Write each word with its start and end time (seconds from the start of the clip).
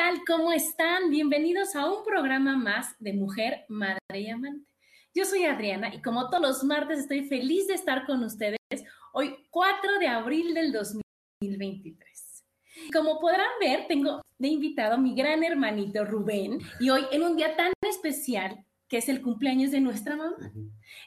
Tal? 0.00 0.22
¿Cómo 0.26 0.50
están? 0.50 1.10
Bienvenidos 1.10 1.76
a 1.76 1.84
un 1.84 2.02
programa 2.02 2.56
más 2.56 2.96
de 3.00 3.12
Mujer, 3.12 3.66
Madre 3.68 3.98
y 4.14 4.30
Amante. 4.30 4.72
Yo 5.14 5.26
soy 5.26 5.44
Adriana 5.44 5.94
y 5.94 6.00
como 6.00 6.30
todos 6.30 6.40
los 6.40 6.64
martes 6.64 7.00
estoy 7.00 7.26
feliz 7.28 7.66
de 7.66 7.74
estar 7.74 8.06
con 8.06 8.24
ustedes 8.24 8.56
hoy 9.12 9.36
4 9.50 9.98
de 9.98 10.08
abril 10.08 10.54
del 10.54 10.72
2023. 10.72 12.44
Como 12.94 13.20
podrán 13.20 13.50
ver, 13.60 13.88
tengo 13.88 14.22
de 14.38 14.48
invitado 14.48 14.94
a 14.94 14.96
mi 14.96 15.14
gran 15.14 15.44
hermanito 15.44 16.06
Rubén 16.06 16.60
y 16.80 16.88
hoy 16.88 17.02
en 17.12 17.22
un 17.22 17.36
día 17.36 17.54
tan 17.54 17.74
especial 17.86 18.64
que 18.88 18.96
es 18.96 19.08
el 19.10 19.20
cumpleaños 19.20 19.70
de 19.70 19.82
nuestra 19.82 20.16
mamá. 20.16 20.50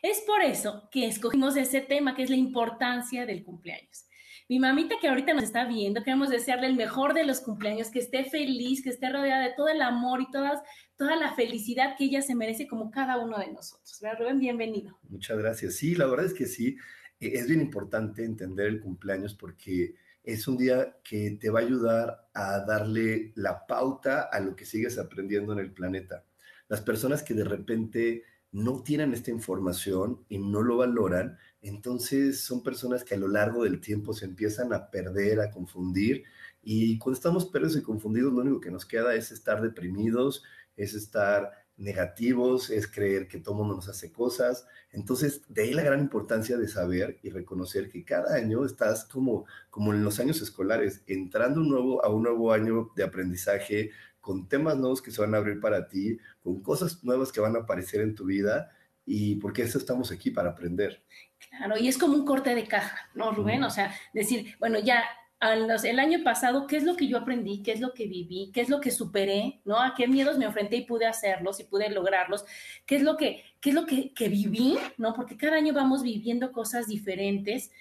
Es 0.04 0.22
por 0.22 0.44
eso 0.44 0.88
que 0.92 1.08
escogimos 1.08 1.58
ese 1.58 1.82
tema 1.82 2.14
que 2.14 2.22
es 2.22 2.30
la 2.30 2.36
importancia 2.36 3.26
del 3.26 3.44
cumpleaños. 3.44 4.06
Mi 4.50 4.60
mamita 4.60 4.96
que 5.00 5.08
ahorita 5.08 5.34
nos 5.34 5.44
está 5.44 5.66
viendo, 5.66 6.04
queremos 6.04 6.30
desearle 6.30 6.68
el 6.68 6.76
mejor 6.76 7.14
de 7.14 7.26
los 7.26 7.40
cumpleaños, 7.40 7.90
que 7.90 8.00
esté 8.00 8.26
feliz, 8.26 8.84
que 8.84 8.90
esté 8.90 9.10
rodeada 9.10 9.44
de 9.44 9.54
todo 9.56 9.70
el 9.70 9.82
amor 9.82 10.22
y 10.22 10.30
todas, 10.32 10.62
toda 10.98 11.16
la 11.16 11.34
felicidad 11.34 11.96
que 11.98 12.06
ella 12.06 12.22
se 12.22 12.36
merece 12.36 12.68
como 12.68 12.92
cada 12.92 13.18
uno 13.18 13.40
de 13.40 13.52
nosotros. 13.52 14.00
¿Verdad, 14.02 14.20
Rubén? 14.20 14.40
Bienvenido. 14.40 15.00
Muchas 15.10 15.38
gracias. 15.38 15.76
Sí, 15.76 15.96
la 15.96 16.08
verdad 16.08 16.26
es 16.26 16.34
que 16.34 16.46
sí, 16.46 16.78
eh, 17.20 17.32
es 17.36 17.48
bien 17.48 17.62
importante 17.62 18.26
entender 18.26 18.68
el 18.68 18.82
cumpleaños 18.82 19.34
porque 19.34 19.96
es 20.24 20.48
un 20.48 20.58
día 20.58 20.98
que 21.04 21.38
te 21.40 21.50
va 21.50 21.60
a 21.60 21.64
ayudar 21.64 22.30
a 22.34 22.60
darle 22.66 23.32
la 23.36 23.66
pauta 23.66 24.24
a 24.24 24.40
lo 24.40 24.56
que 24.56 24.66
sigues 24.66 24.98
aprendiendo 24.98 25.54
en 25.54 25.60
el 25.60 25.72
planeta. 25.72 26.26
Las 26.68 26.82
personas 26.82 27.24
que 27.24 27.34
de 27.34 27.44
repente 27.44 28.24
no 28.52 28.84
tienen 28.84 29.14
esta 29.14 29.32
información 29.32 30.24
y 30.30 30.38
no 30.38 30.62
lo 30.62 30.78
valoran, 30.78 31.38
entonces 31.64 32.42
son 32.42 32.62
personas 32.62 33.04
que 33.04 33.16
a 33.16 33.18
lo 33.18 33.28
largo 33.28 33.64
del 33.64 33.82
tiempo 33.82 34.14
se 34.14 34.26
empiezan 34.26 34.74
a 34.74 34.92
perder, 34.92 35.40
a 35.40 35.52
confundir, 35.52 36.24
y 36.62 36.98
cuando 36.98 37.18
estamos 37.18 37.46
perdidos 37.46 37.78
y 37.78 37.82
confundidos, 37.82 38.34
lo 38.34 38.42
único 38.42 38.62
que 38.62 38.72
nos 38.72 38.86
queda 38.86 39.16
es 39.16 39.32
estar 39.32 39.62
deprimidos, 39.62 40.44
es 40.78 40.94
estar 40.94 41.52
negativos, 41.78 42.70
es 42.70 42.88
creer 42.88 43.28
que 43.28 43.40
todo 43.40 43.56
mundo 43.56 43.76
nos 43.76 43.90
hace 43.90 44.12
cosas. 44.12 44.66
Entonces, 44.92 45.42
de 45.50 45.64
ahí 45.64 45.74
la 45.74 45.84
gran 45.84 46.00
importancia 46.00 46.58
de 46.58 46.68
saber 46.68 47.20
y 47.24 47.30
reconocer 47.30 47.90
que 47.90 48.06
cada 48.06 48.36
año 48.36 48.64
estás 48.64 49.06
como, 49.06 49.46
como 49.70 49.94
en 49.94 50.04
los 50.04 50.20
años 50.20 50.42
escolares, 50.42 51.04
entrando 51.08 51.62
un 51.62 51.70
nuevo, 51.70 52.06
a 52.06 52.10
un 52.10 52.24
nuevo 52.24 52.54
año 52.54 52.92
de 52.96 53.04
aprendizaje, 53.04 53.92
con 54.22 54.48
temas 54.48 54.78
nuevos 54.78 55.02
que 55.02 55.12
se 55.12 55.20
van 55.20 55.34
a 55.36 55.38
abrir 55.38 55.60
para 55.60 55.88
ti, 55.88 56.18
con 56.42 56.62
cosas 56.62 57.04
nuevas 57.04 57.32
que 57.32 57.42
van 57.42 57.56
a 57.56 57.60
aparecer 57.60 58.02
en 58.02 58.16
tu 58.16 58.26
vida 58.26 58.72
y 59.06 59.36
porque 59.36 59.64
eso 59.64 59.78
estamos 59.78 60.12
aquí 60.12 60.32
para 60.32 60.52
aprender. 60.52 61.04
Claro, 61.50 61.78
y 61.78 61.88
es 61.88 61.98
como 61.98 62.16
un 62.16 62.26
corte 62.26 62.56
de 62.56 62.68
caja, 62.68 63.10
¿no, 63.14 63.32
Rubén? 63.32 63.64
O 63.64 63.70
sea, 63.70 63.94
decir, 64.14 64.56
bueno, 64.60 64.80
ya 64.80 65.04
el 65.52 66.00
año 66.00 66.24
pasado, 66.24 66.68
¿qué 66.68 66.78
es 66.78 66.84
lo 66.84 66.96
que 66.96 67.08
yo 67.08 67.18
aprendí? 67.18 67.62
¿Qué 67.64 67.74
es 67.74 67.82
lo 67.82 67.94
que 67.94 68.08
viví? 68.08 68.52
¿Qué 68.54 68.62
es 68.62 68.70
lo 68.70 68.80
que 68.80 68.92
superé? 68.92 69.62
¿No? 69.66 69.80
¿A 69.80 69.94
qué 69.94 70.08
miedos 70.08 70.38
me 70.38 70.46
enfrenté 70.46 70.78
y 70.78 70.86
pude 70.86 71.06
hacerlos 71.06 71.60
y 71.60 71.66
pude 71.66 71.90
lograrlos? 71.90 72.46
¿Qué 72.86 72.96
es 72.96 73.04
lo 73.04 73.18
que, 73.18 73.44
qué 73.60 73.70
es 73.70 73.76
lo 73.76 73.86
que, 73.86 74.14
que 74.14 74.30
viví? 74.30 74.78
¿No? 74.98 75.14
Porque 75.14 75.36
cada 75.36 75.58
año 75.58 75.74
vamos 75.74 76.02
viviendo 76.02 76.52
cosas 76.52 76.88
diferentes 76.88 77.72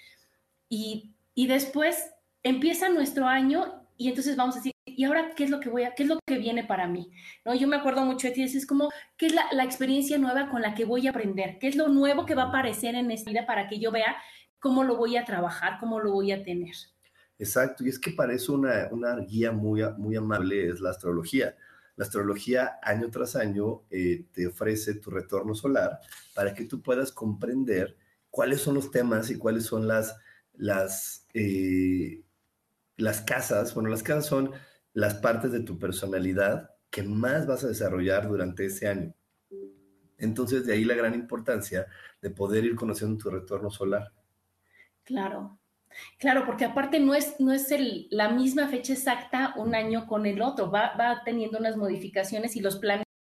y, 0.67 1.13
y 1.33 1.47
después 1.47 2.11
empieza 2.43 2.89
nuestro 2.89 3.27
año 3.27 3.87
y 3.97 4.09
entonces 4.09 4.35
vamos 4.35 4.55
a 4.55 4.59
decir, 4.59 4.72
¿y 4.95 5.03
ahora 5.03 5.33
qué 5.35 5.45
es 5.45 5.49
lo 5.49 5.59
que 5.59 5.69
voy 5.69 5.83
a, 5.83 5.93
qué 5.95 6.03
es 6.03 6.09
lo 6.09 6.19
que 6.25 6.37
viene 6.37 6.63
para 6.63 6.87
mí? 6.87 7.11
¿No? 7.45 7.53
Yo 7.55 7.67
me 7.67 7.75
acuerdo 7.75 8.05
mucho 8.05 8.27
de 8.27 8.33
ti, 8.33 8.43
es 8.43 8.65
como, 8.67 8.89
¿qué 9.17 9.27
es 9.27 9.33
la, 9.33 9.45
la, 9.51 9.63
experiencia 9.63 10.17
nueva 10.17 10.49
con 10.49 10.61
la 10.61 10.73
que 10.73 10.85
voy 10.85 11.07
a 11.07 11.11
aprender? 11.11 11.57
¿Qué 11.59 11.67
es 11.67 11.75
lo 11.75 11.89
nuevo 11.89 12.25
que 12.25 12.35
va 12.35 12.43
a 12.43 12.47
aparecer 12.47 12.95
en 12.95 13.11
esta 13.11 13.31
vida 13.31 13.45
para 13.45 13.67
que 13.67 13.79
yo 13.79 13.91
vea 13.91 14.15
cómo 14.59 14.83
lo 14.83 14.95
voy 14.95 15.17
a 15.17 15.25
trabajar, 15.25 15.77
cómo 15.79 15.99
lo 15.99 16.11
voy 16.11 16.31
a 16.31 16.43
tener? 16.43 16.75
Exacto, 17.37 17.83
y 17.83 17.89
es 17.89 17.99
que 17.99 18.11
para 18.11 18.33
eso 18.33 18.53
una, 18.53 18.87
una 18.91 19.15
guía 19.17 19.51
muy, 19.51 19.81
muy 19.97 20.15
amable 20.15 20.69
es 20.69 20.79
la 20.79 20.91
astrología. 20.91 21.55
La 21.95 22.05
astrología 22.05 22.79
año 22.81 23.11
tras 23.11 23.35
año 23.35 23.83
eh, 23.89 24.25
te 24.31 24.47
ofrece 24.47 24.95
tu 24.95 25.11
retorno 25.11 25.53
solar 25.53 25.99
para 26.33 26.53
que 26.53 26.65
tú 26.65 26.81
puedas 26.81 27.11
comprender 27.11 27.97
cuáles 28.29 28.61
son 28.61 28.75
los 28.75 28.89
temas 28.89 29.29
y 29.29 29.37
cuáles 29.37 29.65
son 29.65 29.87
las, 29.87 30.15
las, 30.53 31.27
eh, 31.33 32.23
las 32.97 33.21
casas. 33.21 33.75
Bueno, 33.75 33.89
las 33.89 34.01
casas 34.01 34.25
son 34.25 34.51
las 34.93 35.15
partes 35.15 35.51
de 35.51 35.61
tu 35.61 35.77
personalidad 35.77 36.71
que 36.89 37.03
más 37.03 37.47
vas 37.47 37.63
a 37.63 37.67
desarrollar 37.67 38.27
durante 38.27 38.65
ese 38.65 38.87
año. 38.87 39.13
Entonces, 40.17 40.65
de 40.65 40.73
ahí 40.73 40.85
la 40.85 40.93
gran 40.95 41.15
importancia 41.15 41.87
de 42.21 42.29
poder 42.29 42.63
ir 42.63 42.75
conociendo 42.75 43.21
tu 43.21 43.29
retorno 43.29 43.69
solar. 43.69 44.13
Claro, 45.03 45.59
claro, 46.17 46.45
porque 46.45 46.65
aparte 46.65 46.99
no 46.99 47.13
es, 47.13 47.39
no 47.39 47.51
es 47.51 47.71
el, 47.71 48.07
la 48.09 48.29
misma 48.29 48.67
fecha 48.67 48.93
exacta 48.93 49.53
un 49.57 49.75
año 49.75 50.07
con 50.07 50.25
el 50.25 50.41
otro, 50.41 50.71
va, 50.71 50.95
va 50.95 51.23
teniendo 51.25 51.57
unas 51.57 51.75
modificaciones 51.75 52.55
y 52.55 52.61
los 52.61 52.77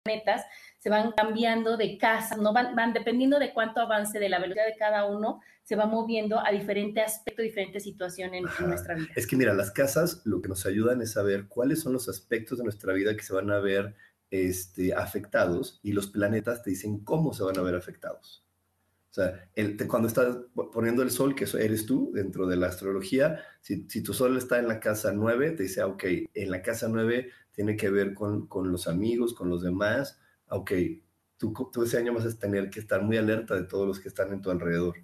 planetas 0.04 0.42
se 0.78 0.90
van 0.90 1.12
cambiando 1.12 1.78
de 1.78 1.96
casa, 1.96 2.36
no 2.36 2.52
van, 2.52 2.76
van 2.76 2.92
dependiendo 2.92 3.38
de 3.38 3.54
cuánto 3.54 3.80
avance 3.80 4.18
de 4.18 4.28
la 4.28 4.38
velocidad 4.38 4.66
de 4.66 4.76
cada 4.76 5.06
uno, 5.06 5.40
se 5.62 5.76
va 5.76 5.86
moviendo 5.86 6.38
a 6.38 6.52
diferente 6.52 7.00
aspecto, 7.00 7.40
diferente 7.40 7.80
situación 7.80 8.34
en, 8.34 8.44
en, 8.60 8.68
nuestra 8.68 8.94
vida. 8.94 9.08
Es 9.16 9.26
que 9.26 9.36
mira, 9.36 9.54
las 9.54 9.70
casas 9.70 10.20
lo 10.26 10.42
que 10.42 10.48
nos 10.50 10.66
ayudan 10.66 11.00
es 11.00 11.12
saber 11.12 11.48
cuáles 11.48 11.80
son 11.80 11.94
los 11.94 12.10
aspectos 12.10 12.58
de 12.58 12.64
nuestra 12.64 12.92
vida 12.92 13.16
que 13.16 13.22
se 13.22 13.32
van 13.32 13.50
a 13.50 13.60
ver 13.60 13.94
este, 14.30 14.92
afectados 14.92 15.80
y 15.82 15.92
los 15.92 16.08
planetas 16.08 16.62
te 16.62 16.70
dicen 16.70 17.02
cómo 17.02 17.32
se 17.32 17.42
van 17.42 17.58
a 17.58 17.62
ver 17.62 17.74
afectados. 17.74 18.44
O 19.10 19.14
sea, 19.14 19.48
el, 19.54 19.76
te, 19.78 19.86
cuando 19.86 20.08
estás 20.08 20.36
poniendo 20.72 21.02
el 21.02 21.10
sol, 21.10 21.34
que 21.34 21.46
eres 21.58 21.86
tú 21.86 22.10
dentro 22.12 22.46
de 22.46 22.56
la 22.56 22.66
astrología, 22.66 23.40
si, 23.62 23.86
si, 23.88 24.02
tu 24.02 24.12
sol 24.12 24.36
está 24.36 24.58
en 24.58 24.66
la 24.66 24.80
casa 24.80 25.12
9, 25.12 25.52
te 25.52 25.62
dice, 25.62 25.80
ah, 25.80 25.86
ok, 25.86 26.04
en 26.34 26.50
la 26.50 26.60
casa 26.62 26.88
9 26.90 27.30
tiene 27.54 27.76
que 27.76 27.90
ver 27.90 28.14
con, 28.14 28.46
con 28.46 28.70
los 28.70 28.88
amigos, 28.88 29.34
con 29.34 29.48
los 29.48 29.62
demás, 29.62 30.18
ok, 30.48 30.72
tú, 31.36 31.52
tú 31.72 31.82
ese 31.84 31.98
año 31.98 32.12
vas 32.12 32.26
a 32.26 32.38
tener 32.38 32.70
que 32.70 32.80
estar 32.80 33.02
muy 33.02 33.16
alerta 33.16 33.54
de 33.54 33.64
todos 33.64 33.86
los 33.86 34.00
que 34.00 34.08
están 34.08 34.32
en 34.32 34.42
tu 34.42 34.50
alrededor 34.50 34.96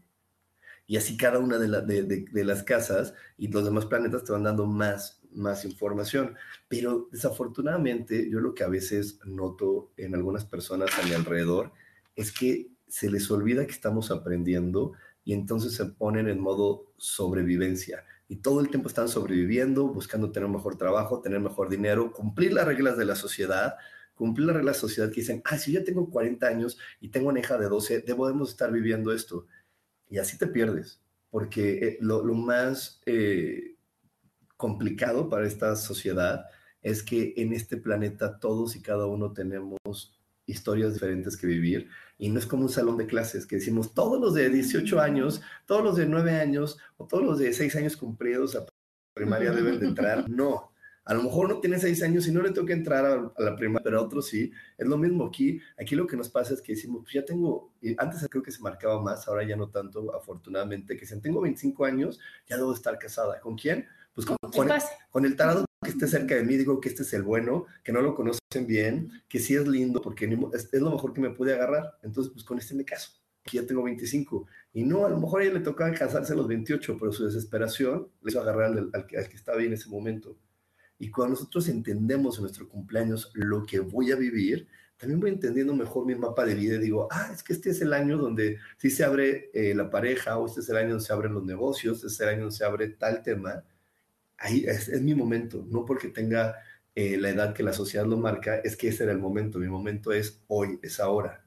y 0.91 0.97
así 0.97 1.17
cada 1.17 1.39
una 1.39 1.57
de, 1.57 1.69
la, 1.69 1.83
de, 1.83 2.03
de, 2.03 2.45
las 2.45 2.65
casas 2.65 3.15
y 3.39 3.47
los 3.47 3.65
demás 3.65 3.87
planetas 3.87 4.25
te 4.25 4.33
van 4.33 4.43
dando 4.43 4.67
más, 4.67 5.23
más 5.31 5.65
información. 5.65 6.35
Pero 6.67 7.09
desafortunadamente 7.13 8.29
yo 8.29 8.41
lo 8.41 8.55
que 8.55 8.65
a 8.65 8.69
veces 8.69 9.21
noto 9.25 9.93
en 9.97 10.17
algunas 10.17 10.45
personas 10.45 10.91
a 10.99 11.07
mi 11.07 11.13
alrededor 11.13 11.71
es 12.17 12.33
que 12.33 12.73
se 12.89 13.09
les 13.09 13.31
olvida 13.31 13.67
que 13.67 13.71
estamos 13.71 14.11
aprendiendo 14.11 14.95
y 15.25 15.33
entonces 15.33 15.75
se 15.75 15.85
ponen 15.85 16.29
en 16.29 16.41
modo 16.41 16.93
sobrevivencia. 16.97 18.05
Y 18.31 18.37
todo 18.37 18.61
el 18.61 18.69
tiempo 18.69 18.89
están 18.89 19.09
sobreviviendo, 19.09 19.89
buscando 19.89 20.31
tener 20.31 20.49
mejor 20.49 20.77
trabajo, 20.77 21.21
tener 21.21 21.41
mejor 21.41 21.69
dinero, 21.69 22.13
cumplir 22.13 22.53
las 22.53 22.65
reglas 22.65 22.97
de 22.97 23.05
la 23.05 23.17
sociedad, 23.17 23.75
cumplir 24.15 24.47
las 24.47 24.55
reglas 24.55 24.77
de 24.77 24.79
la 24.79 24.81
sociedad 24.81 25.09
que 25.09 25.21
dicen, 25.23 25.43
ah, 25.47 25.59
si 25.59 25.73
yo 25.73 25.83
tengo 25.83 26.09
40 26.09 26.47
años 26.47 26.79
y 27.01 27.09
tengo 27.09 27.31
una 27.31 27.41
hija 27.41 27.59
de 27.59 27.69
12, 27.69 28.03
debemos 28.03 28.51
estar 28.51 28.71
viviendo 28.71 29.13
esto 29.13 29.49
y 30.09 30.19
así 30.19 30.39
te 30.39 30.47
pierdes, 30.47 31.01
porque 31.29 31.79
eh, 31.79 31.99
lo, 32.01 32.25
lo 32.25 32.35
más 32.35 33.01
eh, 33.05 33.75
complicado 34.57 35.29
para 35.29 35.49
esta 35.49 35.75
sociedad 35.75 36.45
es 36.83 37.03
que 37.03 37.35
en 37.37 37.53
este 37.53 37.79
planeta 37.79 38.39
todos 38.39 38.77
y 38.77 38.81
cada 38.81 39.07
uno 39.07 39.33
tenemos 39.33 40.20
historias 40.51 40.95
diferentes 40.95 41.37
que 41.37 41.47
vivir 41.47 41.89
y 42.19 42.29
no 42.29 42.39
es 42.39 42.47
como 42.47 42.65
un 42.65 42.69
salón 42.69 42.99
de 42.99 43.07
clases 43.07 43.47
que 43.47 43.57
decimos 43.57 43.95
todos 43.95 44.21
los 44.21 44.35
de 44.35 44.51
18 44.51 45.01
años, 45.01 45.41
todos 45.67 45.83
los 45.83 45.97
de 45.97 46.07
9 46.07 46.33
años 46.33 46.79
o 46.99 47.07
todos 47.07 47.25
los 47.25 47.39
de 47.39 47.53
6 47.53 47.77
años 47.77 47.97
cumplidos 47.97 48.57
a 48.57 48.67
primaria 49.15 49.53
deben 49.53 49.81
de 49.81 49.87
entrar. 49.87 50.25
No, 50.29 50.73
a 51.05 51.15
lo 51.15 51.23
mejor 51.23 51.49
no 51.49 51.61
tiene 51.61 51.79
6 51.79 52.03
años 52.03 52.29
y 52.29 52.33
no 52.33 52.43
le 52.43 52.53
toca 52.53 52.73
entrar 52.73 53.05
a, 53.07 53.33
la 53.43 53.57
primaria, 53.57 53.83
pero 53.83 53.99
a 53.99 54.03
otros 54.03 54.29
sí. 54.29 54.53
Es 54.77 54.87
lo 54.87 54.99
mismo 54.99 55.27
aquí. 55.27 55.61
Aquí 55.79 55.97
lo 55.97 56.07
que 56.07 56.17
nos 56.17 56.29
pasa 56.29 56.55
es 56.55 56.61
que 56.61 56.75
decimos, 56.75 57.03
pues 57.03 57.15
ya 57.15 57.25
tengo, 57.25 57.73
antes 57.97 58.27
creo 58.29 58.43
que 58.43 58.53
se 58.53 58.61
marcaba 58.61 59.01
más, 59.01 59.27
ahora 59.27 59.43
ya 59.45 59.57
no 59.57 59.71
tanto, 59.71 60.15
afortunadamente, 60.15 60.97
que 60.97 61.07
si 61.07 61.19
tengo 61.21 61.41
25 61.41 61.85
años, 61.85 62.21
ya 62.47 62.57
debo 62.57 62.73
estar 62.75 62.99
casada. 62.99 63.41
¿Con 63.41 63.57
quién? 63.57 63.87
Pues 64.15 64.27
con, 64.27 64.37
con 65.11 65.25
el 65.25 65.37
tarado 65.37 65.65
que 65.83 65.91
esté 65.91 66.07
cerca 66.07 66.35
de 66.35 66.45
mí, 66.45 66.57
digo 66.57 66.79
que 66.79 66.91
este 66.91 67.03
es 67.05 67.13
el 67.15 67.23
bueno, 67.23 67.65
que 67.83 67.93
no 67.93 68.03
lo 68.03 68.15
conocen 68.15 68.67
bien, 68.67 69.11
que 69.29 69.39
sí 69.39 69.55
es 69.55 69.67
lindo, 69.67 70.03
porque 70.03 70.27
es, 70.53 70.73
lo 70.75 70.91
mejor 70.91 71.15
que 71.15 71.23
me 71.23 71.31
puede 71.31 71.55
agarrar. 71.55 71.99
Entonces, 72.03 72.33
pues 72.33 72.45
con 72.45 72.59
este 72.59 72.75
me 72.75 72.85
caso, 72.85 73.13
que 73.43 73.57
ya 73.57 73.67
tengo 73.67 73.83
25. 73.83 74.47
Y 74.75 74.85
no, 74.85 75.07
a 75.07 75.09
lo 75.09 75.19
mejor 75.19 75.41
a 75.41 75.45
ella 75.45 75.55
le 75.55 75.61
tocaba 75.61 75.91
casarse 75.93 76.35
a 76.35 76.37
los 76.37 76.47
28, 76.49 76.99
pero 76.99 77.13
su 77.13 77.25
desesperación 77.25 78.09
le 78.23 78.31
hizo 78.31 78.41
agarrar 78.43 78.77
al, 78.93 79.07
que, 79.07 79.17
al 79.17 79.29
que 79.29 79.37
estaba 79.37 79.59
ahí 79.59 79.67
en 79.67 79.73
ese 79.73 79.89
momento. 79.89 80.37
Y 80.99 81.11
cuando 81.11 81.35
nosotros 81.35 81.67
entendemos 81.69 82.37
en 82.37 82.43
nuestro 82.43 82.69
cumpleaños 82.69 83.31
lo 83.33 83.65
que 83.65 83.81
voy 83.81 84.13
a 84.13 84.17
vivir, 84.17 84.69
también 84.99 85.19
voy 85.19 85.31
entendiendo 85.31 85.75
mejor 85.75 86.05
mi 86.05 86.15
mapa 86.15 86.45
de 86.45 86.55
vida 86.55 86.75
y 86.75 86.79
digo, 86.79 87.09
ah, 87.11 87.31
es 87.33 87.43
que 87.43 87.55
este 87.55 87.71
es 87.71 87.81
el 87.81 87.95
año 87.95 88.19
donde 88.19 88.59
sí 88.77 88.91
se 88.91 89.03
abre 89.03 89.51
eh, 89.55 89.75
la 89.75 89.89
pareja, 89.89 90.37
o 90.37 90.47
este 90.47 90.61
es 90.61 90.69
el 90.69 90.77
año 90.77 90.91
donde 90.91 91.07
se 91.07 91.13
abren 91.15 91.33
los 91.33 91.47
negocios, 91.47 92.05
este 92.05 92.09
es 92.09 92.21
el 92.21 92.29
año 92.29 92.41
donde 92.41 92.57
se 92.57 92.67
abre 92.67 92.89
tal 92.89 93.23
tema 93.23 93.65
ahí 94.41 94.65
es, 94.67 94.89
mi 95.01 95.15
momento, 95.15 95.65
no 95.69 95.85
porque 95.85 96.09
tenga 96.09 96.57
eh, 96.95 97.17
la 97.17 97.29
edad 97.29 97.55
que 97.55 97.63
la 97.63 97.73
sociedad 97.73 98.07
lo 98.07 98.17
marca, 98.17 98.57
es 98.57 98.77
que 98.77 98.89
ese 98.89 99.05
era 99.05 99.13
el 99.13 99.19
momento, 99.19 99.59
mi 99.59 99.69
momento 99.69 100.13
es 100.13 100.43
hoy, 100.49 100.81
es 100.83 100.99
ahora. 100.99 101.45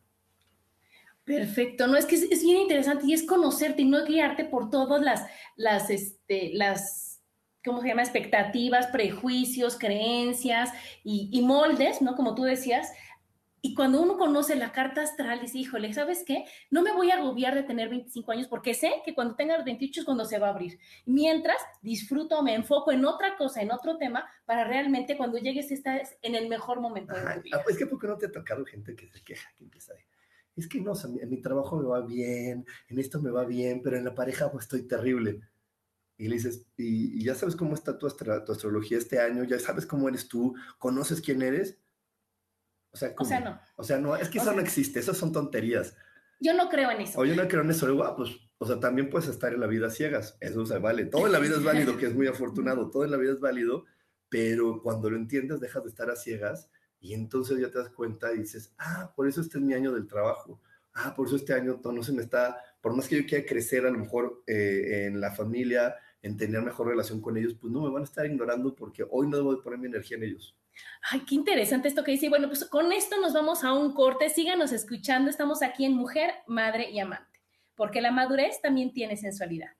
Perfecto, 1.25 1.87
no 1.87 1.97
es 1.97 2.05
que 2.05 2.15
es, 2.15 2.43
bien 2.43 2.61
interesante 2.61 3.05
y 3.07 3.13
es 3.13 3.23
conocerte 3.23 3.81
y 3.81 3.85
no 3.85 4.05
guiarte 4.05 4.45
por 4.45 4.69
todas 4.69 5.01
las, 5.01 5.25
las, 5.55 5.89
este, 5.89 6.51
las, 6.53 7.21
¿cómo 7.65 7.81
se 7.81 7.87
llama? 7.87 8.03
Expectativas, 8.03 8.87
prejuicios, 8.87 9.77
creencias 9.77 10.69
y, 11.03 11.29
y 11.31 11.41
moldes, 11.41 12.01
¿no? 12.01 12.15
Como 12.15 12.35
tú 12.35 12.43
decías, 12.43 12.91
y 13.65 13.75
cuando 13.75 14.01
uno 14.01 14.17
conoce 14.17 14.57
la 14.57 14.73
carta 14.73 15.01
astral, 15.01 15.39
dice, 15.39 15.57
híjole, 15.57 15.93
¿sabes 15.93 16.25
qué? 16.27 16.43
No 16.69 16.81
me 16.81 16.91
voy 16.91 17.11
a 17.11 17.15
agobiar 17.15 17.55
de 17.55 17.63
tener 17.63 17.87
25 17.87 18.33
años 18.33 18.47
porque 18.49 18.73
sé 18.73 18.91
que 19.05 19.15
cuando 19.15 19.35
tenga 19.35 19.55
los 19.55 19.63
28 19.63 20.01
es 20.01 20.05
cuando 20.05 20.25
se 20.25 20.37
va 20.37 20.47
a 20.47 20.49
abrir. 20.49 20.77
Mientras 21.05 21.55
disfruto, 21.81 22.43
me 22.43 22.55
enfoco 22.55 22.91
en 22.91 23.05
otra 23.05 23.37
cosa, 23.37 23.61
en 23.61 23.71
otro 23.71 23.97
tema, 23.97 24.25
para 24.45 24.65
realmente 24.65 25.15
cuando 25.15 25.37
llegues 25.37 25.71
estés 25.71 26.17
en 26.21 26.35
el 26.35 26.49
mejor 26.49 26.81
momento 26.81 27.13
de 27.13 27.21
vida. 27.39 27.57
Ah, 27.57 27.63
es 27.69 27.77
que 27.77 27.87
porque 27.87 28.05
no 28.05 28.17
te 28.17 28.25
ha 28.25 28.31
tocado 28.33 28.65
gente 28.65 28.97
que 28.97 29.07
se 29.07 29.23
queja, 29.23 29.49
que 29.55 29.63
empieza 29.63 29.93
es 30.57 30.67
que 30.67 30.81
no, 30.81 30.93
en 31.21 31.29
mi 31.29 31.41
trabajo 31.41 31.77
me 31.77 31.87
va 31.87 32.01
bien, 32.01 32.65
en 32.89 32.99
esto 32.99 33.21
me 33.21 33.31
va 33.31 33.45
bien, 33.45 33.81
pero 33.81 33.97
en 33.97 34.03
la 34.03 34.13
pareja 34.13 34.51
pues, 34.51 34.65
estoy 34.65 34.83
terrible. 34.83 35.39
Y 36.17 36.27
le 36.27 36.35
dices, 36.35 36.67
y, 36.77 37.23
ya 37.23 37.33
sabes 37.33 37.55
cómo 37.55 37.73
está 37.73 37.97
tu, 37.97 38.07
tu 38.09 38.51
astrología 38.51 38.97
este 38.97 39.19
año, 39.19 39.45
ya 39.45 39.57
sabes 39.57 39.85
cómo 39.85 40.09
eres 40.09 40.27
tú, 40.27 40.53
conoces 40.77 41.21
quién 41.21 41.41
eres, 41.41 41.79
o 42.93 43.25
sea, 43.25 43.39
no. 43.39 43.59
O 43.75 43.83
sea, 43.83 43.97
no, 43.97 44.15
es 44.15 44.29
que 44.29 44.37
eso 44.37 44.53
no 44.53 44.61
existe, 44.61 44.99
esas 44.99 45.17
son 45.17 45.31
tonterías. 45.31 45.95
Yo 46.39 46.53
no 46.53 46.69
creo 46.69 46.91
en 46.91 47.01
eso. 47.01 47.19
O 47.19 47.25
yo 47.25 47.35
no 47.35 47.47
creo 47.47 47.61
en 47.61 47.71
eso, 47.71 47.87
digo, 47.87 48.03
ah, 48.03 48.15
pues, 48.15 48.31
o 48.57 48.65
sea, 48.65 48.79
también 48.79 49.09
puedes 49.09 49.29
estar 49.29 49.53
en 49.53 49.59
la 49.59 49.67
vida 49.67 49.89
ciegas, 49.89 50.37
eso 50.39 50.65
se 50.65 50.77
vale. 50.77 51.05
Todo 51.05 51.25
en 51.25 51.31
la 51.31 51.39
vida 51.39 51.55
es 51.55 51.63
válido, 51.63 51.97
que 51.97 52.07
es 52.07 52.15
muy 52.15 52.27
afortunado, 52.27 52.89
todo 52.91 53.03
en 53.05 53.11
la 53.11 53.17
vida 53.17 53.31
es 53.31 53.39
válido, 53.39 53.85
pero 54.29 54.81
cuando 54.81 55.09
lo 55.09 55.17
entiendes 55.17 55.59
dejas 55.59 55.83
de 55.83 55.89
estar 55.89 56.09
a 56.09 56.15
ciegas 56.15 56.69
y 56.99 57.13
entonces 57.13 57.59
ya 57.59 57.69
te 57.71 57.79
das 57.79 57.89
cuenta 57.89 58.33
y 58.33 58.39
dices, 58.39 58.73
ah, 58.77 59.11
por 59.15 59.27
eso 59.27 59.41
este 59.41 59.57
es 59.57 59.63
mi 59.63 59.73
año 59.73 59.91
del 59.91 60.07
trabajo. 60.07 60.61
Ah, 60.93 61.15
por 61.15 61.27
eso 61.27 61.35
este 61.35 61.53
año 61.53 61.81
no 61.83 62.03
se 62.03 62.11
me 62.11 62.21
está, 62.21 62.57
por 62.79 62.95
más 62.95 63.07
que 63.07 63.21
yo 63.21 63.25
quiera 63.25 63.45
crecer 63.45 63.85
a 63.85 63.89
lo 63.89 63.97
mejor 63.97 64.43
eh, 64.45 65.07
en 65.07 65.19
la 65.19 65.31
familia, 65.31 65.95
en 66.21 66.37
tener 66.37 66.61
mejor 66.61 66.87
relación 66.87 67.19
con 67.19 67.35
ellos, 67.35 67.55
pues 67.59 67.73
no 67.73 67.81
me 67.81 67.89
van 67.89 68.03
a 68.03 68.05
estar 68.05 68.25
ignorando 68.25 68.75
porque 68.75 69.03
hoy 69.09 69.27
no 69.27 69.37
debo 69.37 69.55
de 69.55 69.61
poner 69.61 69.79
mi 69.79 69.87
energía 69.87 70.17
en 70.17 70.23
ellos. 70.23 70.55
Ay, 71.11 71.21
qué 71.27 71.35
interesante 71.35 71.87
esto 71.87 72.03
que 72.03 72.11
dice. 72.11 72.29
Bueno, 72.29 72.47
pues 72.47 72.65
con 72.65 72.91
esto 72.91 73.19
nos 73.19 73.33
vamos 73.33 73.63
a 73.63 73.73
un 73.73 73.93
corte. 73.93 74.29
Síganos 74.29 74.71
escuchando. 74.71 75.29
Estamos 75.29 75.61
aquí 75.61 75.85
en 75.85 75.93
Mujer, 75.93 76.33
Madre 76.47 76.89
y 76.91 76.99
Amante, 76.99 77.41
porque 77.75 78.01
la 78.01 78.11
madurez 78.11 78.61
también 78.61 78.93
tiene 78.93 79.17
sensualidad. 79.17 79.71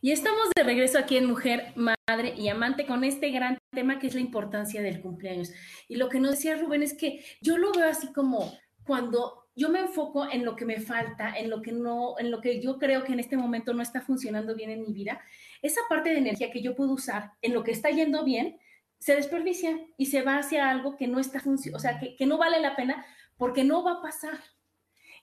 Y 0.00 0.12
estamos 0.12 0.50
de 0.54 0.62
regreso 0.62 0.96
aquí 0.96 1.16
en 1.16 1.26
Mujer, 1.26 1.72
Madre 1.74 2.34
y 2.36 2.48
Amante 2.48 2.86
con 2.86 3.02
este 3.02 3.30
gran 3.30 3.58
tema 3.72 3.98
que 3.98 4.06
es 4.06 4.14
la 4.14 4.20
importancia 4.20 4.80
del 4.80 5.00
cumpleaños. 5.00 5.52
Y 5.88 5.96
lo 5.96 6.08
que 6.08 6.20
nos 6.20 6.32
decía 6.32 6.56
Rubén 6.56 6.84
es 6.84 6.94
que 6.94 7.24
yo 7.40 7.58
lo 7.58 7.72
veo 7.72 7.88
así 7.88 8.12
como 8.12 8.56
cuando 8.84 9.48
yo 9.56 9.70
me 9.70 9.80
enfoco 9.80 10.30
en 10.30 10.44
lo 10.44 10.54
que 10.54 10.64
me 10.64 10.80
falta, 10.80 11.36
en 11.36 11.50
lo 11.50 11.62
que 11.62 11.72
no, 11.72 12.14
en 12.20 12.30
lo 12.30 12.40
que 12.40 12.62
yo 12.62 12.78
creo 12.78 13.02
que 13.02 13.12
en 13.12 13.18
este 13.18 13.36
momento 13.36 13.74
no 13.74 13.82
está 13.82 14.00
funcionando 14.00 14.54
bien 14.54 14.70
en 14.70 14.82
mi 14.82 14.92
vida, 14.92 15.20
esa 15.62 15.80
parte 15.88 16.10
de 16.10 16.18
energía 16.18 16.50
que 16.50 16.62
yo 16.62 16.74
puedo 16.74 16.92
usar 16.92 17.32
en 17.42 17.54
lo 17.54 17.64
que 17.64 17.72
está 17.72 17.90
yendo 17.90 18.24
bien, 18.24 18.58
se 18.98 19.14
desperdicia 19.14 19.78
y 19.96 20.06
se 20.06 20.22
va 20.22 20.38
hacia 20.38 20.68
algo 20.68 20.96
que 20.96 21.06
no 21.06 21.20
está 21.20 21.42
o 21.72 21.78
sea, 21.78 21.98
que, 21.98 22.16
que 22.16 22.26
no 22.26 22.38
vale 22.38 22.60
la 22.60 22.76
pena 22.76 23.04
porque 23.36 23.64
no 23.64 23.84
va 23.84 23.92
a 23.92 24.02
pasar. 24.02 24.38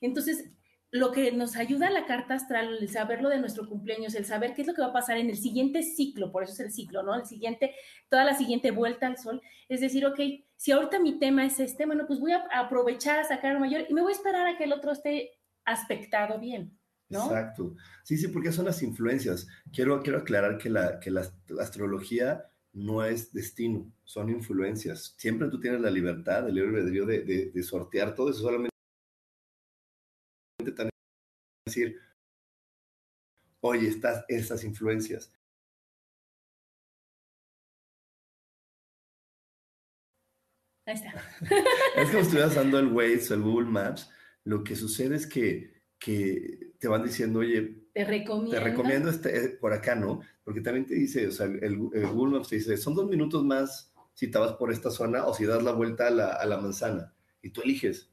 Entonces, 0.02 0.52
lo 0.92 1.12
que 1.12 1.32
nos 1.34 1.58
ayuda 1.58 1.90
la 1.90 2.06
carta 2.06 2.36
astral, 2.36 2.78
el 2.80 2.90
saberlo 2.90 3.28
de 3.28 3.40
nuestro 3.40 3.68
cumpleaños, 3.68 4.16
el 4.16 4.26
saber 4.26 4.54
qué 4.54 4.62
es 4.62 4.68
lo 4.68 4.74
que 4.74 4.82
va 4.82 4.88
a 4.88 4.94
pasar 4.94 5.18
en 5.18 5.30
el 5.30 5.36
siguiente 5.36 5.84
ciclo, 5.84 6.32
por 6.32 6.44
eso 6.44 6.54
es 6.54 6.60
el 6.62 6.72
ciclo, 6.72 7.04
¿no? 7.04 7.16
El 7.16 7.26
siguiente, 7.26 7.76
toda 8.10 8.24
la 8.24 8.34
siguiente 8.34 8.72
vuelta 8.72 9.08
al 9.08 9.18
sol, 9.18 9.42
es 9.68 9.82
decir, 9.82 10.06
ok, 10.06 10.20
si 10.56 10.72
ahorita 10.72 11.00
mi 11.00 11.20
tema 11.20 11.46
es 11.46 11.60
este, 11.60 11.86
bueno, 11.86 12.06
pues 12.08 12.22
voy 12.22 12.32
a 12.32 12.46
aprovechar 12.54 13.20
a 13.20 13.26
sacar 13.26 13.60
mayor 13.60 13.86
y 13.90 13.94
me 13.94 14.02
voy 14.02 14.14
a 14.14 14.16
esperar 14.16 14.48
a 14.48 14.58
que 14.58 14.64
el 14.64 14.74
otro 14.74 14.94
esté 14.94 15.32
aspectado 15.66 16.40
bien. 16.40 16.80
Exacto. 17.10 17.76
Sí, 18.04 18.18
sí, 18.18 18.28
porque 18.28 18.52
son 18.52 18.66
las 18.66 18.82
influencias. 18.82 19.48
Quiero, 19.72 20.02
quiero 20.02 20.20
aclarar 20.20 20.58
que 20.58 20.70
la, 20.70 21.00
que 21.00 21.12
la, 21.12 21.22
astrología 21.60 22.46
no 22.74 23.04
es 23.04 23.32
destino, 23.32 23.92
son 24.04 24.30
influencias. 24.30 25.16
Siempre 25.18 25.50
tú 25.50 25.60
tienes 25.60 25.82
la 25.82 25.92
libertad, 25.92 26.48
el 26.48 26.56
libre 26.56 26.80
albedrío 26.80 27.06
de, 27.06 27.22
de, 27.22 27.52
de, 27.52 27.64
sortear 27.64 28.16
todo 28.16 28.30
eso, 28.30 28.40
solamente 28.42 28.72
tan 30.76 30.90
decir, 31.66 32.00
oye, 33.62 33.88
estas, 33.88 34.26
estas 34.28 34.64
influencias. 34.64 35.32
Ahí 40.88 40.94
está. 40.94 41.14
es 41.98 42.10
como 42.10 42.20
si 42.20 42.28
estuvieras 42.28 42.56
dando 42.56 42.80
el 42.80 42.88
Waze 42.88 43.34
o 43.34 43.36
el 43.36 43.42
Google 43.42 43.70
Maps. 43.70 44.10
Lo 44.44 44.64
que 44.64 44.76
sucede 44.76 45.16
es 45.16 45.26
que 45.26 45.75
que 46.00 46.74
te 46.80 46.88
van 46.88 47.04
diciendo, 47.04 47.40
oye, 47.40 47.86
te 47.94 48.04
recomiendo, 48.04 48.52
te 48.52 48.60
recomiendo 48.60 49.10
este, 49.10 49.38
eh, 49.38 49.50
por 49.50 49.74
acá, 49.74 49.96
¿no? 49.96 50.22
Porque 50.44 50.62
también 50.62 50.86
te 50.86 50.96
dice, 50.96 51.28
o 51.28 51.32
sea, 51.32 51.46
el, 51.46 51.78
Google 51.78 52.38
Maps 52.38 52.50
te 52.50 52.58
dice, 52.58 52.78
son 52.78 52.96
dos 52.96 53.10
minutos 53.10 53.44
más 53.44 53.92
si 54.14 54.30
te 54.30 54.38
vas 54.38 54.54
por 54.54 54.72
esta 54.72 54.92
zona 54.92 55.26
o 55.26 55.34
si 55.34 55.46
das 55.46 55.64
la 55.64 55.72
vuelta 55.72 56.08
a 56.08 56.12
la, 56.12 56.28
a 56.28 56.46
la 56.46 56.58
manzana 56.58 57.14
y 57.42 57.50
tú 57.50 57.62
eliges. 57.62 58.12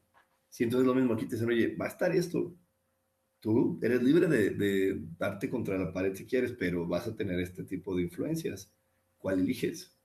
Si 0.48 0.64
entonces 0.64 0.86
lo 0.86 0.94
mismo 0.94 1.14
aquí 1.14 1.26
te 1.26 1.36
dicen, 1.36 1.48
oye, 1.48 1.74
va 1.76 1.86
a 1.86 1.88
estar 1.88 2.14
esto. 2.14 2.54
Tú 3.40 3.78
eres 3.82 4.02
libre 4.02 4.28
de, 4.28 4.50
de 4.50 5.00
darte 5.18 5.48
contra 5.50 5.76
la 5.76 5.92
pared 5.92 6.14
si 6.14 6.26
quieres, 6.26 6.52
pero 6.52 6.86
vas 6.86 7.08
a 7.08 7.16
tener 7.16 7.40
este 7.40 7.64
tipo 7.64 7.96
de 7.96 8.02
influencias. 8.02 8.70
¿Cuál 9.18 9.40
eliges? 9.40 9.96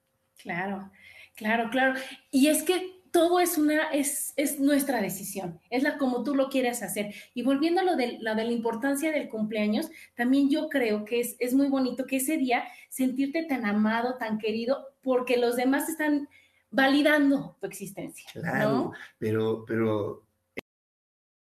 Claro, 0.41 0.91
claro, 1.35 1.69
claro. 1.69 1.99
Y 2.31 2.47
es 2.47 2.63
que 2.63 2.96
todo 3.17 3.39
es 3.39 3.57
una, 3.57 3.89
es, 3.89 4.31
es, 4.35 4.59
nuestra 4.59 5.01
decisión, 5.01 5.59
es 5.71 5.81
la 5.81 5.97
como 5.97 6.23
tú 6.23 6.35
lo 6.35 6.49
quieres 6.49 6.83
hacer. 6.83 7.15
Y 7.33 7.41
volviendo 7.41 7.81
a 7.81 7.83
lo 7.83 7.95
de, 7.95 8.19
la 8.21 8.43
importancia 8.43 9.11
del 9.11 9.27
cumpleaños, 9.27 9.89
también 10.15 10.51
yo 10.51 10.69
creo 10.69 11.03
que 11.03 11.21
es, 11.21 11.35
es 11.39 11.55
muy 11.55 11.67
bonito 11.67 12.05
que 12.05 12.17
ese 12.17 12.37
día 12.37 12.65
sentirte 12.89 13.43
tan 13.45 13.65
amado, 13.65 14.17
tan 14.19 14.37
querido, 14.37 14.85
porque 15.01 15.37
los 15.37 15.55
demás 15.55 15.89
están 15.89 16.29
validando 16.69 17.57
tu 17.59 17.65
existencia. 17.65 18.29
Claro, 18.33 18.91
pero, 19.17 19.65
pero 19.65 20.23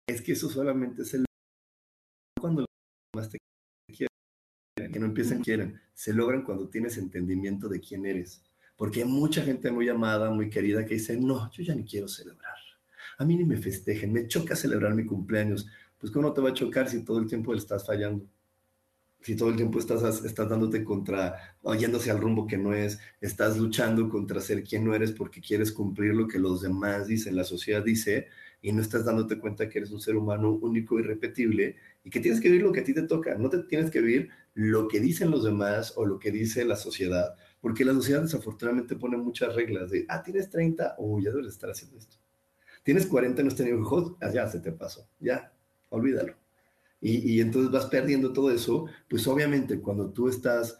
es 0.07 0.23
que 0.23 0.31
eso 0.31 0.49
solamente 0.49 1.03
es 1.03 1.13
el 1.13 1.25
cuando 2.41 2.61
los 2.61 2.67
demás 3.13 3.29
te 3.29 3.37
quieren, 3.95 4.91
que 4.91 4.99
no 4.99 5.05
empiezan, 5.05 5.43
quieren, 5.43 5.79
se 5.93 6.13
logran 6.13 6.43
cuando 6.43 6.67
tienes 6.67 6.97
entendimiento 6.97 7.69
de 7.69 7.79
quién 7.79 8.07
eres 8.07 8.41
porque 8.79 9.01
hay 9.01 9.09
mucha 9.09 9.41
gente 9.41 9.69
muy 9.71 9.89
amada, 9.89 10.31
muy 10.31 10.49
querida 10.49 10.85
que 10.85 10.93
dice, 10.93 11.17
no, 11.19 11.51
yo 11.51 11.63
ya 11.63 11.75
ni 11.75 11.83
quiero 11.83 12.07
celebrar. 12.07 12.55
A 13.17 13.25
mí 13.25 13.35
ni 13.35 13.43
me 13.43 13.57
festejen, 13.57 14.13
me 14.13 14.25
choca 14.25 14.55
celebrar 14.55 14.95
mi 14.95 15.05
cumpleaños. 15.05 15.67
Pues 15.97 16.13
¿cómo 16.13 16.31
te 16.31 16.39
va 16.39 16.51
a 16.51 16.53
chocar 16.53 16.87
si 16.89 17.03
todo 17.03 17.19
el 17.19 17.27
tiempo 17.27 17.51
le 17.51 17.59
estás 17.59 17.85
fallando? 17.85 18.25
Si 19.19 19.35
todo 19.35 19.49
el 19.49 19.57
tiempo 19.57 19.79
estás, 19.79 20.23
estás 20.23 20.47
dándote 20.47 20.85
contra, 20.85 21.57
oyéndose 21.61 22.09
al 22.09 22.21
rumbo 22.21 22.47
que 22.47 22.57
no 22.57 22.73
es, 22.73 22.99
estás 23.19 23.57
luchando 23.57 24.07
contra 24.07 24.39
ser 24.39 24.63
quien 24.63 24.85
no 24.85 24.95
eres 24.95 25.11
porque 25.11 25.41
quieres 25.41 25.73
cumplir 25.73 26.15
lo 26.15 26.25
que 26.25 26.39
los 26.39 26.61
demás 26.61 27.05
dicen, 27.05 27.35
la 27.35 27.43
sociedad 27.43 27.83
dice, 27.83 28.29
y 28.61 28.71
no 28.71 28.81
estás 28.81 29.03
dándote 29.03 29.39
cuenta 29.39 29.67
que 29.67 29.79
eres 29.79 29.91
un 29.91 29.99
ser 29.99 30.15
humano 30.15 30.53
único 30.53 30.97
y 30.97 31.03
repetible 31.03 31.75
y 32.05 32.09
que 32.09 32.21
tienes 32.21 32.39
que 32.39 32.47
vivir 32.47 32.63
lo 32.63 32.71
que 32.71 32.79
a 32.79 32.85
ti 32.85 32.93
te 32.93 33.03
toca, 33.03 33.35
no 33.35 33.49
te 33.49 33.57
tienes 33.63 33.91
que 33.91 33.99
vivir 33.99 34.29
lo 34.53 34.87
que 34.87 35.01
dicen 35.01 35.31
los 35.31 35.43
demás 35.43 35.91
o 35.97 36.05
lo 36.05 36.17
que 36.17 36.31
dice 36.31 36.63
la 36.63 36.77
sociedad, 36.77 37.35
porque 37.61 37.85
la 37.85 37.93
sociedad 37.93 38.21
desafortunadamente 38.21 38.95
pone 38.95 39.17
muchas 39.17 39.55
reglas 39.55 39.91
de, 39.91 40.05
ah, 40.07 40.21
tienes 40.23 40.49
30, 40.49 40.95
o 40.97 41.19
ya 41.19 41.31
debes 41.31 41.47
estar 41.47 41.69
haciendo 41.69 41.97
esto. 41.97 42.17
Tienes 42.83 43.05
40, 43.05 43.41
no 43.43 43.49
has 43.49 43.55
tenido 43.55 43.79
hijos, 43.79 44.15
ah, 44.21 44.31
ya 44.31 44.47
se 44.47 44.59
te 44.59 44.71
pasó, 44.71 45.07
ya, 45.19 45.53
olvídalo. 45.89 46.35
Y, 47.01 47.35
y 47.35 47.41
entonces 47.41 47.71
vas 47.71 47.85
perdiendo 47.85 48.33
todo 48.33 48.51
eso, 48.51 48.85
pues 49.09 49.25
obviamente 49.27 49.79
cuando 49.79 50.11
tú 50.11 50.27
estás 50.27 50.79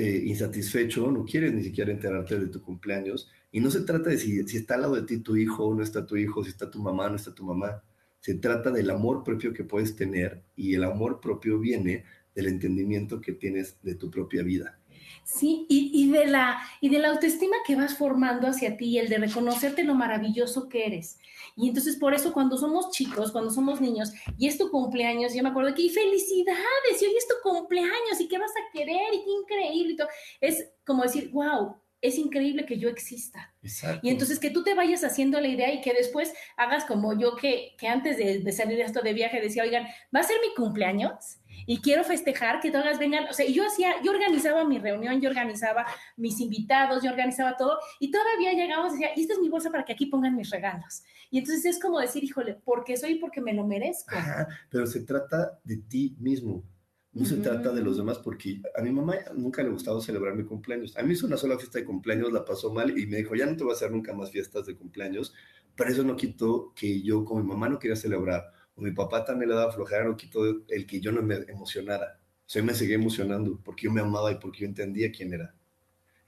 eh, 0.00 0.22
insatisfecho, 0.26 1.10
no 1.10 1.24
quieres 1.24 1.52
ni 1.52 1.64
siquiera 1.64 1.90
enterarte 1.90 2.38
de 2.38 2.46
tu 2.46 2.62
cumpleaños. 2.62 3.28
Y 3.50 3.58
no 3.58 3.68
se 3.68 3.80
trata 3.80 4.10
de 4.10 4.18
si, 4.18 4.46
si 4.46 4.58
está 4.58 4.76
al 4.76 4.82
lado 4.82 4.94
de 4.94 5.02
ti 5.02 5.18
tu 5.18 5.36
hijo 5.36 5.64
o 5.64 5.74
no 5.74 5.82
está 5.82 6.06
tu 6.06 6.16
hijo, 6.16 6.44
si 6.44 6.50
está 6.50 6.70
tu 6.70 6.80
mamá 6.80 7.08
no 7.08 7.16
está 7.16 7.34
tu 7.34 7.42
mamá. 7.44 7.82
Se 8.20 8.34
trata 8.34 8.70
del 8.70 8.90
amor 8.90 9.24
propio 9.24 9.52
que 9.52 9.64
puedes 9.64 9.96
tener 9.96 10.44
y 10.54 10.74
el 10.76 10.84
amor 10.84 11.20
propio 11.20 11.58
viene 11.58 12.04
del 12.32 12.46
entendimiento 12.46 13.20
que 13.20 13.32
tienes 13.32 13.76
de 13.82 13.96
tu 13.96 14.08
propia 14.08 14.44
vida. 14.44 14.78
Sí, 15.24 15.66
y, 15.68 15.90
y, 15.92 16.10
de 16.10 16.26
la, 16.26 16.58
y 16.80 16.88
de 16.88 16.98
la 16.98 17.10
autoestima 17.10 17.56
que 17.66 17.76
vas 17.76 17.96
formando 17.96 18.46
hacia 18.46 18.76
ti, 18.76 18.98
el 18.98 19.08
de 19.08 19.18
reconocerte 19.18 19.84
lo 19.84 19.94
maravilloso 19.94 20.68
que 20.68 20.86
eres. 20.86 21.18
Y 21.56 21.68
entonces 21.68 21.96
por 21.96 22.14
eso 22.14 22.32
cuando 22.32 22.56
somos 22.56 22.90
chicos, 22.90 23.32
cuando 23.32 23.50
somos 23.50 23.80
niños, 23.80 24.12
y 24.36 24.46
es 24.46 24.58
tu 24.58 24.70
cumpleaños, 24.70 25.34
yo 25.34 25.42
me 25.42 25.48
acuerdo 25.48 25.74
que, 25.74 25.82
y 25.82 25.90
felicidades, 25.90 27.02
y 27.02 27.06
hoy 27.06 27.14
es 27.16 27.26
tu 27.26 27.34
cumpleaños, 27.42 28.20
y 28.20 28.28
qué 28.28 28.38
vas 28.38 28.52
a 28.52 28.72
querer, 28.72 29.12
y 29.12 29.24
qué 29.24 29.30
increíble, 29.42 29.92
y 29.92 29.96
todo. 29.96 30.08
Es 30.40 30.70
como 30.86 31.02
decir, 31.02 31.30
wow, 31.32 31.76
es 32.00 32.16
increíble 32.16 32.64
que 32.64 32.78
yo 32.78 32.88
exista. 32.88 33.52
Exacto. 33.62 34.06
Y 34.06 34.10
entonces 34.10 34.38
que 34.38 34.50
tú 34.50 34.62
te 34.62 34.74
vayas 34.74 35.02
haciendo 35.02 35.40
la 35.40 35.48
idea 35.48 35.72
y 35.72 35.80
que 35.80 35.92
después 35.92 36.32
hagas 36.56 36.84
como 36.84 37.18
yo 37.18 37.34
que, 37.36 37.74
que 37.78 37.88
antes 37.88 38.16
de, 38.18 38.38
de 38.38 38.52
salir 38.52 38.80
esto 38.80 39.02
de 39.02 39.12
viaje 39.12 39.40
decía, 39.40 39.64
oigan, 39.64 39.86
va 40.14 40.20
a 40.20 40.24
ser 40.24 40.36
mi 40.40 40.54
cumpleaños 40.54 41.38
y 41.68 41.82
quiero 41.82 42.02
festejar 42.02 42.60
que 42.60 42.70
todas 42.70 42.98
vengan, 42.98 43.28
o 43.28 43.34
sea, 43.34 43.46
yo 43.46 43.62
hacía, 43.66 44.02
yo 44.02 44.10
organizaba 44.10 44.64
mi 44.64 44.78
reunión, 44.78 45.20
yo 45.20 45.28
organizaba 45.28 45.84
mis 46.16 46.40
invitados, 46.40 47.02
yo 47.02 47.10
organizaba 47.10 47.58
todo 47.58 47.78
y 48.00 48.10
todavía 48.10 48.54
llegamos 48.54 48.94
y 48.94 48.96
decía, 48.96 49.10
y 49.14 49.20
esta 49.20 49.34
es 49.34 49.40
mi 49.40 49.50
bolsa 49.50 49.70
para 49.70 49.84
que 49.84 49.92
aquí 49.92 50.06
pongan 50.06 50.34
mis 50.34 50.48
regalos. 50.48 51.02
Y 51.30 51.36
entonces 51.40 51.66
es 51.66 51.78
como 51.78 52.00
decir, 52.00 52.24
híjole, 52.24 52.58
porque 52.64 52.96
soy 52.96 53.16
porque 53.16 53.42
me 53.42 53.52
lo 53.52 53.66
merezco. 53.66 54.16
Ajá, 54.16 54.48
pero 54.70 54.86
se 54.86 55.02
trata 55.02 55.60
de 55.62 55.76
ti 55.76 56.16
mismo. 56.18 56.64
No 57.12 57.26
se 57.26 57.36
trata 57.36 57.70
de 57.72 57.82
los 57.82 57.98
demás, 57.98 58.18
porque 58.18 58.62
a 58.74 58.80
mi 58.80 58.90
mamá 58.90 59.16
nunca 59.34 59.62
le 59.62 59.68
gustaba 59.68 60.00
celebrar 60.00 60.34
mi 60.34 60.44
cumpleaños. 60.44 60.96
A 60.96 61.02
mí 61.02 61.12
hizo 61.12 61.26
una 61.26 61.36
sola 61.36 61.58
fiesta 61.58 61.78
de 61.78 61.84
cumpleaños, 61.84 62.32
la 62.32 62.46
pasó 62.46 62.72
mal 62.72 62.98
y 62.98 63.06
me 63.06 63.18
dijo, 63.18 63.34
ya 63.34 63.44
no 63.44 63.56
te 63.56 63.64
voy 63.64 63.72
a 63.72 63.76
hacer 63.76 63.90
nunca 63.90 64.14
más 64.14 64.30
fiestas 64.30 64.64
de 64.64 64.74
cumpleaños. 64.74 65.34
Pero 65.74 65.90
eso 65.90 66.02
no 66.02 66.16
quitó 66.16 66.72
que 66.74 67.02
yo, 67.02 67.26
como 67.26 67.42
mi 67.42 67.48
mamá 67.48 67.68
no 67.68 67.78
quería 67.78 67.96
celebrar, 67.96 68.52
o 68.78 68.80
mi 68.80 68.92
papá 68.92 69.24
también 69.24 69.50
le 69.50 69.56
daba 69.56 69.72
flojera, 69.72 70.04
no 70.04 70.16
quitó 70.16 70.46
el 70.68 70.86
que 70.86 71.00
yo 71.00 71.12
no 71.12 71.20
me 71.22 71.34
emocionara. 71.48 72.20
O 72.22 72.50
sea, 72.50 72.62
me 72.62 72.72
seguía 72.72 72.94
emocionando 72.94 73.60
porque 73.62 73.84
yo 73.84 73.92
me 73.92 74.00
amaba 74.00 74.32
y 74.32 74.36
porque 74.36 74.60
yo 74.60 74.66
entendía 74.66 75.12
quién 75.12 75.34
era 75.34 75.54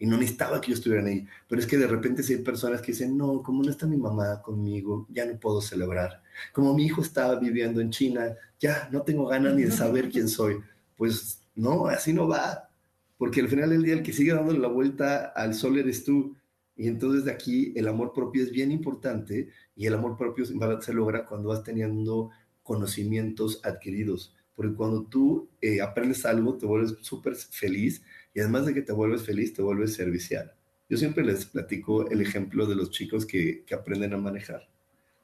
y 0.01 0.07
no 0.07 0.17
necesitaba 0.17 0.61
que 0.61 0.69
yo 0.69 0.75
estuviera 0.75 1.07
ahí. 1.07 1.27
Pero 1.47 1.61
es 1.61 1.67
que 1.67 1.77
de 1.77 1.87
repente 1.87 2.23
si 2.23 2.33
hay 2.33 2.43
personas 2.43 2.81
que 2.81 2.93
dicen, 2.93 3.17
no, 3.17 3.43
como 3.43 3.63
no 3.63 3.71
está 3.71 3.87
mi 3.87 3.99
mamá 3.99 4.41
conmigo, 4.43 5.07
ya 5.11 5.27
no 5.27 5.39
puedo 5.39 5.61
celebrar. 5.61 6.23
Como 6.53 6.75
mi 6.75 6.87
hijo 6.87 7.03
estaba 7.03 7.39
viviendo 7.39 7.83
en 7.83 7.91
China, 7.91 8.35
ya 8.59 8.89
no 8.91 9.03
tengo 9.03 9.27
ganas 9.27 9.55
ni 9.55 9.63
de 9.65 9.71
saber 9.71 10.11
quién 10.11 10.27
soy. 10.27 10.57
Pues 10.97 11.43
no, 11.55 11.87
así 11.87 12.15
no 12.15 12.27
va. 12.27 12.71
Porque 13.19 13.43
al 13.43 13.49
final 13.49 13.69
del 13.69 13.83
día 13.83 13.93
el 13.93 14.03
que 14.03 14.15
sigue 14.15 14.33
dándole 14.33 14.59
la 14.59 14.69
vuelta 14.69 15.27
al 15.37 15.53
sol 15.53 15.79
eres 15.79 16.03
tú. 16.03 16.35
Y 16.75 16.89
entonces 16.89 17.27
de 17.27 17.33
aquí 17.33 17.75
el 17.77 17.87
amor 17.87 18.15
propio 18.15 18.43
es 18.43 18.51
bien 18.51 18.73
importante 18.73 19.51
y 19.77 19.87
el 19.87 19.93
amor 19.93 20.17
propio 20.17 20.47
se 20.47 20.95
logra 20.95 21.27
cuando 21.27 21.51
vas 21.51 21.63
teniendo 21.63 22.31
conocimientos 22.71 23.61
adquiridos. 23.65 24.33
Porque 24.55 24.77
cuando 24.77 25.03
tú 25.03 25.49
eh, 25.61 25.81
aprendes 25.81 26.25
algo, 26.25 26.57
te 26.57 26.67
vuelves 26.67 26.95
súper 27.01 27.35
feliz 27.35 28.01
y 28.33 28.39
además 28.39 28.65
de 28.65 28.75
que 28.75 28.83
te 28.83 28.93
vuelves 28.93 29.23
feliz, 29.23 29.53
te 29.53 29.61
vuelves 29.61 29.95
servicial. 29.95 30.55
Yo 30.89 30.97
siempre 30.97 31.25
les 31.25 31.47
platico 31.47 32.09
el 32.09 32.21
ejemplo 32.21 32.67
de 32.67 32.77
los 32.77 32.93
chicos 32.93 33.27
que, 33.27 33.65
que 33.67 33.75
aprenden 33.75 34.15
a 34.15 34.19
manejar. 34.19 34.69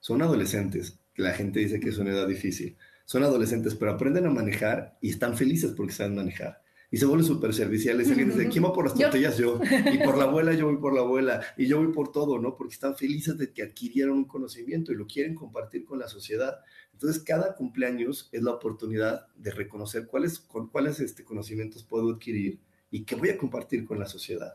Son 0.00 0.22
adolescentes, 0.22 0.98
que 1.14 1.22
la 1.22 1.34
gente 1.34 1.60
dice 1.60 1.78
que 1.78 1.90
es 1.90 1.98
una 1.98 2.10
edad 2.10 2.26
difícil. 2.26 2.76
Son 3.04 3.22
adolescentes, 3.22 3.76
pero 3.76 3.92
aprenden 3.92 4.26
a 4.26 4.30
manejar 4.30 4.98
y 5.00 5.10
están 5.10 5.36
felices 5.36 5.70
porque 5.76 5.92
saben 5.92 6.16
manejar 6.16 6.65
y 6.90 6.96
se 6.98 7.06
vuelven 7.06 7.26
súper 7.26 7.52
serviciales. 7.52 8.08
Alguien 8.08 8.30
dice, 8.30 8.48
¿quién 8.48 8.64
va 8.64 8.72
por 8.72 8.84
las 8.84 8.94
tortillas? 8.94 9.36
Yo. 9.36 9.60
Y 9.92 9.98
por 9.98 10.16
la 10.16 10.24
abuela, 10.24 10.52
yo 10.54 10.66
voy 10.66 10.76
por 10.76 10.94
la 10.94 11.00
abuela. 11.00 11.42
Y 11.56 11.66
yo 11.66 11.78
voy 11.78 11.92
por 11.92 12.12
todo, 12.12 12.38
¿no? 12.38 12.56
Porque 12.56 12.74
están 12.74 12.96
felices 12.96 13.36
de 13.38 13.52
que 13.52 13.62
adquirieron 13.62 14.18
un 14.18 14.24
conocimiento 14.24 14.92
y 14.92 14.96
lo 14.96 15.06
quieren 15.06 15.34
compartir 15.34 15.84
con 15.84 15.98
la 15.98 16.08
sociedad. 16.08 16.60
Entonces, 16.92 17.22
cada 17.22 17.54
cumpleaños 17.54 18.28
es 18.32 18.42
la 18.42 18.52
oportunidad 18.52 19.26
de 19.36 19.50
reconocer 19.50 20.06
cuáles, 20.06 20.38
con 20.38 20.68
cuáles 20.68 21.00
este, 21.00 21.24
conocimientos 21.24 21.82
puedo 21.82 22.10
adquirir 22.10 22.60
y 22.90 23.04
que 23.04 23.16
voy 23.16 23.30
a 23.30 23.38
compartir 23.38 23.84
con 23.84 23.98
la 23.98 24.06
sociedad. 24.06 24.54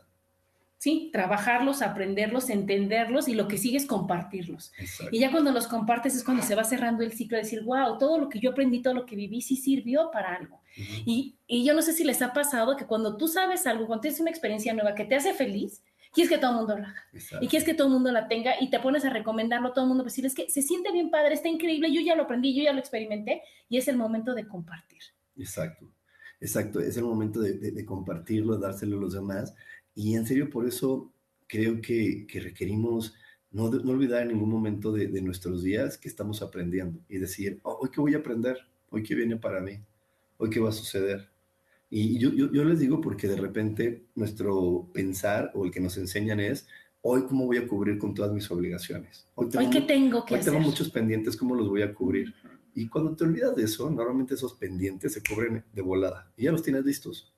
Sí, 0.82 1.12
trabajarlos, 1.14 1.84
aprenderlos, 1.84 2.50
entenderlos 2.50 3.28
y 3.28 3.36
lo 3.36 3.48
que 3.48 3.60
sigue 3.60 3.78
es 3.78 3.86
compartirlos. 3.86 4.74
Exacto. 4.80 5.16
Y 5.16 5.20
ya 5.20 5.30
cuando 5.30 5.52
los 5.52 5.68
compartes 5.68 6.16
es 6.16 6.24
cuando 6.24 6.42
se 6.42 6.56
va 6.56 6.64
cerrando 6.64 7.04
el 7.04 7.12
ciclo 7.12 7.38
de 7.38 7.44
decir, 7.44 7.62
wow, 7.62 8.00
todo 8.00 8.18
lo 8.18 8.30
que 8.30 8.40
yo 8.40 8.50
aprendí, 8.50 8.82
todo 8.82 8.96
lo 8.96 9.06
que 9.06 9.16
viví, 9.16 9.44
sí 9.44 9.58
sirvió 9.58 10.10
para 10.12 10.34
algo. 10.34 10.56
Uh 10.56 10.82
-huh. 10.82 11.04
y, 11.06 11.36
y, 11.46 11.64
yo 11.64 11.76
no 11.76 11.84
sé 11.84 11.94
si 11.94 12.04
les 12.04 12.24
ha 12.24 12.34
pasado 12.34 12.76
que 12.78 12.88
cuando 12.88 13.16
tú 13.16 13.28
sabes 13.28 13.68
algo, 13.68 13.86
cuando 13.86 14.02
tienes 14.02 14.20
una 14.22 14.32
experiencia 14.32 14.74
nueva 14.74 14.96
que 14.96 15.06
te 15.06 15.14
hace 15.14 15.36
feliz, 15.36 15.84
quieres 16.12 16.32
que 16.32 16.40
todo 16.40 16.50
el 16.50 16.58
mundo 16.58 16.76
lo 16.76 16.88
haga. 16.88 17.04
Exacto. 17.14 17.46
Y 17.46 17.48
quieres 17.48 17.64
que 17.68 17.76
todo 17.76 17.86
el 17.86 17.94
mundo 17.94 18.12
la 18.12 18.28
tenga 18.28 18.60
y 18.60 18.72
te 18.72 18.80
pones 18.80 19.06
a 19.06 19.12
recomendarlo 19.12 19.68
a 19.68 19.74
todo 19.74 19.86
el 19.86 19.90
mundo, 19.90 20.04
pues 20.04 20.14
decirles 20.14 20.34
que 20.34 20.50
se 20.50 20.64
siente 20.64 20.92
bien 20.92 21.12
padre, 21.12 21.36
está 21.36 21.48
increíble, 21.48 21.94
yo 21.94 22.02
ya 22.02 22.16
lo 22.16 22.24
aprendí, 22.24 22.56
yo 22.56 22.64
ya 22.64 22.74
lo 22.74 22.80
experimenté 22.80 23.44
y 23.70 23.78
es 23.78 23.88
el 23.88 23.98
momento 23.98 24.34
de 24.34 24.48
compartir. 24.48 25.04
Exacto. 25.38 25.86
Exacto, 26.44 26.80
es 26.80 26.98
el 26.98 27.04
momento 27.04 27.40
de, 27.40 27.54
de, 27.60 27.72
de, 27.72 27.86
compartirlo, 27.86 28.58
dárselo 28.58 28.98
a 28.98 29.02
los 29.02 29.14
demás. 29.14 29.54
Y 29.96 30.16
en 30.16 30.26
serio, 30.26 30.50
por 30.50 30.68
eso 30.68 31.12
creo 31.48 31.82
que, 31.82 32.26
que 32.28 32.40
requerimos 32.40 33.14
no, 33.52 33.70
no, 33.70 33.92
olvidar 33.92 34.22
en 34.22 34.30
ningún 34.30 34.50
momento 34.50 34.94
de, 34.94 35.08
de, 35.08 35.22
nuestros 35.22 35.62
días 35.62 35.98
que 35.98 36.08
estamos 36.08 36.42
aprendiendo 36.42 37.00
y 37.10 37.18
decir, 37.18 37.60
oh, 37.64 37.80
hoy 37.82 37.90
qué 37.90 38.00
voy 38.00 38.14
a 38.14 38.20
aprender, 38.20 38.58
hoy 38.90 39.04
qué 39.04 39.14
viene 39.14 39.36
para 39.36 39.60
mí, 39.60 39.78
hoy 40.38 40.50
qué 40.50 40.62
va 40.62 40.70
a 40.70 40.74
suceder. 40.74 41.30
Y 41.90 42.18
yo, 42.18 42.32
yo, 42.32 42.50
yo 42.54 42.64
les 42.64 42.80
digo 42.80 43.02
porque 43.02 43.28
de 43.28 43.36
repente 43.36 44.06
nuestro 44.16 44.88
pensar 44.94 45.52
o 45.54 45.66
el 45.66 45.72
que 45.72 45.82
nos 45.82 45.98
enseñan 45.98 46.40
es, 46.40 46.66
hoy 47.02 47.24
cómo 47.24 47.46
voy 47.46 47.58
a 47.58 47.68
cubrir 47.68 47.98
con 47.98 48.14
todas 48.14 48.32
mis 48.32 48.50
obligaciones. 48.50 49.28
Hoy, 49.36 49.50
tengo, 49.50 49.66
hoy 49.66 49.72
qué 49.72 49.82
tengo 49.82 50.26
que 50.26 50.36
hoy 50.36 50.40
hacer. 50.40 50.54
tengo 50.54 50.66
muchos 50.66 50.90
pendientes, 50.90 51.36
¿cómo 51.36 51.54
los 51.54 51.68
voy 51.68 51.82
a 51.82 51.94
cubrir? 51.94 52.34
Y 52.74 52.88
cuando 52.88 53.14
te 53.16 53.26
olvidas 53.26 53.54
de 53.56 53.64
eso, 53.64 53.90
normalmente 53.90 54.36
esos 54.36 54.54
pendientes 54.54 55.12
se 55.12 55.22
cubren 55.22 55.66
de 55.74 55.82
volada 55.82 56.32
y 56.38 56.46
ya 56.46 56.54
los 56.54 56.64
tienes 56.64 56.86
listos. 56.86 57.34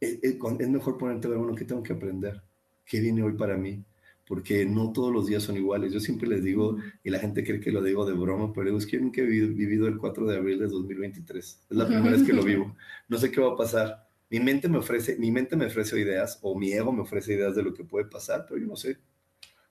Es, 0.00 0.68
mejor 0.68 0.96
ponerte 0.96 1.26
a 1.26 1.30
ver, 1.30 1.38
bueno, 1.38 1.54
¿qué 1.54 1.64
tengo 1.64 1.82
que 1.82 1.92
aprender? 1.92 2.42
¿Qué 2.86 3.00
viene 3.00 3.22
hoy 3.22 3.34
para 3.34 3.56
mí? 3.56 3.84
Porque 4.26 4.64
no 4.64 4.92
todos 4.92 5.12
los 5.12 5.26
días 5.26 5.42
son 5.42 5.56
iguales. 5.56 5.92
Yo 5.92 6.00
siempre 6.00 6.28
les 6.28 6.42
digo, 6.42 6.78
y 7.04 7.10
la 7.10 7.18
gente 7.18 7.44
cree 7.44 7.60
que 7.60 7.70
lo 7.70 7.82
digo 7.82 8.06
de 8.06 8.14
broma, 8.14 8.52
pero 8.52 8.76
es 8.76 8.86
que 8.86 8.98
nunca 8.98 9.20
he 9.20 9.24
vivido 9.24 9.88
el 9.88 9.98
4 9.98 10.26
de 10.26 10.36
abril 10.36 10.58
de 10.58 10.68
2023. 10.68 11.66
Es 11.70 11.76
la 11.76 11.86
primera 11.86 12.12
vez 12.12 12.22
que 12.22 12.32
lo 12.32 12.42
vivo. 12.42 12.74
No 13.08 13.18
sé 13.18 13.30
qué 13.30 13.40
va 13.40 13.52
a 13.52 13.56
pasar. 13.56 14.08
Mi 14.30 14.40
mente 14.40 14.68
me 14.68 14.78
ofrece, 14.78 15.16
mi 15.16 15.30
mente 15.30 15.56
me 15.56 15.66
ofrece 15.66 16.00
ideas, 16.00 16.38
o 16.42 16.56
mi 16.56 16.72
ego 16.72 16.92
me 16.92 17.02
ofrece 17.02 17.34
ideas 17.34 17.56
de 17.56 17.64
lo 17.64 17.74
que 17.74 17.84
puede 17.84 18.04
pasar, 18.06 18.46
pero 18.48 18.60
yo 18.60 18.66
no 18.68 18.76
sé. 18.76 18.98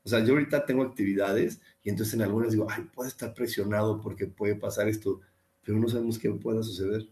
O 0.04 0.10
sea, 0.10 0.24
yo 0.24 0.34
ahorita 0.34 0.66
tengo 0.66 0.84
actividades 0.84 1.62
y 1.84 1.90
entonces 1.90 2.14
en 2.16 2.22
algunas 2.22 2.52
digo, 2.52 2.68
ay, 2.70 2.84
puede 2.94 3.10
estar 3.10 3.34
presionado 3.34 4.02
porque 4.02 4.28
puede 4.28 4.56
pasar 4.56 4.90
esto, 4.90 5.22
pero 5.64 5.80
no 5.80 5.88
sabemos 5.88 6.20
qué 6.20 6.30
pueda 6.32 6.62
suceder. 6.62 7.08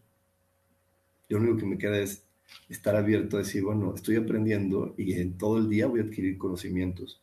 Yo 1.30 1.38
lo 1.38 1.44
único 1.44 1.58
que 1.58 1.66
me 1.66 1.78
queda 1.78 2.00
es 2.00 2.27
estar 2.70 2.96
abierto 2.96 3.38
a 3.38 3.40
decir, 3.40 3.64
bueno, 3.64 3.94
estoy 3.96 4.16
aprendiendo 4.16 4.94
y 4.98 5.14
en 5.14 5.38
todo 5.38 5.58
el 5.58 5.70
día 5.70 5.88
voy 5.88 6.02
a 6.02 6.04
adquirir 6.04 6.38
conocimientos. 6.38 7.22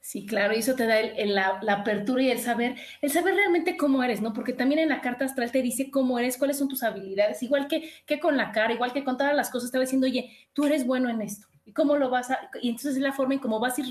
Sí, 0.00 0.24
claro, 0.24 0.54
y 0.54 0.60
eso 0.60 0.74
te 0.74 0.86
da 0.86 1.00
el, 1.00 1.34
la, 1.34 1.58
la, 1.60 1.74
apertura 1.74 2.22
y 2.22 2.30
el 2.30 2.38
saber, 2.38 2.76
el 3.02 3.10
saber 3.10 3.34
realmente 3.34 3.76
cómo 3.76 4.02
eres, 4.02 4.22
¿no? 4.22 4.32
Porque 4.32 4.54
también 4.54 4.80
en 4.80 4.88
la 4.88 5.02
carta 5.02 5.24
astral 5.26 5.52
te 5.52 5.60
dice 5.60 5.90
cómo 5.90 6.18
eres, 6.18 6.38
cuáles 6.38 6.56
son 6.56 6.68
tus 6.68 6.82
habilidades, 6.82 7.42
igual 7.42 7.68
que, 7.68 7.90
que 8.06 8.18
con 8.18 8.36
la 8.36 8.52
cara, 8.52 8.72
igual 8.72 8.92
que 8.92 9.04
con 9.04 9.18
todas 9.18 9.36
las 9.36 9.50
cosas, 9.50 9.70
te 9.70 9.76
va 9.76 9.82
diciendo, 9.82 10.06
oye, 10.06 10.30
tú 10.54 10.64
eres 10.64 10.86
bueno 10.86 11.10
en 11.10 11.20
esto. 11.20 11.47
¿Y 11.68 11.72
cómo 11.72 11.96
lo 11.96 12.08
vas 12.08 12.30
a...? 12.30 12.50
Y 12.62 12.70
entonces 12.70 12.96
es 12.96 13.02
la 13.02 13.12
forma 13.12 13.34
en 13.34 13.40
cómo 13.40 13.60
vas 13.60 13.76
a 13.76 13.82
ir 13.82 13.88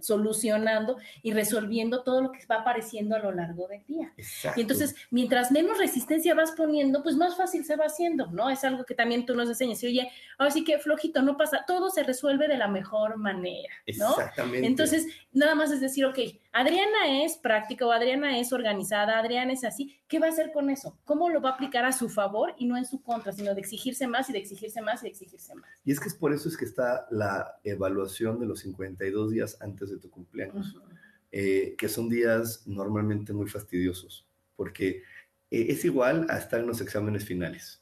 solucionando 0.00 0.96
y 1.22 1.32
resolviendo 1.32 2.02
todo 2.02 2.22
lo 2.22 2.32
que 2.32 2.44
va 2.46 2.56
apareciendo 2.56 3.14
a 3.14 3.20
lo 3.20 3.30
largo 3.30 3.68
del 3.68 3.84
día. 3.86 4.12
Exacto. 4.16 4.58
Y 4.58 4.62
entonces, 4.62 4.96
mientras 5.10 5.52
menos 5.52 5.78
resistencia 5.78 6.34
vas 6.34 6.50
poniendo, 6.50 7.04
pues 7.04 7.14
más 7.14 7.36
fácil 7.36 7.64
se 7.64 7.76
va 7.76 7.84
haciendo, 7.84 8.26
¿no? 8.32 8.50
Es 8.50 8.64
algo 8.64 8.84
que 8.84 8.96
también 8.96 9.26
tú 9.26 9.36
nos 9.36 9.48
enseñas. 9.48 9.80
Y, 9.84 9.86
oye, 9.86 10.10
ahora 10.38 10.50
sí 10.50 10.64
que 10.64 10.80
flojito, 10.80 11.22
no 11.22 11.36
pasa, 11.36 11.64
todo 11.68 11.88
se 11.90 12.02
resuelve 12.02 12.48
de 12.48 12.58
la 12.58 12.66
mejor 12.66 13.16
manera, 13.16 13.72
¿no? 13.96 14.10
Exactamente. 14.10 14.66
Entonces, 14.66 15.06
nada 15.32 15.54
más 15.54 15.70
es 15.70 15.80
decir, 15.80 16.04
ok, 16.06 16.18
Adriana 16.52 17.24
es 17.24 17.36
práctica 17.36 17.86
o 17.86 17.92
Adriana 17.92 18.38
es 18.38 18.52
organizada, 18.52 19.18
Adriana 19.18 19.52
es 19.52 19.62
así, 19.64 20.00
¿qué 20.08 20.18
va 20.18 20.26
a 20.26 20.30
hacer 20.30 20.50
con 20.52 20.68
eso? 20.68 20.98
¿Cómo 21.04 21.28
lo 21.30 21.40
va 21.40 21.50
a 21.50 21.52
aplicar 21.52 21.84
a 21.84 21.92
su 21.92 22.08
favor 22.08 22.54
y 22.58 22.66
no 22.66 22.76
en 22.76 22.84
su 22.84 23.00
contra, 23.02 23.32
sino 23.32 23.54
de 23.54 23.60
exigirse 23.60 24.06
más 24.08 24.28
y 24.30 24.32
de 24.32 24.40
exigirse 24.40 24.82
más 24.82 25.00
y 25.00 25.04
de 25.04 25.10
exigirse 25.10 25.54
más? 25.54 25.70
Y 25.84 25.92
es 25.92 26.00
que 26.00 26.08
es 26.08 26.14
por 26.14 26.32
eso 26.32 26.48
es 26.48 26.56
que 26.56 26.64
está 26.64 27.06
la 27.10 27.60
evaluación 27.62 28.40
de 28.40 28.46
los 28.46 28.60
52 28.60 29.30
días 29.30 29.56
antes 29.60 29.90
de 29.90 29.98
tu 29.98 30.10
cumpleaños. 30.10 30.74
Uh 30.74 30.80
-huh. 30.80 30.98
eh, 31.32 31.76
que 31.78 31.88
son 31.88 32.08
días 32.08 32.66
normalmente 32.66 33.32
muy 33.32 33.48
fastidiosos, 33.48 34.26
porque 34.56 35.04
eh, 35.50 35.66
es 35.68 35.84
igual 35.84 36.26
a 36.28 36.38
estar 36.38 36.58
en 36.58 36.66
los 36.66 36.80
exámenes 36.80 37.24
finales. 37.24 37.80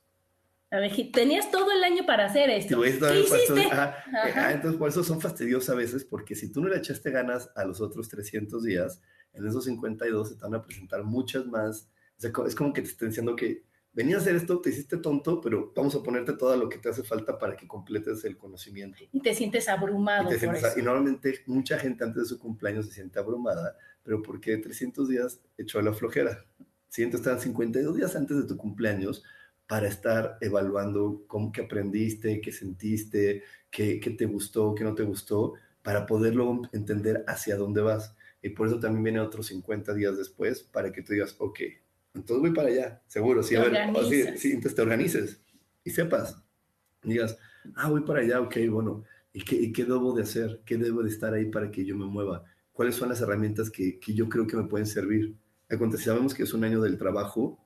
A 0.71 0.81
ver, 0.81 0.93
tenías 1.13 1.51
todo 1.51 1.73
el 1.73 1.83
año 1.83 2.05
para 2.05 2.27
hacer 2.27 2.51
esto. 2.51 2.81
¿Qué 2.81 2.91
hiciste? 3.21 3.69
Ah, 3.73 4.53
entonces, 4.53 4.79
por 4.79 4.89
eso 4.91 5.03
son 5.03 5.21
fastidiosos 5.21 5.71
a 5.71 5.75
veces, 5.75 6.05
porque 6.05 6.35
si 6.35 6.53
tú 6.53 6.61
no 6.61 6.69
le 6.69 6.77
echaste 6.77 7.11
ganas 7.11 7.51
a 7.55 7.65
los 7.65 7.81
otros 7.81 8.09
300 8.09 8.63
días, 8.63 9.01
en 9.33 9.47
esos 9.47 9.65
52 9.65 10.29
se 10.29 10.35
te 10.35 10.43
van 10.43 10.55
a 10.55 10.63
presentar 10.63 11.05
muchas 11.05 11.47
más. 11.47 11.91
es 12.19 12.55
como 12.55 12.73
que 12.73 12.83
te 12.83 12.89
estén 12.89 13.09
diciendo 13.09 13.35
que 13.35 13.65
venías 13.93 14.19
a 14.19 14.23
hacer 14.23 14.37
esto, 14.37 14.61
te 14.61 14.71
hiciste 14.71 14.99
tonto, 14.99 15.41
pero 15.41 15.73
vamos 15.75 15.95
a 15.95 16.03
ponerte 16.03 16.35
todo 16.35 16.55
lo 16.57 16.69
que 16.69 16.79
te 16.79 16.91
hace 16.91 17.03
falta 17.03 17.39
para 17.39 17.57
que 17.57 17.67
completes 17.67 18.25
el 18.25 18.37
conocimiento. 18.37 19.05
Y 19.11 19.21
te 19.21 19.35
sientes 19.35 19.69
abrumado. 19.69 20.31
Y, 20.31 20.81
y 20.81 20.83
normalmente 20.83 21.41
mucha 21.47 21.79
gente 21.79 22.05
antes 22.05 22.25
de 22.25 22.29
su 22.29 22.39
cumpleaños 22.39 22.87
se 22.87 22.93
siente 22.93 23.19
abrumada, 23.19 23.77
pero 24.03 24.23
porque 24.23 24.59
300 24.59 25.09
días 25.09 25.41
echó 25.57 25.79
a 25.79 25.83
la 25.83 25.95
flojera. 25.95 26.45
Si 26.89 27.03
entonces 27.03 27.27
están 27.27 27.41
52 27.41 27.97
días 27.97 28.17
antes 28.17 28.37
de 28.37 28.45
tu 28.45 28.57
cumpleaños, 28.57 29.23
para 29.69 29.87
estar 29.87 30.39
evaluando 30.41 31.25
cómo 31.27 31.53
que 31.53 31.61
aprendiste, 31.61 32.41
qué 32.41 32.51
sentiste, 32.51 33.45
qué, 33.71 34.01
qué, 34.01 34.11
te 34.11 34.25
gustó, 34.25 34.75
qué 34.75 34.83
no 34.83 34.95
te 34.95 35.03
gustó, 35.03 35.55
para 35.83 36.07
poder 36.07 36.35
luego 36.35 36.63
entender 36.73 37.23
hacia 37.29 37.57
dónde 37.57 37.83
vas. 37.83 38.17
Y 38.43 38.49
por 38.49 38.67
eso 38.67 38.81
también 38.81 39.05
viene 39.05 39.21
otros 39.21 39.47
50 39.49 39.93
días 39.93 40.17
después 40.17 40.63
para 40.63 40.91
que 40.91 41.03
tú 41.03 41.13
digas, 41.13 41.37
ok, 41.39 41.61
entonces 42.15 42.41
voy 42.41 42.55
para 42.55 42.69
allá, 42.69 43.03
seguro. 43.07 43.43
Sí, 43.43 43.57
a 43.57 43.61
ver, 43.65 44.39
sí, 44.39 44.53
entonces 44.53 44.75
te 44.75 44.83
organices 44.83 45.41
y 45.85 45.91
sepas. 45.91 46.43
Digas, 47.03 47.37
ah, 47.77 47.91
voy 47.91 48.01
para 48.01 48.21
allá, 48.21 48.41
ok, 48.41 48.57
bueno, 48.71 49.05
¿y 49.35 49.43
qué, 49.43 49.57
¿y 49.57 49.71
qué 49.71 49.85
debo 49.85 50.15
de 50.15 50.23
hacer? 50.23 50.63
¿Qué 50.65 50.79
debo 50.79 51.03
de 51.03 51.11
estar 51.11 51.35
ahí 51.35 51.45
para 51.51 51.71
que 51.71 51.85
yo 51.85 51.95
me 51.95 52.07
mueva? 52.07 52.43
¿Cuáles 52.73 52.95
son 52.95 53.11
las 53.11 53.21
herramientas 53.21 53.71
que, 53.71 53.99
que 54.01 54.15
yo 54.15 54.31
creo 54.31 54.47
que 54.47 54.57
me 54.57 54.65
pueden 54.65 54.87
servir? 54.87 55.37
si 55.69 56.05
sabemos 56.05 56.33
que 56.33 56.45
es 56.45 56.55
un 56.55 56.65
año 56.65 56.81
del 56.81 56.97
trabajo, 56.97 57.59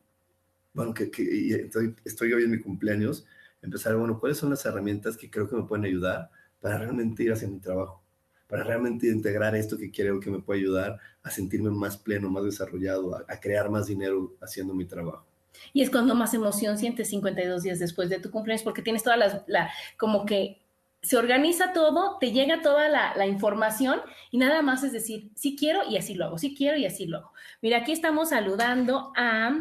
bueno, 0.75 0.95
que, 0.95 1.05
estoy, 1.05 1.95
estoy, 2.05 2.33
hoy 2.33 2.45
en 2.45 2.51
mi 2.51 2.61
cumpleaños, 2.61 3.27
empezar, 3.61 3.97
bueno, 3.97 4.19
¿cuáles 4.19 4.39
son 4.39 4.51
las 4.51 4.65
herramientas 4.65 5.17
que 5.17 5.31
creo 5.31 5.49
que 5.49 5.57
me 5.57 5.65
pueden 5.65 5.85
ayudar 5.85 6.31
para 6.61 6.79
realmente 6.79 7.23
ir 7.23 7.33
hacia 7.33 7.49
mi 7.49 7.59
trabajo? 7.59 8.03
Para 8.49 8.65
realmente 8.65 9.09
integrar 9.09 9.55
esto 9.55 9.79
que 9.79 9.91
creo 9.91 10.21
que 10.21 10.31
me 10.31 10.41
puede 10.41 10.61
ayudar 10.61 10.99
a 11.23 11.31
sentirme 11.31 11.71
más 11.71 11.97
pleno, 11.97 12.31
más 12.31 12.45
desarrollado, 12.45 13.17
a, 13.17 13.41
crear 13.41 13.71
más 13.71 13.87
dinero 13.87 14.35
haciendo 14.41 14.75
mi 14.75 14.85
trabajo. 14.85 15.27
Y 15.73 15.83
es 15.83 15.91
cuando 15.91 16.15
más 16.15 16.35
emoción 16.35 16.79
sientes 16.79 17.09
52 17.11 17.63
días 17.63 17.79
después 17.79 18.09
de 18.09 18.19
tu 18.19 18.31
cumpleaños, 18.31 18.63
porque 18.63 18.83
tienes 18.83 19.03
toda 19.03 19.17
la, 19.17 19.45
la 19.47 19.71
como 19.97 20.27
que 20.27 20.63
se 21.03 21.17
organiza 21.17 21.73
todo, 21.73 22.19
te 22.19 22.31
llega 22.31 22.63
toda 22.63 22.89
la, 22.89 23.15
la, 23.17 23.27
información 23.27 24.01
y 24.31 24.39
nada 24.39 24.63
más 24.63 24.85
es 24.85 24.93
decir, 24.93 25.31
sí 25.35 25.57
quiero 25.57 25.81
y 25.89 25.97
así 25.97 26.15
lo 26.15 26.27
hago, 26.27 26.39
sí 26.39 26.55
quiero 26.55 26.77
y 26.77 26.87
así 26.87 27.07
lo 27.07 27.19
hago. 27.19 27.33
Mira, 27.61 27.79
aquí 27.79 27.93
estamos 27.93 28.31
saludando 28.31 29.13
a 29.17 29.59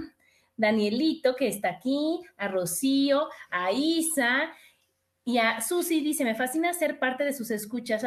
Danielito, 0.62 1.36
que 1.36 1.48
está 1.48 1.70
aquí, 1.70 2.22
a 2.38 2.48
Rocío, 2.48 3.27
a 3.50 3.72
Isa 3.72 4.51
y 5.25 5.39
a 5.39 5.60
Susi. 5.60 6.01
Dice, 6.01 6.24
me 6.24 6.36
fascina 6.36 6.72
ser 6.74 7.00
parte 7.00 7.24
de 7.25 7.34
sus 7.34 7.51
escuchas. 7.51 8.03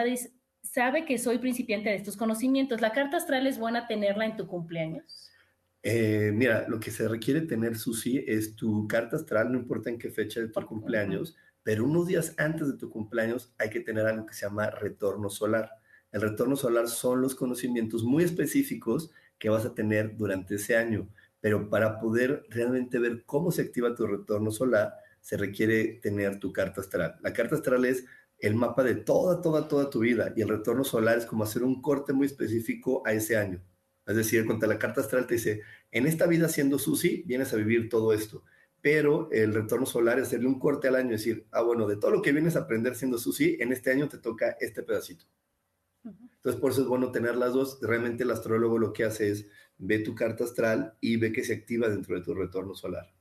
Sabe 0.62 1.04
que 1.04 1.18
soy 1.18 1.38
principiante 1.38 1.90
de 1.90 1.96
estos 1.96 2.16
conocimientos. 2.16 2.80
¿La 2.80 2.92
carta 2.92 3.18
astral 3.18 3.46
es 3.46 3.58
buena 3.58 3.86
tenerla 3.86 4.24
en 4.24 4.36
tu 4.36 4.46
cumpleaños? 4.46 5.30
Eh, 5.82 6.30
mira, 6.32 6.66
lo 6.68 6.80
que 6.80 6.90
se 6.90 7.06
requiere 7.08 7.42
tener, 7.42 7.76
Susi, 7.76 8.24
es 8.26 8.56
tu 8.56 8.88
carta 8.88 9.16
astral, 9.16 9.52
no 9.52 9.58
importa 9.58 9.90
en 9.90 9.98
qué 9.98 10.08
fecha 10.08 10.40
de 10.40 10.48
tu 10.48 10.64
cumpleaños, 10.64 11.36
pero 11.62 11.84
unos 11.84 12.06
días 12.06 12.34
antes 12.38 12.68
de 12.68 12.78
tu 12.78 12.88
cumpleaños 12.88 13.52
hay 13.58 13.68
que 13.68 13.80
tener 13.80 14.06
algo 14.06 14.24
que 14.24 14.32
se 14.32 14.46
llama 14.46 14.70
retorno 14.70 15.28
solar. 15.28 15.70
El 16.10 16.22
retorno 16.22 16.56
solar 16.56 16.88
son 16.88 17.20
los 17.20 17.34
conocimientos 17.34 18.04
muy 18.04 18.24
específicos 18.24 19.10
que 19.38 19.50
vas 19.50 19.66
a 19.66 19.74
tener 19.74 20.16
durante 20.16 20.54
ese 20.54 20.76
año 20.76 21.08
pero 21.44 21.68
para 21.68 22.00
poder 22.00 22.46
realmente 22.48 22.98
ver 22.98 23.24
cómo 23.26 23.52
se 23.52 23.60
activa 23.60 23.94
tu 23.94 24.06
retorno 24.06 24.50
solar, 24.50 24.94
se 25.20 25.36
requiere 25.36 26.00
tener 26.00 26.40
tu 26.40 26.54
carta 26.54 26.80
astral. 26.80 27.18
La 27.20 27.34
carta 27.34 27.56
astral 27.56 27.84
es 27.84 28.06
el 28.38 28.54
mapa 28.54 28.82
de 28.82 28.94
toda, 28.94 29.42
toda, 29.42 29.68
toda 29.68 29.90
tu 29.90 29.98
vida 29.98 30.32
y 30.34 30.40
el 30.40 30.48
retorno 30.48 30.84
solar 30.84 31.18
es 31.18 31.26
como 31.26 31.44
hacer 31.44 31.62
un 31.62 31.82
corte 31.82 32.14
muy 32.14 32.28
específico 32.28 33.02
a 33.04 33.12
ese 33.12 33.36
año. 33.36 33.62
Es 34.06 34.16
decir, 34.16 34.46
cuando 34.46 34.66
la 34.66 34.78
carta 34.78 35.02
astral 35.02 35.26
te 35.26 35.34
dice, 35.34 35.60
en 35.92 36.06
esta 36.06 36.26
vida 36.26 36.48
siendo 36.48 36.78
Susi, 36.78 37.24
vienes 37.26 37.52
a 37.52 37.56
vivir 37.56 37.90
todo 37.90 38.14
esto, 38.14 38.42
pero 38.80 39.28
el 39.30 39.52
retorno 39.52 39.84
solar 39.84 40.18
es 40.18 40.28
hacerle 40.28 40.46
un 40.46 40.58
corte 40.58 40.88
al 40.88 40.96
año 40.96 41.10
y 41.10 41.18
decir, 41.18 41.46
ah, 41.50 41.60
bueno, 41.60 41.86
de 41.86 41.96
todo 41.96 42.10
lo 42.10 42.22
que 42.22 42.32
vienes 42.32 42.56
a 42.56 42.60
aprender 42.60 42.94
siendo 42.94 43.18
Susi, 43.18 43.58
en 43.60 43.70
este 43.70 43.90
año 43.90 44.08
te 44.08 44.16
toca 44.16 44.56
este 44.60 44.82
pedacito. 44.82 45.26
Entonces, 46.04 46.60
por 46.60 46.72
eso 46.72 46.82
es 46.82 46.88
bueno 46.88 47.10
tener 47.10 47.36
las 47.36 47.54
dos. 47.54 47.78
Realmente 47.80 48.22
el 48.24 48.30
astrólogo 48.30 48.78
lo 48.78 48.92
que 48.92 49.04
hace 49.04 49.30
es 49.30 49.46
ve 49.78 49.98
tu 50.00 50.14
carta 50.14 50.44
astral 50.44 50.96
y 51.00 51.16
ve 51.16 51.32
que 51.32 51.44
se 51.44 51.54
activa 51.54 51.88
dentro 51.88 52.16
de 52.16 52.22
tu 52.22 52.34
retorno 52.34 52.74
solar. 52.74 53.12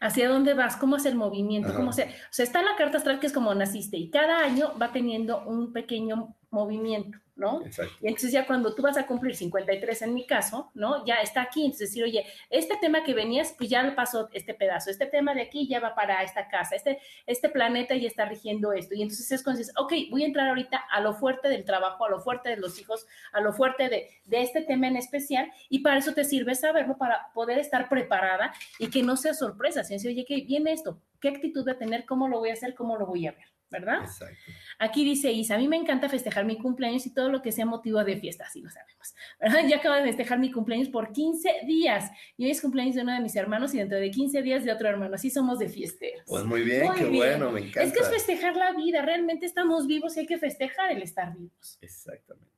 ¿Hacia 0.00 0.28
dónde 0.28 0.54
vas? 0.54 0.76
¿Cómo 0.76 0.96
es 0.96 1.04
el 1.04 1.14
movimiento? 1.14 1.74
¿Cómo 1.74 1.92
se... 1.92 2.04
O 2.04 2.32
sea, 2.32 2.44
está 2.44 2.62
la 2.62 2.76
carta 2.76 2.98
astral 2.98 3.20
que 3.20 3.26
es 3.26 3.32
como 3.32 3.54
naciste 3.54 3.98
y 3.98 4.10
cada 4.10 4.42
año 4.42 4.72
va 4.80 4.92
teniendo 4.92 5.44
un 5.44 5.72
pequeño 5.72 6.36
movimiento. 6.50 7.18
¿no? 7.40 7.62
Y 8.00 8.06
entonces 8.06 8.32
ya 8.32 8.46
cuando 8.46 8.74
tú 8.74 8.82
vas 8.82 8.98
a 8.98 9.06
cumplir 9.06 9.34
53 9.34 10.02
en 10.02 10.14
mi 10.14 10.26
caso, 10.26 10.70
¿no? 10.74 11.04
Ya 11.06 11.16
está 11.16 11.40
aquí, 11.42 11.64
entonces 11.64 11.88
decir, 11.88 12.04
oye, 12.04 12.26
este 12.50 12.76
tema 12.76 13.02
que 13.02 13.14
venías, 13.14 13.54
pues 13.56 13.70
ya 13.70 13.82
le 13.82 13.92
pasó 13.92 14.28
este 14.32 14.52
pedazo, 14.52 14.90
este 14.90 15.06
tema 15.06 15.34
de 15.34 15.42
aquí 15.42 15.66
ya 15.66 15.80
va 15.80 15.94
para 15.94 16.22
esta 16.22 16.48
casa, 16.48 16.76
este, 16.76 16.98
este 17.26 17.48
planeta 17.48 17.96
ya 17.96 18.06
está 18.06 18.26
rigiendo 18.26 18.72
esto. 18.74 18.94
Y 18.94 19.02
entonces 19.02 19.32
es 19.32 19.42
cuando 19.42 19.58
dices, 19.58 19.74
ok, 19.78 19.92
voy 20.10 20.22
a 20.22 20.26
entrar 20.26 20.48
ahorita 20.48 20.76
a 20.76 21.00
lo 21.00 21.14
fuerte 21.14 21.48
del 21.48 21.64
trabajo, 21.64 22.04
a 22.04 22.10
lo 22.10 22.20
fuerte 22.20 22.50
de 22.50 22.58
los 22.58 22.78
hijos, 22.78 23.06
a 23.32 23.40
lo 23.40 23.54
fuerte 23.54 23.88
de, 23.88 24.10
de 24.26 24.42
este 24.42 24.60
tema 24.60 24.88
en 24.88 24.96
especial, 24.96 25.50
y 25.70 25.78
para 25.78 25.98
eso 25.98 26.12
te 26.12 26.24
sirve 26.24 26.54
saberlo, 26.54 26.98
para 26.98 27.32
poder 27.32 27.58
estar 27.58 27.88
preparada 27.88 28.52
y 28.78 28.90
que 28.90 29.02
no 29.02 29.16
sea 29.16 29.32
sorpresa, 29.32 29.82
si 29.82 29.94
oye, 30.06 30.26
que 30.26 30.42
viene 30.42 30.72
esto, 30.72 31.00
¿qué 31.20 31.28
actitud 31.30 31.64
voy 31.64 31.72
a 31.72 31.78
tener? 31.78 32.04
¿Cómo 32.04 32.28
lo 32.28 32.38
voy 32.38 32.50
a 32.50 32.52
hacer? 32.52 32.74
¿Cómo 32.74 32.96
lo 32.98 33.06
voy 33.06 33.26
a 33.26 33.32
ver? 33.32 33.59
¿Verdad? 33.70 34.02
Exacto. 34.02 34.52
Aquí 34.78 35.04
dice 35.04 35.32
Isa, 35.32 35.54
a 35.54 35.58
mí 35.58 35.68
me 35.68 35.76
encanta 35.76 36.08
festejar 36.08 36.44
mi 36.44 36.58
cumpleaños 36.58 37.06
y 37.06 37.14
todo 37.14 37.30
lo 37.30 37.42
que 37.42 37.52
sea 37.52 37.66
motivo 37.66 38.02
de 38.04 38.16
fiesta, 38.16 38.44
así 38.44 38.60
lo 38.60 38.70
sabemos, 38.70 39.14
¿verdad? 39.40 39.60
Ya 39.70 39.76
acabo 39.76 39.94
de 39.94 40.02
festejar 40.02 40.38
mi 40.38 40.50
cumpleaños 40.50 40.88
por 40.88 41.12
15 41.12 41.62
días 41.66 42.10
y 42.36 42.44
hoy 42.44 42.50
es 42.50 42.60
cumpleaños 42.60 42.96
de 42.96 43.02
uno 43.02 43.12
de 43.12 43.20
mis 43.20 43.36
hermanos 43.36 43.72
y 43.74 43.78
dentro 43.78 43.98
de 43.98 44.10
15 44.10 44.42
días 44.42 44.64
de 44.64 44.72
otro 44.72 44.88
hermano, 44.88 45.14
así 45.14 45.30
somos 45.30 45.58
de 45.58 45.68
fiesteros. 45.68 46.24
Pues 46.26 46.44
muy 46.44 46.62
bien, 46.62 46.92
qué 46.96 47.04
bueno, 47.04 47.52
me 47.52 47.60
encanta. 47.60 47.82
Es 47.82 47.92
que 47.92 48.00
es 48.00 48.10
festejar 48.10 48.56
la 48.56 48.72
vida, 48.72 49.02
realmente 49.02 49.46
estamos 49.46 49.86
vivos 49.86 50.16
y 50.16 50.20
hay 50.20 50.26
que 50.26 50.38
festejar 50.38 50.90
el 50.92 51.02
estar 51.02 51.36
vivos. 51.36 51.78
Exactamente. 51.80 52.50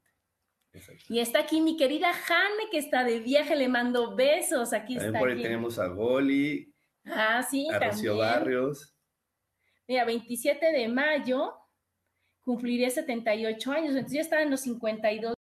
Y 1.08 1.18
está 1.18 1.40
aquí 1.40 1.60
mi 1.60 1.76
querida 1.76 2.12
Jane, 2.14 2.70
que 2.70 2.78
está 2.78 3.04
de 3.04 3.20
viaje, 3.20 3.56
le 3.56 3.68
mando 3.68 4.16
besos. 4.16 4.72
Aquí 4.72 4.94
también 4.94 5.14
está. 5.14 5.18
Por 5.18 5.28
ahí 5.28 5.42
tenemos 5.42 5.78
a 5.78 5.86
Goli. 5.88 6.72
Ah, 7.04 7.42
sí, 7.42 7.68
a 7.68 7.78
Rocío 7.78 8.16
Barrios. 8.16 8.91
Mira, 9.92 10.06
27 10.06 10.72
de 10.72 10.88
mayo 10.88 11.52
cumpliré 12.40 12.88
78 12.88 13.72
años, 13.72 13.90
entonces 13.90 14.12
ya 14.14 14.20
estaba 14.22 14.40
en 14.40 14.50
los 14.50 14.62
52 14.62 15.34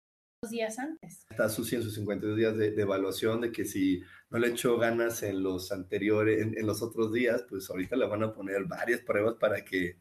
días 0.49 0.79
antes. 0.79 1.27
Está 1.29 1.47
Susi 1.49 1.75
en 1.75 1.83
sus 1.83 1.93
52 1.93 2.35
días 2.35 2.57
de, 2.57 2.81
evaluación 2.81 3.41
de 3.41 3.51
que 3.51 3.63
si 3.63 4.01
no 4.31 4.39
le 4.39 4.47
echó 4.47 4.79
ganas 4.79 5.21
en 5.21 5.43
los 5.43 5.71
anteriores, 5.71 6.41
en, 6.41 6.65
los 6.65 6.81
otros 6.81 7.13
días, 7.13 7.45
pues 7.47 7.69
ahorita 7.69 7.95
le 7.95 8.07
van 8.07 8.23
a 8.23 8.33
poner 8.33 8.63
varias 8.65 9.01
pruebas 9.01 9.35
para 9.39 9.63
que, 9.63 9.99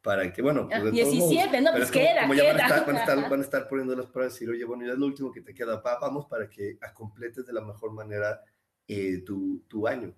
para 0.00 0.32
que, 0.32 0.42
bueno, 0.42 0.68
pues 0.68 0.92
17, 0.92 1.60
no, 1.60 1.72
pues 1.72 1.90
queda, 1.90 2.20
como, 2.20 2.34
ya 2.34 2.52
van 2.52 2.60
a, 2.60 2.66
estar, 2.66 2.86
van, 2.86 2.96
a 2.96 3.00
estar, 3.00 3.16
van 3.30 3.40
a, 3.40 3.42
estar, 3.42 3.68
poniendo 3.68 3.96
las 3.96 4.06
pruebas 4.06 4.34
y 4.34 4.34
decir, 4.36 4.50
oye, 4.50 4.64
bueno, 4.64 4.86
ya 4.86 4.92
es 4.92 4.98
lo 5.00 5.06
último 5.06 5.32
que 5.32 5.40
te 5.40 5.52
queda, 5.52 5.82
vamos 6.00 6.26
para 6.26 6.48
que 6.48 6.78
completes 6.94 7.44
de 7.46 7.52
la 7.52 7.62
mejor 7.62 7.92
manera 7.92 8.40
eh, 8.86 9.24
tu, 9.26 9.64
tu 9.66 9.88
año. 9.88 10.14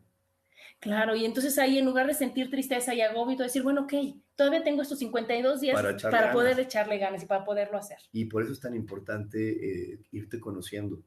Claro, 0.80 1.14
y 1.14 1.26
entonces 1.26 1.58
ahí 1.58 1.78
en 1.78 1.84
lugar 1.84 2.06
de 2.06 2.14
sentir 2.14 2.50
tristeza 2.50 2.94
y 2.94 3.02
agobio, 3.02 3.36
decir, 3.36 3.62
bueno, 3.62 3.82
ok, 3.82 3.92
todavía 4.34 4.64
tengo 4.64 4.80
estos 4.80 4.98
52 4.98 5.60
días 5.60 5.82
para, 6.02 6.32
poder 6.32 6.58
echarle 6.58 6.96
ganas 6.96 7.22
y 7.22 7.26
para 7.26 7.44
poderlo 7.44 7.76
hacer. 7.76 7.98
Y 8.12 8.24
por 8.24 8.42
eso 8.42 8.52
es 8.52 8.60
tan 8.60 8.74
importante 8.74 9.92
eh, 9.92 10.00
irte 10.12 10.40
conociendo, 10.40 11.02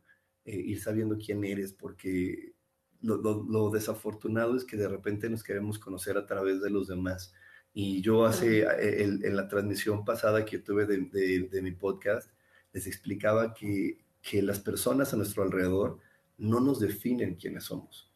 eh, 0.45 0.55
ir 0.55 0.79
sabiendo 0.79 1.17
quién 1.17 1.43
eres, 1.43 1.73
porque 1.73 2.53
lo, 3.01 3.71
desafortunado 3.71 4.55
es 4.55 4.63
que 4.63 4.77
de 4.77 4.87
repente 4.87 5.29
nos 5.29 5.43
queremos 5.43 5.79
conocer 5.79 6.17
a 6.17 6.27
través 6.27 6.61
de 6.61 6.69
los 6.69 6.87
demás. 6.87 7.33
Y 7.73 8.01
yo 8.01 8.25
hace, 8.25 8.61
eh, 8.61 9.03
en 9.03 9.35
la 9.35 9.47
transmisión 9.47 10.05
pasada 10.05 10.45
que 10.45 10.59
tuve 10.59 10.85
de, 10.85 11.49
de 11.51 11.61
mi 11.63 11.71
podcast, 11.71 12.29
les 12.71 12.85
explicaba 12.85 13.55
que, 13.55 13.97
que 14.21 14.43
las 14.43 14.59
personas 14.59 15.13
a 15.13 15.17
nuestro 15.17 15.41
alrededor 15.41 15.97
no 16.37 16.59
nos 16.59 16.79
definen 16.79 17.35
quiénes 17.35 17.63
somos 17.63 18.12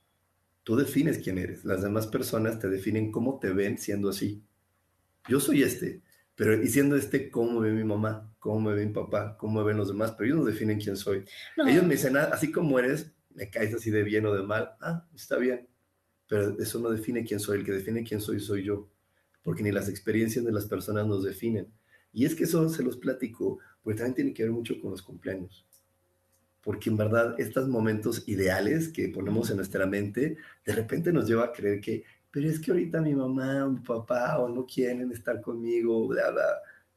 Tú 0.67 0.75
defines 0.75 1.19
quién 1.19 1.38
eres. 1.38 1.63
Las 1.63 1.82
demás 1.82 2.08
personas 2.08 2.60
te 2.60 2.67
definen 2.67 3.10
cómo 3.10 3.39
te 3.39 3.51
ven 3.51 3.77
siendo 3.77 4.10
así. 4.10 4.43
Yo 5.30 5.39
soy 5.39 5.63
este, 5.63 6.01
pero 6.36 6.62
y 6.62 6.67
siendo 6.67 6.97
este, 6.97 7.32
¿cómo 7.32 7.62
me 7.62 7.69
ve 7.69 7.73
mi 7.73 7.86
mamá? 7.86 8.36
¿Cómo 8.38 8.60
me 8.60 8.75
ve 8.75 8.86
mi 8.86 8.91
papá? 8.91 9.38
¿Cómo 9.38 9.62
me 9.62 9.65
ven 9.65 9.77
los 9.77 9.88
demás? 9.88 10.12
Pero 10.17 10.25
ellos 10.25 10.39
no 10.39 10.43
definen 10.43 10.77
quién 10.77 10.97
soy. 10.97 11.23
Ellos 11.65 11.86
me 11.86 11.93
dicen, 11.93 12.17
ah, 12.17 12.32
así 12.34 12.51
como 12.51 12.77
eres, 12.80 13.13
me 13.30 13.49
caes 13.49 13.73
así 13.73 13.91
de 13.91 14.03
bien 14.03 14.25
o 14.25 14.34
de 14.34 14.43
mal. 14.43 14.71
Ah, 14.82 15.08
está 15.15 15.38
bien. 15.38 15.69
Pero 16.27 16.60
eso 16.60 16.80
no 16.80 16.89
define 16.89 17.23
quién 17.23 17.39
soy. 17.39 17.60
El 17.60 17.65
que 17.65 17.71
define 17.71 18.03
quién 18.03 18.19
soy 18.19 18.41
soy 18.41 18.65
yo. 18.65 18.89
Porque 19.43 19.63
ni 19.63 19.71
las 19.71 19.88
experiencias 19.88 20.43
de 20.43 20.51
las 20.51 20.65
personas 20.65 21.08
nos 21.08 21.23
definen. 21.23 21.71
Y 22.12 22.25
es 22.25 22.36
que 22.36 22.43
eso 22.43 22.67
se 22.67 22.84
los 22.84 22.97
platico, 22.97 23.60
porque 23.82 23.99
también 23.99 24.15
tiene 24.15 24.34
que 24.34 24.43
ver 24.43 24.51
mucho 24.51 24.82
con 24.82 24.91
los 24.91 25.01
cumpleaños. 25.01 25.65
Porque 26.67 26.89
en 26.89 26.97
verdad 26.97 27.34
estos 27.38 27.69
momentos 27.69 28.27
ideales 28.27 28.89
que 28.89 29.08
ponemos 29.08 29.49
en 29.49 29.56
nuestra 29.56 29.86
mente, 29.86 30.36
de 30.65 30.73
repente 30.73 31.13
nos 31.13 31.25
lleva 31.25 31.45
a 31.45 31.53
creer 31.53 31.80
que, 31.80 32.03
pero 32.30 32.49
es 32.49 32.60
que 32.60 32.71
ahorita 32.71 32.99
mi 32.99 33.15
mamá 33.15 33.65
o 33.65 33.71
mi 33.71 33.80
papá 33.80 34.38
o 34.38 34.49
no 34.49 34.65
quieren 34.65 35.10
estar 35.13 35.39
conmigo, 35.39 36.10
bla, 36.10 36.30
bla. 36.30 36.43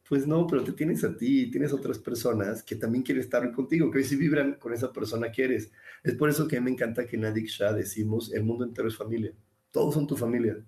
Pues 0.08 0.26
no, 0.26 0.44
pero 0.48 0.64
te 0.64 0.72
tienes 0.72 1.04
a 1.04 1.16
ti, 1.16 1.52
tienes 1.52 1.72
otras 1.72 2.00
personas 2.00 2.64
que 2.64 2.74
también 2.74 3.04
quieren 3.04 3.22
estar 3.22 3.48
contigo, 3.52 3.92
que 3.92 3.98
hoy 3.98 4.04
sí 4.04 4.16
vibran 4.16 4.54
con 4.54 4.72
esa 4.72 4.92
persona 4.92 5.30
que 5.30 5.44
eres. 5.44 5.70
Es 6.02 6.14
por 6.16 6.28
eso 6.28 6.48
que 6.48 6.56
a 6.56 6.60
mí 6.60 6.64
me 6.64 6.72
encanta 6.72 7.06
que 7.06 7.14
en 7.14 7.26
Adik 7.26 7.46
Shah 7.46 7.72
decimos, 7.72 8.32
el 8.32 8.42
mundo 8.42 8.64
entero 8.64 8.88
es 8.88 8.96
familia, 8.96 9.32
todos 9.70 9.94
son 9.94 10.04
tu 10.04 10.16
familia. 10.16 10.60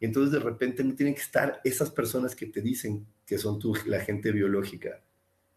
Y 0.00 0.06
entonces 0.06 0.32
de 0.32 0.40
repente 0.40 0.82
no 0.82 0.96
tienen 0.96 1.14
que 1.14 1.20
estar 1.20 1.60
esas 1.62 1.88
personas 1.92 2.34
que 2.34 2.46
te 2.46 2.62
dicen 2.62 3.06
que 3.24 3.38
son 3.38 3.60
tu, 3.60 3.76
la 3.86 4.00
gente 4.00 4.32
biológica. 4.32 5.00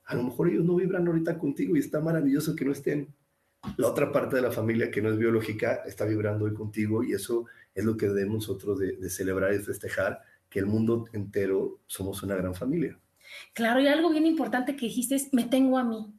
A 0.05 0.15
lo 0.15 0.23
mejor 0.23 0.49
ellos 0.49 0.65
no 0.65 0.75
vibran 0.75 1.07
ahorita 1.07 1.37
contigo 1.37 1.75
y 1.75 1.79
está 1.79 1.99
maravilloso 1.99 2.55
que 2.55 2.65
no 2.65 2.71
estén. 2.71 3.13
La 3.77 3.87
otra 3.87 4.11
parte 4.11 4.35
de 4.35 4.41
la 4.41 4.51
familia 4.51 4.91
que 4.91 5.01
no 5.01 5.09
es 5.09 5.17
biológica 5.17 5.81
está 5.85 6.05
vibrando 6.05 6.45
hoy 6.45 6.53
contigo 6.53 7.03
y 7.03 7.13
eso 7.13 7.45
es 7.73 7.83
lo 7.83 7.97
que 7.97 8.07
debemos 8.07 8.47
nosotros 8.47 8.79
de, 8.79 9.09
celebrar 9.09 9.53
y 9.53 9.59
festejar, 9.59 10.21
que 10.49 10.59
el 10.59 10.67
mundo 10.67 11.05
entero 11.13 11.79
somos 11.87 12.21
una 12.23 12.35
gran 12.35 12.53
familia. 12.53 12.97
Claro, 13.53 13.79
y 13.81 13.87
algo 13.87 14.11
bien 14.11 14.27
importante 14.27 14.75
que 14.75 14.85
dijiste 14.85 15.15
es, 15.15 15.33
me 15.33 15.45
tengo 15.45 15.77
a 15.77 15.83
mí. 15.83 16.13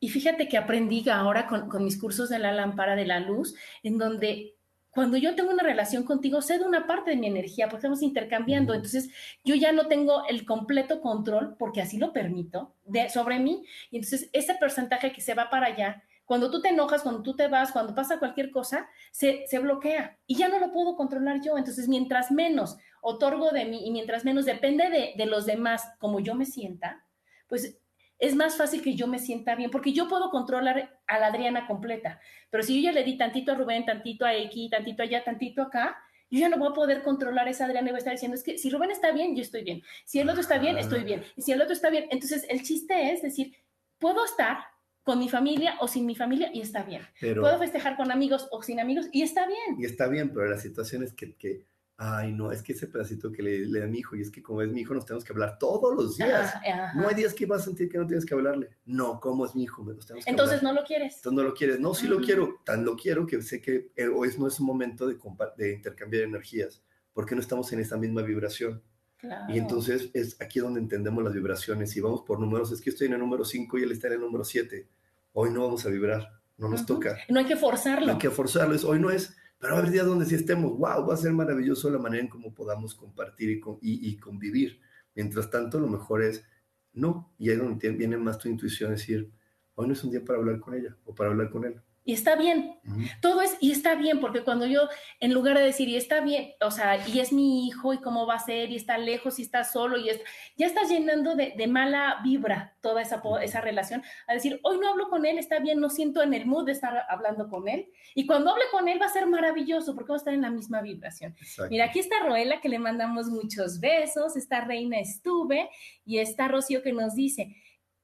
Y 0.00 0.08
fíjate 0.08 0.48
que 0.48 0.56
aprendí 0.56 1.08
ahora 1.10 1.46
con, 1.46 1.68
con, 1.68 1.84
mis 1.84 2.00
cursos 2.00 2.28
de 2.30 2.38
la 2.38 2.52
lámpara 2.52 2.96
de 2.96 3.04
la 3.04 3.20
luz, 3.20 3.54
en 3.82 3.98
donde 3.98 4.57
cuando 4.90 5.16
yo 5.16 5.34
tengo 5.34 5.50
una 5.50 5.62
relación 5.62 6.04
contigo, 6.04 6.42
cedo 6.42 6.66
una 6.66 6.86
parte 6.86 7.10
de 7.10 7.16
mi 7.16 7.26
energía 7.26 7.66
porque 7.66 7.80
estamos 7.80 8.02
intercambiando. 8.02 8.74
Entonces, 8.74 9.10
yo 9.44 9.54
ya 9.54 9.72
no 9.72 9.86
tengo 9.86 10.26
el 10.28 10.44
completo 10.44 11.00
control, 11.00 11.56
porque 11.58 11.82
así 11.82 11.98
lo 11.98 12.12
permito, 12.12 12.74
de, 12.84 13.08
sobre 13.10 13.38
mí. 13.38 13.64
Y 13.90 13.96
entonces, 13.96 14.30
ese 14.32 14.54
porcentaje 14.54 15.12
que 15.12 15.20
se 15.20 15.34
va 15.34 15.50
para 15.50 15.66
allá, 15.66 16.02
cuando 16.24 16.50
tú 16.50 16.60
te 16.60 16.68
enojas, 16.68 17.02
cuando 17.02 17.22
tú 17.22 17.36
te 17.36 17.48
vas, 17.48 17.72
cuando 17.72 17.94
pasa 17.94 18.18
cualquier 18.18 18.50
cosa, 18.50 18.88
se, 19.12 19.46
se 19.46 19.58
bloquea 19.58 20.18
y 20.26 20.36
ya 20.36 20.48
no 20.48 20.58
lo 20.58 20.72
puedo 20.72 20.96
controlar 20.96 21.40
yo. 21.42 21.56
Entonces, 21.56 21.88
mientras 21.88 22.30
menos 22.30 22.76
otorgo 23.00 23.50
de 23.50 23.64
mí 23.64 23.86
y 23.86 23.90
mientras 23.90 24.24
menos 24.24 24.44
depende 24.44 24.90
de, 24.90 25.14
de 25.16 25.26
los 25.26 25.46
demás 25.46 25.84
como 25.98 26.20
yo 26.20 26.34
me 26.34 26.44
sienta, 26.44 27.04
pues 27.46 27.78
es 28.18 28.34
más 28.34 28.56
fácil 28.56 28.82
que 28.82 28.94
yo 28.94 29.06
me 29.06 29.18
sienta 29.18 29.54
bien, 29.54 29.70
porque 29.70 29.92
yo 29.92 30.08
puedo 30.08 30.30
controlar 30.30 30.98
a 31.06 31.18
la 31.18 31.26
Adriana 31.26 31.66
completa, 31.66 32.20
pero 32.50 32.62
si 32.62 32.76
yo 32.76 32.90
ya 32.90 32.92
le 32.92 33.04
di 33.04 33.16
tantito 33.16 33.52
a 33.52 33.54
Rubén, 33.54 33.84
tantito 33.84 34.24
a 34.24 34.34
X, 34.34 34.70
tantito 34.70 35.02
allá, 35.02 35.22
tantito 35.24 35.62
acá, 35.62 35.96
yo 36.30 36.40
ya 36.40 36.48
no 36.48 36.58
voy 36.58 36.68
a 36.68 36.74
poder 36.74 37.02
controlar 37.02 37.46
a 37.46 37.50
esa 37.50 37.64
Adriana 37.64 37.88
y 37.88 37.92
voy 37.92 37.96
a 37.96 37.98
estar 37.98 38.12
diciendo, 38.12 38.36
es 38.36 38.42
que 38.42 38.58
si 38.58 38.70
Rubén 38.70 38.90
está 38.90 39.12
bien, 39.12 39.34
yo 39.34 39.42
estoy 39.42 39.62
bien, 39.62 39.82
si 40.04 40.20
el 40.20 40.28
otro 40.28 40.40
está 40.40 40.58
bien, 40.58 40.78
estoy 40.78 41.04
bien, 41.04 41.22
y 41.36 41.42
si 41.42 41.52
el 41.52 41.62
otro 41.62 41.72
está 41.72 41.90
bien, 41.90 42.06
entonces 42.10 42.44
el 42.48 42.62
chiste 42.62 43.12
es 43.12 43.22
decir, 43.22 43.54
puedo 43.98 44.24
estar 44.24 44.58
con 45.04 45.18
mi 45.18 45.30
familia 45.30 45.76
o 45.80 45.88
sin 45.88 46.04
mi 46.04 46.14
familia 46.14 46.50
y 46.52 46.60
está 46.60 46.82
bien. 46.82 47.02
puedo 47.20 47.58
festejar 47.58 47.96
con 47.96 48.12
amigos 48.12 48.46
o 48.50 48.62
sin 48.62 48.78
amigos 48.78 49.08
y 49.10 49.22
está 49.22 49.46
bien. 49.46 49.76
Y 49.78 49.86
está 49.86 50.06
bien, 50.06 50.34
pero 50.34 50.46
la 50.46 50.58
situación 50.58 51.02
es 51.02 51.14
que, 51.14 51.34
que 51.34 51.64
ay, 52.00 52.32
no, 52.32 52.52
es 52.52 52.62
que 52.62 52.72
ese 52.72 52.86
pedacito 52.86 53.32
que 53.32 53.42
le, 53.42 53.66
le, 53.66 53.80
da 53.80 53.86
a 53.86 53.88
mi 53.88 53.98
hijo, 53.98 54.14
y 54.14 54.22
es 54.22 54.30
que 54.30 54.40
como 54.40 54.62
es 54.62 54.70
mi 54.70 54.82
hijo, 54.82 54.94
nos 54.94 55.04
tenemos 55.04 55.24
que 55.24 55.32
hablar 55.32 55.58
todos 55.58 55.94
los 55.96 56.16
días. 56.16 56.54
No 56.94 57.08
hay 57.08 57.14
días 57.16 57.34
que 57.34 57.44
vas 57.44 57.62
a 57.62 57.64
sentir 57.64 57.88
que 57.88 57.98
no 57.98 58.06
tienes 58.06 58.24
que 58.24 58.34
hablarle. 58.34 58.70
No, 58.86 59.18
como 59.18 59.44
es 59.44 59.54
mi 59.56 59.64
hijo, 59.64 59.82
nos 59.82 60.06
tenemos 60.06 60.24
que 60.24 60.30
Entonces 60.30 60.62
no 60.62 60.72
lo 60.72 60.84
quieres. 60.84 61.16
Entonces 61.16 61.36
no 61.36 61.42
lo 61.42 61.54
quieres. 61.54 61.80
No, 61.80 61.94
sí 61.94 62.06
lo 62.06 62.20
quiero, 62.20 62.60
tan 62.64 62.84
lo 62.84 62.96
quiero 62.96 63.26
que 63.26 63.42
sé 63.42 63.60
que 63.60 63.90
hoy 64.14 64.30
no 64.38 64.46
es 64.46 64.60
un 64.60 64.66
momento 64.66 65.08
de, 65.08 65.18
de 65.56 65.74
intercambiar 65.74 66.22
energías, 66.22 66.82
porque 67.12 67.34
no 67.34 67.40
estamos 67.40 67.72
en 67.72 67.80
esta 67.80 67.96
misma 67.96 68.22
vibración. 68.22 68.80
Claro. 69.16 69.52
Y 69.52 69.58
entonces 69.58 70.10
es 70.14 70.40
aquí 70.40 70.60
donde 70.60 70.78
entendemos 70.78 71.24
las 71.24 71.34
vibraciones. 71.34 71.90
Si 71.90 72.00
vamos 72.00 72.22
por 72.22 72.38
números, 72.38 72.70
es 72.70 72.80
que 72.80 72.90
estoy 72.90 73.08
en 73.08 73.14
el 73.14 73.18
número 73.18 73.44
5 73.44 73.76
y 73.76 73.82
él 73.82 73.90
está 73.90 74.06
en 74.06 74.12
el 74.12 74.20
número 74.20 74.44
7. 74.44 74.88
Hoy 75.32 75.50
no 75.50 75.64
vamos 75.64 75.84
a 75.84 75.88
vibrar, 75.88 76.40
no 76.58 76.68
nos 76.68 76.86
toca. 76.86 77.18
No 77.28 77.40
hay 77.40 77.46
que 77.46 77.56
forzarlo. 77.56 78.06
No 78.06 78.12
hay 78.12 78.18
que 78.18 78.30
forzarlo, 78.30 78.76
hoy 78.88 79.00
no 79.00 79.10
es 79.10 79.36
pero 79.58 79.74
va 79.74 79.78
a 79.78 79.82
haber 79.82 79.92
días 79.92 80.06
donde 80.06 80.26
sí 80.26 80.34
estemos, 80.34 80.72
wow, 80.78 81.06
va 81.06 81.14
a 81.14 81.16
ser 81.16 81.32
maravilloso 81.32 81.90
la 81.90 81.98
manera 81.98 82.22
en 82.22 82.28
cómo 82.28 82.54
podamos 82.54 82.94
compartir 82.94 83.50
y, 83.50 83.60
y, 83.82 84.10
y 84.10 84.16
convivir. 84.18 84.80
Mientras 85.14 85.50
tanto, 85.50 85.80
lo 85.80 85.88
mejor 85.88 86.22
es 86.22 86.44
no. 86.92 87.32
Y 87.38 87.50
ahí 87.50 87.56
es 87.56 87.62
donde 87.62 87.90
viene 87.90 88.16
más 88.16 88.38
tu 88.38 88.48
intuición, 88.48 88.92
decir, 88.92 89.30
hoy 89.74 89.86
no 89.88 89.92
es 89.94 90.04
un 90.04 90.10
día 90.10 90.24
para 90.24 90.38
hablar 90.38 90.60
con 90.60 90.74
ella 90.74 90.96
o 91.04 91.14
para 91.14 91.30
hablar 91.30 91.50
con 91.50 91.64
él. 91.64 91.80
Y 92.04 92.14
está 92.14 92.36
bien. 92.36 92.78
Todo 93.20 93.42
es, 93.42 93.58
y 93.60 93.70
está 93.70 93.94
bien, 93.94 94.18
porque 94.18 94.42
cuando 94.42 94.64
yo, 94.64 94.88
en 95.20 95.34
lugar 95.34 95.58
de 95.58 95.64
decir, 95.64 95.90
y 95.90 95.96
está 95.96 96.22
bien, 96.22 96.52
o 96.62 96.70
sea, 96.70 97.06
y 97.06 97.20
es 97.20 97.34
mi 97.34 97.66
hijo, 97.66 97.92
y 97.92 97.98
cómo 97.98 98.26
va 98.26 98.36
a 98.36 98.38
ser, 98.38 98.70
y 98.70 98.76
está 98.76 98.96
lejos, 98.96 99.38
y 99.38 99.42
está 99.42 99.62
solo, 99.62 99.98
y 99.98 100.08
es, 100.08 100.20
ya 100.56 100.66
estás 100.66 100.88
llenando 100.88 101.34
de, 101.34 101.52
de 101.54 101.66
mala 101.66 102.20
vibra 102.24 102.74
toda 102.80 103.02
esa, 103.02 103.22
esa 103.42 103.60
relación, 103.60 104.02
a 104.26 104.32
decir, 104.32 104.58
hoy 104.62 104.78
no 104.78 104.88
hablo 104.88 105.10
con 105.10 105.26
él, 105.26 105.38
está 105.38 105.58
bien, 105.58 105.80
no 105.80 105.90
siento 105.90 106.22
en 106.22 106.32
el 106.32 106.46
mood 106.46 106.64
de 106.64 106.72
estar 106.72 107.04
hablando 107.10 107.46
con 107.50 107.68
él, 107.68 107.90
y 108.14 108.26
cuando 108.26 108.52
hable 108.52 108.64
con 108.70 108.88
él 108.88 108.98
va 109.00 109.06
a 109.06 109.10
ser 109.10 109.26
maravilloso, 109.26 109.94
porque 109.94 110.08
va 110.08 110.16
a 110.16 110.18
estar 110.18 110.32
en 110.32 110.42
la 110.42 110.50
misma 110.50 110.80
vibración. 110.80 111.36
Exacto. 111.38 111.70
Mira, 111.70 111.84
aquí 111.84 111.98
está 111.98 112.16
Roela, 112.24 112.62
que 112.62 112.70
le 112.70 112.78
mandamos 112.78 113.26
muchos 113.26 113.80
besos, 113.80 114.34
está 114.34 114.62
Reina 114.62 114.98
Estuve, 114.98 115.68
y 116.06 116.20
está 116.20 116.48
Rocío 116.48 116.82
que 116.82 116.94
nos 116.94 117.14
dice, 117.14 117.54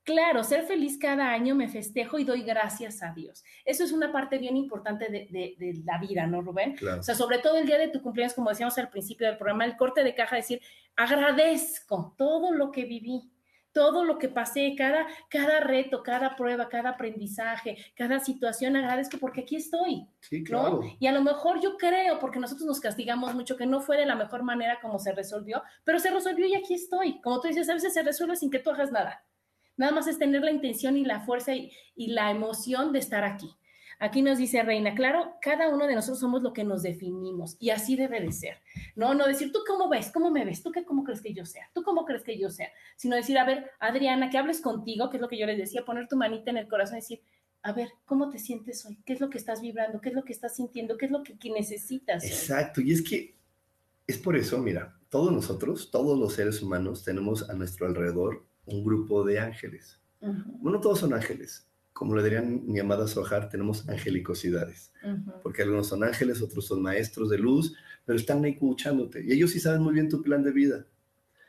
Claro, 0.05 0.45
ser 0.45 0.65
feliz 0.65 0.99
cada 0.99 1.33
año 1.33 1.55
me 1.55 1.67
festejo 1.67 2.19
y 2.19 2.25
doy 2.25 2.43
gracias 2.43 3.03
a 3.03 3.15
Dios. 3.15 3.43
Eso 3.65 3.85
es 3.85 3.93
una 3.93 4.13
parte 4.13 4.37
bien 4.37 4.55
importante 4.55 5.07
de, 5.07 5.27
de, 5.31 5.55
de 5.59 5.83
la 5.83 5.99
vida, 5.99 6.27
¿no, 6.27 6.43
Rubén? 6.43 6.75
Claro. 6.77 7.01
O 7.01 7.03
sea, 7.03 7.15
sobre 7.15 7.39
todo 7.39 7.57
el 7.57 7.67
día 7.67 7.79
de 7.79 7.89
tu 7.89 8.03
cumpleaños, 8.03 8.35
como 8.35 8.51
decíamos 8.51 8.77
al 8.77 8.91
principio 8.91 9.27
del 9.27 9.39
programa, 9.39 9.65
el 9.65 9.77
corte 9.77 10.05
de 10.05 10.15
caja, 10.15 10.37
decir, 10.37 10.61
agradezco 10.95 12.15
todo 12.19 12.53
lo 12.53 12.71
que 12.71 12.85
viví, 12.85 13.31
todo 13.73 14.05
lo 14.05 14.19
que 14.19 14.29
pasé, 14.29 14.75
cada, 14.77 15.07
cada 15.29 15.61
reto, 15.61 16.03
cada 16.03 16.37
prueba, 16.37 16.69
cada 16.69 16.91
aprendizaje, 16.91 17.77
cada 17.97 18.21
situación, 18.21 18.77
agradezco 18.77 19.19
porque 19.19 19.41
aquí 19.41 19.57
estoy. 19.57 20.07
Sí, 20.21 20.45
claro. 20.45 20.81
¿no? 20.83 20.97
Y 21.01 21.07
a 21.07 21.13
lo 21.13 21.23
mejor 21.23 21.61
yo 21.61 21.77
creo, 21.77 22.21
porque 22.21 22.39
nosotros 22.39 22.67
nos 22.67 22.79
castigamos 22.79 23.35
mucho, 23.35 23.57
que 23.57 23.67
no 23.67 23.81
fue 23.81 23.97
de 23.97 24.07
la 24.07 24.15
mejor 24.15 24.45
manera 24.45 24.79
como 24.81 24.99
se 24.99 25.13
resolvió, 25.13 25.63
pero 25.83 25.99
se 25.99 26.11
resolvió 26.11 26.47
y 26.47 26.55
aquí 26.55 26.75
estoy. 26.75 27.21
Como 27.21 27.41
tú 27.41 27.49
dices, 27.49 27.69
a 27.69 27.75
veces 27.75 27.95
se 27.95 28.03
resuelve 28.03 28.37
sin 28.37 28.51
que 28.51 28.61
tú 28.61 28.71
hagas 28.71 28.93
nada. 28.93 29.25
Nada 29.77 29.93
más 29.93 30.07
es 30.07 30.19
tener 30.19 30.43
la 30.43 30.51
intención 30.51 30.97
y 30.97 31.05
la 31.05 31.21
fuerza 31.21 31.55
y, 31.55 31.71
la 31.97 32.31
emoción 32.31 32.93
de 32.93 32.99
estar 32.99 33.25
aquí. 33.25 33.51
Aquí 34.01 34.23
nos 34.23 34.39
dice 34.39 34.63
Reina, 34.63 34.95
claro, 34.95 35.35
cada 35.41 35.69
uno 35.69 35.87
de 35.87 35.95
nosotros 35.95 36.19
somos 36.19 36.43
lo 36.43 36.53
que 36.53 36.65
nos 36.65 36.83
definimos 36.83 37.57
y 37.61 37.71
así 37.71 37.97
debe 37.97 38.21
de 38.21 38.33
ser. 38.33 38.59
No, 38.97 39.15
no 39.15 39.27
decir, 39.27 39.53
¿tú 39.53 39.61
cómo 39.67 39.89
ves? 39.89 40.11
¿Cómo 40.11 40.31
me 40.31 40.45
ves? 40.45 40.63
¿Tú 40.63 40.73
qué, 40.73 40.85
cómo 40.85 41.05
crees 41.05 41.23
que 41.23 41.33
yo 41.33 41.47
sea? 41.47 41.71
¿Tú 41.73 41.83
cómo 41.85 42.05
crees 42.05 42.25
que 42.25 42.39
yo 42.39 42.51
sea? 42.51 42.69
Sino 42.97 43.15
decir, 43.15 43.39
a 43.39 43.45
ver, 43.45 43.71
Adriana, 43.79 44.31
que 44.31 44.39
hables 44.39 44.61
contigo, 44.61 45.11
que 45.11 45.17
es 45.17 45.21
lo 45.21 45.29
que 45.29 45.39
yo 45.39 45.47
les 45.47 45.59
decía, 45.59 45.85
poner 45.85 46.09
tu 46.09 46.17
manita 46.17 46.51
en 46.51 46.59
el 46.59 46.69
corazón 46.69 46.97
y 46.97 47.01
decir, 47.01 47.21
a 47.65 47.73
ver, 47.73 47.89
¿cómo 48.05 48.29
te 48.29 48.39
sientes 48.39 48.85
hoy? 48.85 48.99
¿Qué 49.07 49.15
es 49.15 49.21
lo 49.21 49.31
que 49.31 49.39
estás 49.39 49.63
vibrando? 49.63 50.01
¿Qué 50.01 50.11
es 50.11 50.15
lo 50.15 50.23
que 50.23 50.35
estás 50.35 50.55
sintiendo? 50.55 50.99
¿Qué 50.99 51.07
es 51.07 51.11
lo 51.11 51.23
que, 51.23 51.51
necesitas? 51.51 52.23
Exacto, 52.23 52.83
y 52.83 52.93
es 52.93 53.03
que 53.03 53.39
es 54.07 54.19
por 54.19 54.37
eso, 54.37 54.59
mira, 54.59 54.99
todos 55.09 55.33
nosotros, 55.33 55.91
todos 55.91 56.19
los 56.19 56.35
seres 56.35 56.61
humanos 56.63 57.05
tenemos 57.05 57.49
a 57.49 57.55
nuestro 57.55 57.87
alrededor 57.87 58.47
un 58.67 58.85
grupo 58.85 59.25
de 59.25 59.39
ángeles. 59.39 60.01
Uh 60.21 60.29
-huh. 60.29 60.45
Bueno, 60.61 60.81
todos 60.81 61.01
son 61.01 61.13
ángeles. 61.15 61.67
Como 61.93 62.17
le 62.17 62.25
dirían 62.25 62.63
mi 62.67 62.81
amada 62.81 63.07
Sohar, 63.07 63.49
tenemos 63.49 63.89
angelicosidades. 63.89 64.93
Uh 65.03 65.09
-huh. 65.09 65.43
Porque 65.43 65.63
algunos 65.63 65.87
son 65.87 66.03
ángeles, 66.03 66.43
otros 66.43 66.67
son 66.67 66.83
maestros 66.83 67.31
de 67.31 67.39
luz, 67.39 67.75
pero 68.05 68.19
están 68.19 68.45
ahí 68.45 68.53
escuchándote. 68.53 69.25
Y 69.25 69.33
ellos 69.33 69.51
sí 69.51 69.61
saben 69.61 69.83
muy 69.83 69.95
bien 69.95 70.09
tu 70.09 70.23
plan 70.23 70.43
de 70.43 70.51
vida. 70.53 70.87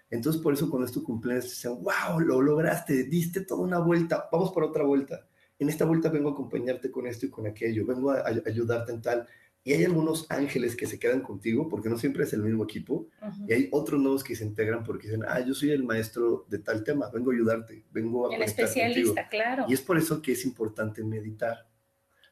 Entonces, 0.10 0.41
por 0.41 0.54
eso 0.54 0.69
cuando 0.69 0.86
es 0.86 0.91
tu 0.91 1.04
cumpleaños, 1.04 1.45
dicen, 1.45 1.84
wow, 1.84 2.19
lo 2.19 2.41
lograste, 2.41 3.06
diste 3.06 3.41
toda 3.41 3.62
una 3.62 3.80
vuelta, 3.80 4.30
vamos 4.32 4.51
por 4.51 4.63
otra 4.63 4.84
vuelta. 4.84 5.28
En 5.58 5.69
esta 5.69 5.86
vuelta 5.86 6.10
vengo 6.10 6.30
a 6.30 6.34
acompañarte 6.34 6.91
con 6.91 7.08
esto 7.08 7.25
y 7.25 7.30
con 7.30 7.47
aquello, 7.47 7.86
vengo 7.86 8.12
a, 8.12 8.19
a 8.19 8.28
ayudarte 8.45 8.91
en 8.91 9.01
tal. 9.01 9.28
Y 9.67 9.73
hay 9.73 9.84
algunos 9.84 10.28
ángeles 10.30 10.75
que 10.75 10.86
se 10.86 10.99
quedan 10.99 11.21
contigo 11.21 11.67
porque 11.67 11.89
no 11.89 11.97
siempre 11.97 12.23
es 12.23 12.32
el 12.34 12.43
mismo 12.43 12.65
equipo. 12.65 13.08
Uh 13.19 13.25
-huh. 13.25 13.49
Y 13.49 13.54
hay 13.54 13.67
otros 13.71 13.99
nuevos 13.99 14.23
que 14.23 14.36
se 14.36 14.45
integran 14.45 14.84
porque 14.84 15.08
dicen, 15.08 15.23
ah, 15.28 15.39
yo 15.39 15.56
soy 15.56 15.71
el 15.71 15.84
maestro 15.84 16.45
de 16.47 16.60
tal 16.60 16.84
tema, 16.84 17.10
vengo 17.12 17.32
a 17.32 17.34
ayudarte, 17.34 17.84
vengo 17.91 18.30
a 18.32 18.36
El 18.36 18.43
especialista, 18.43 19.23
contigo. 19.23 19.28
claro. 19.32 19.65
Y 19.67 19.73
es 19.73 19.82
por 19.82 19.97
eso 19.97 20.21
que 20.21 20.34
es 20.34 20.45
importante 20.45 21.04
meditar. 21.04 21.67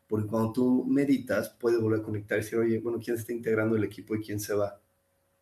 Porque 0.06 0.28
cuando 0.28 0.54
tú 0.54 0.86
meditas, 0.88 1.50
puedes 1.50 1.82
volver 1.82 2.02
a 2.02 2.04
conectar 2.04 2.38
y 2.38 2.42
decir, 2.44 2.60
oye, 2.60 2.78
bueno, 2.78 3.00
¿quién 3.04 3.18
está 3.18 3.32
integrando 3.32 3.76
el 3.78 3.84
equipo 3.84 4.14
y 4.14 4.22
quién 4.22 4.40
se 4.40 4.54
va? 4.54 4.80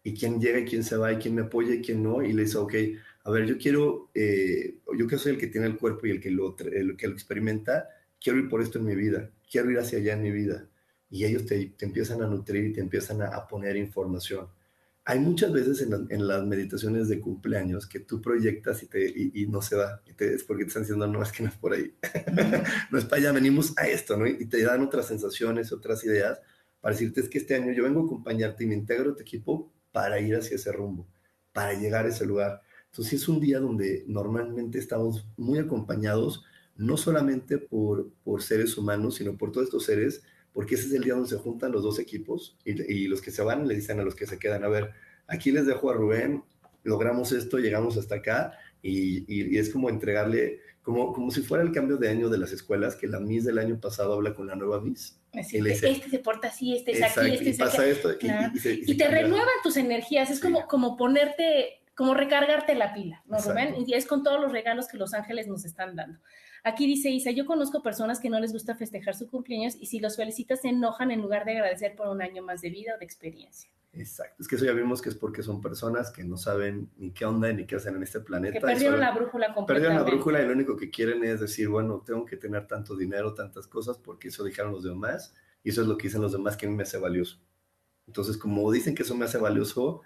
Y 0.02 0.14
quién 0.14 0.40
llega 0.40 0.60
y 0.60 0.66
quién 0.66 0.86
se 0.86 0.96
va 0.96 1.12
y 1.12 1.18
quién 1.18 1.36
me 1.36 1.42
apoya 1.42 1.74
y 1.76 1.82
quién 1.82 2.02
no. 2.02 2.22
Y 2.24 2.32
le 2.32 2.44
dice, 2.44 2.58
ok, 2.58 2.74
a 3.26 3.32
ver, 3.32 3.46
yo 3.46 3.58
quiero, 3.58 4.10
eh, 4.14 4.78
yo 4.98 5.08
que 5.08 5.18
soy 5.18 5.34
el 5.34 5.38
que 5.38 5.48
tiene 5.48 5.68
el 5.68 5.78
cuerpo 5.78 6.08
y 6.08 6.12
el 6.12 6.22
que 6.22 6.32
lo, 6.32 6.56
el 6.58 6.96
que 6.96 7.08
lo 7.10 7.14
experimenta, 7.14 7.90
quiero 8.24 8.40
ir 8.40 8.48
por 8.48 8.62
esto 8.62 8.80
en 8.80 8.86
mi 8.86 8.96
vida, 8.96 9.30
quiero 9.52 9.70
ir 9.72 9.78
hacia 9.78 10.00
allá 10.00 10.14
en 10.14 10.22
mi 10.22 10.32
vida 10.32 10.71
y 11.12 11.26
ellos 11.26 11.46
te, 11.46 11.74
te, 11.78 11.86
empiezan 11.86 12.24
a 12.24 12.28
nutrir 12.28 12.66
y 12.66 12.74
te 12.74 12.80
empiezan 12.80 13.22
a, 13.22 13.28
a 13.28 13.48
poner 13.48 13.76
información. 13.76 14.48
Hay 15.04 15.20
muchas 15.20 15.52
veces 15.52 15.82
en, 15.82 15.90
la, 15.90 16.06
en, 16.10 16.28
las 16.28 16.46
meditaciones 16.46 17.10
de 17.10 17.20
cumpleaños 17.20 17.86
que 17.86 18.00
tú 18.00 18.22
proyectas 18.22 18.82
y, 18.82 18.88
te, 18.88 19.10
y, 19.10 19.32
y 19.34 19.48
no 19.48 19.62
se 19.62 19.76
va, 19.76 20.02
y 20.06 20.14
te, 20.14 20.34
es 20.34 20.44
porque 20.44 20.64
te 20.64 20.70
están 20.70 20.84
diciendo, 20.84 21.08
no, 21.08 21.22
es 21.22 21.32
que 21.32 21.44
no 21.44 21.50
es 21.50 21.56
por 21.56 21.74
ahí, 21.74 21.94
no 22.92 22.98
es 22.98 23.06
para 23.06 23.18
allá, 23.18 23.32
venimos 23.34 23.78
a 23.78 23.88
esto, 23.88 24.16
¿no? 24.16 24.26
Y 24.26 24.46
te 24.46 24.64
dan 24.64 24.82
otras 24.82 25.08
sensaciones, 25.08 25.74
otras 25.74 26.04
ideas, 26.06 26.40
para 26.80 26.94
decirte, 26.94 27.20
es 27.22 27.30
que 27.30 27.40
este 27.40 27.56
año 27.56 27.74
yo 27.74 27.84
vengo 27.84 28.02
a 28.02 28.06
acompañarte 28.06 28.64
y 28.64 28.68
me 28.68 28.76
integro 28.76 29.12
a 29.12 29.16
tu 29.16 29.22
equipo 29.22 29.74
para 29.92 30.20
ir 30.20 30.36
hacia 30.36 30.56
ese 30.56 30.72
rumbo, 30.72 31.08
para 31.52 31.74
llegar 31.74 32.06
a 32.06 32.10
ese 32.10 32.26
lugar. 32.26 32.62
Entonces 32.86 33.22
es 33.22 33.28
un 33.28 33.40
día 33.42 33.60
donde 33.60 34.06
normalmente 34.08 34.80
estamos 34.80 35.28
muy 35.36 35.60
acompañados, 35.60 36.44
no 36.76 36.96
solamente 36.96 37.58
por, 37.58 38.12
por 38.24 38.42
seres 38.42 38.78
humanos, 38.78 39.16
sino 39.16 39.38
por 39.38 39.52
todos 39.52 39.68
estos 39.68 39.84
seres, 39.84 40.24
porque 40.54 40.76
ese 40.76 40.88
es 40.88 40.94
el 40.94 41.04
día 41.04 41.14
donde 41.14 41.30
se 41.30 41.38
juntan 41.38 41.72
los 41.72 41.84
dos 41.84 42.00
equipos 42.00 42.58
y, 42.66 43.08
los 43.08 43.22
que 43.22 43.32
se 43.32 43.42
van 43.42 43.68
le 43.68 43.76
dicen 43.76 44.00
a 44.00 44.04
los 44.04 44.16
que 44.16 44.28
se 44.28 44.38
quedan, 44.38 44.64
a 44.64 44.68
ver, 44.68 44.92
aquí 45.28 45.52
les 45.52 45.66
dejo 45.66 45.90
a 45.90 45.94
Rubén, 45.94 46.44
logramos 46.84 47.32
esto, 47.32 47.58
llegamos 47.58 47.98
hasta 47.98 48.16
acá 48.16 48.54
y, 48.82 49.26
y, 49.28 49.58
es 49.58 49.70
como 49.70 49.90
entregarle, 49.90 50.60
como, 50.82 51.14
como 51.14 51.32
si 51.32 51.42
fuera 51.42 51.64
el 51.64 51.72
cambio 51.72 51.98
de 51.98 52.10
año 52.10 52.30
de 52.30 52.38
las 52.38 52.52
escuelas, 52.52 52.96
que 52.96 53.08
la 53.08 53.20
Miss 53.20 53.46
del 53.46 53.60
año 53.60 53.80
pasado 53.80 54.14
habla 54.14 54.34
con 54.34 54.48
la 54.48 54.56
nueva 54.56 54.82
Miss. 54.82 55.20
este 55.32 56.10
se 56.10 56.20
porta 56.20 56.50
así, 56.50 56.76
este 56.76 56.92
es 56.92 57.04
aquí, 57.04 57.34
este 57.34 57.50
es 57.52 57.62
aquí. 57.62 57.82
Esto, 57.84 58.10
y, 58.22 58.98
te 58.98 59.08
renuevan 59.08 59.48
tus 59.64 59.78
energías, 59.78 60.30
es 60.30 60.40
como, 60.40 60.68
como 60.68 60.98
ponerte, 60.98 61.82
como 61.96 62.14
recargarte 62.14 62.76
la 62.76 62.94
pila, 62.94 63.24
¿no, 63.26 63.38
Rubén? 63.40 63.76
Y 63.88 63.94
es 63.94 64.06
con 64.06 64.24
todos 64.24 64.42
los 64.42 64.52
regalos 64.52 64.88
que 64.88 64.98
los 64.98 65.14
ángeles 65.14 65.48
nos 65.48 65.64
están 65.64 65.96
dando. 65.96 66.20
Aquí 66.64 66.86
dice 66.86 67.10
Isa, 67.10 67.32
yo 67.32 67.46
conozco 67.46 67.82
personas 67.82 68.20
que 68.20 68.30
no 68.30 68.40
les 68.40 68.54
gusta 68.54 68.76
festejar 68.76 69.16
su 69.16 69.28
cumpleaños 69.28 69.76
y 69.80 69.88
si 69.88 70.00
los 70.00 70.16
felicitas 70.16 70.62
se 70.62 70.70
enojan 70.70 71.10
en 71.10 71.22
lugar 71.22 71.44
de 71.44 71.54
agradecer 71.54 71.96
por 71.96 72.08
un 72.08 72.22
año 72.22 72.44
más 72.44 72.62
de 72.62 72.70
vida 72.70 72.94
o 72.96 73.00
de 73.00 73.06
experiencia. 73.06 73.72
Exacto, 73.94 74.36
es 74.40 74.48
que 74.48 74.56
eso 74.56 74.66
ya 74.66 74.72
vimos 74.72 75.02
que 75.02 75.10
es 75.10 75.16
porque 75.16 75.44
son 75.44 75.60
personas 75.60 76.12
que 76.12 76.24
no 76.24 76.38
saben 76.38 76.90
ni 76.98 77.12
qué 77.12 77.26
onda 77.26 77.52
ni 77.52 77.66
qué 77.66 77.76
hacen 77.76 77.96
en 77.96 78.04
este 78.04 78.20
planeta. 78.22 78.54
Que 78.54 78.62
perdieron 78.62 79.00
la 79.00 79.12
brújula 79.12 79.54
completamente. 79.54 79.74
Perdieron 79.74 79.96
la 79.96 80.04
brújula 80.04 80.42
y 80.42 80.46
lo 80.46 80.54
único 80.54 80.78
que 80.78 80.92
quieren 80.92 81.24
es 81.24 81.42
decir, 81.42 81.68
bueno, 81.68 82.02
tengo 82.06 82.26
que 82.26 82.38
tener 82.38 82.68
tanto 82.68 82.96
dinero, 82.96 83.34
tantas 83.34 83.68
cosas, 83.68 83.98
porque 83.98 84.30
eso 84.30 84.44
dijeron 84.44 84.72
los 84.72 84.84
demás 84.84 85.34
y 85.64 85.72
eso 85.72 85.82
es 85.82 85.88
lo 85.88 85.98
que 85.98 86.08
dicen 86.08 86.22
los 86.22 86.32
demás 86.32 86.56
que 86.56 86.68
a 86.68 86.70
mí 86.70 86.76
me 86.76 86.84
hace 86.84 87.00
valioso. 87.00 87.42
Entonces, 88.08 88.38
como 88.38 88.72
dicen 88.72 88.96
que 88.96 89.04
eso 89.04 89.16
me 89.16 89.26
hace 89.26 89.40
valioso, 89.40 90.02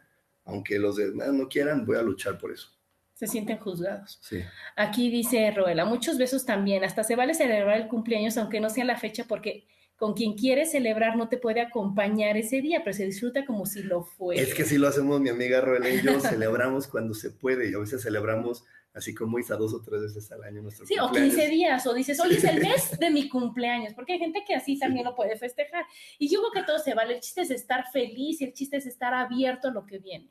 aunque 0.46 0.80
los 0.80 0.96
demás 0.96 1.34
no 1.34 1.48
quieran, 1.50 1.86
voy 1.86 1.98
a 1.98 2.02
luchar 2.02 2.38
por 2.38 2.52
eso 2.52 2.75
se 3.16 3.28
sienten 3.28 3.58
juzgados. 3.58 4.20
Sí. 4.22 4.42
Aquí 4.76 5.10
dice 5.10 5.50
Roela, 5.52 5.86
muchos 5.86 6.18
besos 6.18 6.46
también, 6.46 6.84
hasta 6.84 7.04
se 7.04 7.16
vale 7.16 7.34
celebrar 7.34 7.78
el 7.78 7.88
cumpleaños 7.88 8.38
aunque 8.38 8.60
no 8.60 8.70
sea 8.70 8.86
la 8.86 8.98
fecha 8.98 9.24
porque 9.28 9.66
con 9.96 10.14
quien 10.14 10.34
quieres 10.34 10.72
celebrar 10.72 11.16
no 11.16 11.30
te 11.30 11.38
puede 11.38 11.62
acompañar 11.62 12.36
ese 12.36 12.62
día, 12.62 12.82
pero 12.84 12.96
se 12.96 13.06
disfruta 13.06 13.46
como 13.46 13.66
si 13.66 13.82
lo 13.84 14.04
fuera. 14.04 14.42
Es 14.42 14.54
que 14.54 14.66
si 14.66 14.78
lo 14.78 14.90
hacemos 14.90 15.22
mi 15.22 15.30
amiga 15.30 15.62
Roela 15.62 15.90
y 15.90 16.02
yo, 16.02 16.20
celebramos 16.20 16.88
cuando 16.88 17.14
se 17.14 17.32
puede 17.32 17.72
y 17.72 17.74
a 17.74 17.80
veces 17.80 18.04
celebramos 18.04 18.66
así 18.94 19.14
como 19.14 19.40
Isa 19.40 19.56
dos 19.56 19.74
o 19.74 19.82
tres 19.82 20.02
veces 20.02 20.32
al 20.32 20.44
año 20.44 20.62
nuestro 20.62 20.86
sí, 20.86 20.96
o 21.00 21.12
15 21.12 21.48
días, 21.50 21.86
o 21.86 21.94
dices, 21.94 22.20
hoy 22.20 22.36
es 22.36 22.44
el 22.46 22.62
mes 22.62 22.98
de 22.98 23.10
mi 23.10 23.28
cumpleaños, 23.30 23.94
porque 23.94 24.14
hay 24.14 24.20
gente 24.20 24.44
que 24.48 24.56
así 24.56 24.80
también 24.80 25.06
lo 25.06 25.16
puede 25.16 25.38
festejar. 25.38 25.86
Y 26.18 26.30
yo 26.30 26.40
creo 26.42 26.64
que 26.64 26.68
todo 26.68 26.80
se 26.80 26.94
vale, 26.94 27.16
el 27.16 27.20
chiste 27.22 27.42
es 27.42 27.52
estar 27.52 27.86
feliz 27.92 28.42
y 28.42 28.46
el 28.46 28.54
chiste 28.54 28.78
es 28.78 28.86
estar 28.86 29.14
abierto 29.14 29.68
a 29.68 29.72
lo 29.72 29.86
que 29.86 30.00
viene. 30.00 30.30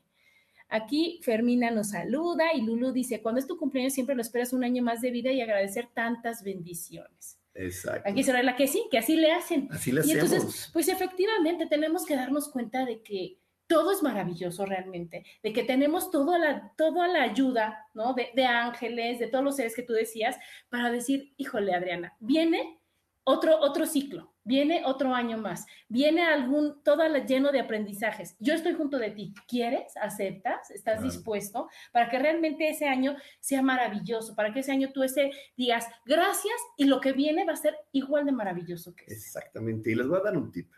Aquí 0.75 1.21
Fermina 1.23 1.71
nos 1.71 1.91
saluda 1.91 2.53
y 2.53 2.63
Lulu 2.63 2.91
dice, 2.91 3.23
cuando 3.23 3.39
es 3.39 3.47
tu 3.47 3.57
cumpleaños 3.57 3.93
siempre 3.93 4.17
lo 4.17 4.23
esperas 4.23 4.53
un 4.53 4.65
año 4.65 4.83
más 4.83 5.01
de 5.01 5.13
vida 5.13 5.31
y 5.31 5.41
agradecer 5.41 5.87
tantas 5.95 6.43
bendiciones. 6.43 7.39
Exacto. 7.55 8.11
Aquí 8.11 8.25
será 8.25 8.43
la 8.43 8.57
que 8.57 8.67
sí, 8.67 8.89
que 8.91 8.99
así 8.99 9.15
le 9.15 9.31
hacen. 9.31 9.69
Así 9.71 9.93
le 9.93 10.01
hacemos. 10.01 10.17
Y 10.17 10.19
entonces, 10.19 10.71
pues 10.73 10.89
efectivamente 10.89 11.67
tenemos 11.67 12.05
que 12.05 12.17
darnos 12.17 12.49
cuenta 12.49 12.85
de 12.85 13.03
que 13.03 13.39
todo 13.69 13.93
es 13.93 14.03
maravilloso 14.03 14.67
realmente, 14.67 15.25
de 15.45 15.53
que 15.53 15.63
tenemos 15.63 16.11
toda 16.11 16.41
la, 16.41 16.73
toda 16.77 17.07
la 17.07 17.23
ayuda, 17.23 17.87
¿no? 17.95 18.13
De, 18.15 18.31
de 18.35 18.45
ángeles, 18.45 19.21
de 19.21 19.29
todos 19.29 19.45
los 19.45 19.55
seres 19.55 19.77
que 19.77 19.85
tú 19.85 19.93
decías, 19.93 20.37
para 20.71 20.91
decir, 20.91 21.35
híjole, 21.37 21.73
Adriana, 21.73 22.17
viene 22.19 22.81
otro, 23.23 23.61
otro 23.61 23.87
ciclo, 23.87 24.34
viene 24.45 24.83
otro 24.85 25.15
año 25.15 25.39
más, 25.39 25.67
viene 25.89 26.23
algún, 26.23 26.83
todo 26.83 27.03
lleno 27.27 27.51
de 27.51 27.61
aprendizajes. 27.61 28.37
Yo 28.39 28.55
estoy 28.55 28.75
junto 28.75 28.99
de 28.99 29.11
ti. 29.11 29.35
¿Quieres? 29.49 29.97
¿Aceptas? 30.01 30.71
¿Estás 30.71 31.03
dispuesto? 31.03 31.69
Para 31.93 32.09
que 32.09 32.19
realmente 32.19 32.69
ese 32.69 32.87
año 32.87 33.17
sea 33.41 33.63
maravilloso, 33.63 34.35
para 34.35 34.53
que 34.53 34.61
ese 34.61 34.73
año 34.73 34.93
tú 34.93 35.03
ese 35.03 35.31
digas 35.57 35.87
gracias 36.05 36.55
y 36.77 36.85
lo 36.85 37.01
que 37.01 37.13
viene 37.13 37.45
va 37.45 37.55
a 37.55 37.57
ser 37.57 37.75
igual 37.93 38.27
de 38.27 38.33
maravilloso 38.33 38.95
que 38.95 39.05
Exactamente. 39.07 39.91
Y 39.91 39.95
les 39.95 40.07
voy 40.07 40.19
a 40.19 40.25
dar 40.25 40.37
un 40.37 40.53
tip. 40.53 40.71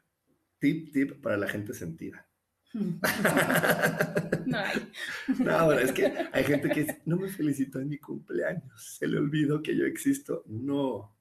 Tip, 0.58 0.92
tip 0.92 1.20
para 1.20 1.36
la 1.36 1.48
gente 1.48 1.74
sentida. 1.74 2.26
no, 4.46 4.58
no, 5.38 5.64
bueno, 5.64 5.80
es 5.80 5.92
que 5.92 6.12
hay 6.30 6.44
gente 6.44 6.68
que 6.68 6.80
dice, 6.80 7.00
no 7.06 7.16
me 7.16 7.28
felicitó 7.28 7.80
en 7.80 7.88
mi 7.88 7.96
cumpleaños, 7.96 8.96
se 8.98 9.06
le 9.08 9.16
olvidó 9.16 9.62
que 9.62 9.74
yo 9.74 9.86
existo. 9.86 10.42
No, 10.46 11.16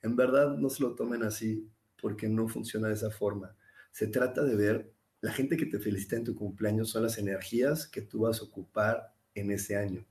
en 0.00 0.14
verdad 0.14 0.56
no 0.56 0.70
se 0.70 0.82
lo 0.84 0.94
tomen 0.94 1.24
así 1.24 1.68
porque 2.02 2.28
no 2.28 2.48
funciona 2.48 2.88
de 2.88 2.94
esa 2.94 3.10
forma. 3.10 3.56
Se 3.92 4.08
trata 4.08 4.42
de 4.42 4.56
ver, 4.56 4.92
la 5.20 5.32
gente 5.32 5.56
que 5.56 5.66
te 5.66 5.78
felicita 5.78 6.16
en 6.16 6.24
tu 6.24 6.34
cumpleaños 6.34 6.90
son 6.90 7.04
las 7.04 7.16
energías 7.16 7.86
que 7.86 8.02
tú 8.02 8.22
vas 8.22 8.40
a 8.40 8.44
ocupar 8.44 9.14
en 9.36 9.52
ese 9.52 9.76
año. 9.76 10.04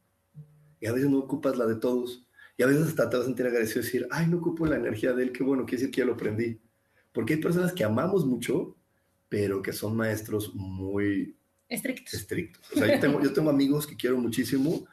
Y 0.80 0.88
a 0.88 0.94
veces 0.94 1.10
no 1.10 1.20
ocupas 1.20 1.58
la 1.58 1.66
de 1.68 1.76
todos. 1.76 2.26
Y 2.58 2.64
a 2.64 2.68
veces 2.68 2.88
hasta 2.88 3.10
te 3.10 3.18
vas 3.18 3.26
a 3.26 3.28
sentir 3.28 3.46
agradecido 3.46 3.82
y 3.82 3.84
decir, 3.84 4.08
ay, 4.10 4.28
no 4.28 4.38
ocupo 4.38 4.66
la 4.66 4.78
energía 4.78 5.12
de 5.12 5.24
él, 5.24 5.32
qué 5.34 5.44
bueno, 5.44 5.66
quiere 5.66 5.82
decir 5.82 5.94
que 5.94 6.00
ya 6.00 6.06
lo 6.06 6.14
aprendí. 6.14 6.62
Porque 7.12 7.34
hay 7.34 7.42
personas 7.42 7.74
que 7.74 7.84
amamos 7.84 8.26
mucho, 8.26 8.78
pero 9.28 9.62
que 9.62 9.74
son 9.74 9.98
maestros 9.98 10.56
muy 10.56 11.36
estrictos. 11.68 12.14
estrictos. 12.14 12.72
O 12.72 12.76
sea, 12.76 12.96
yo 12.96 13.00
tengo, 13.02 13.22
yo 13.22 13.34
tengo 13.34 13.50
amigos 13.50 13.86
que 13.86 13.98
quiero 13.98 14.18
muchísimo, 14.18 14.86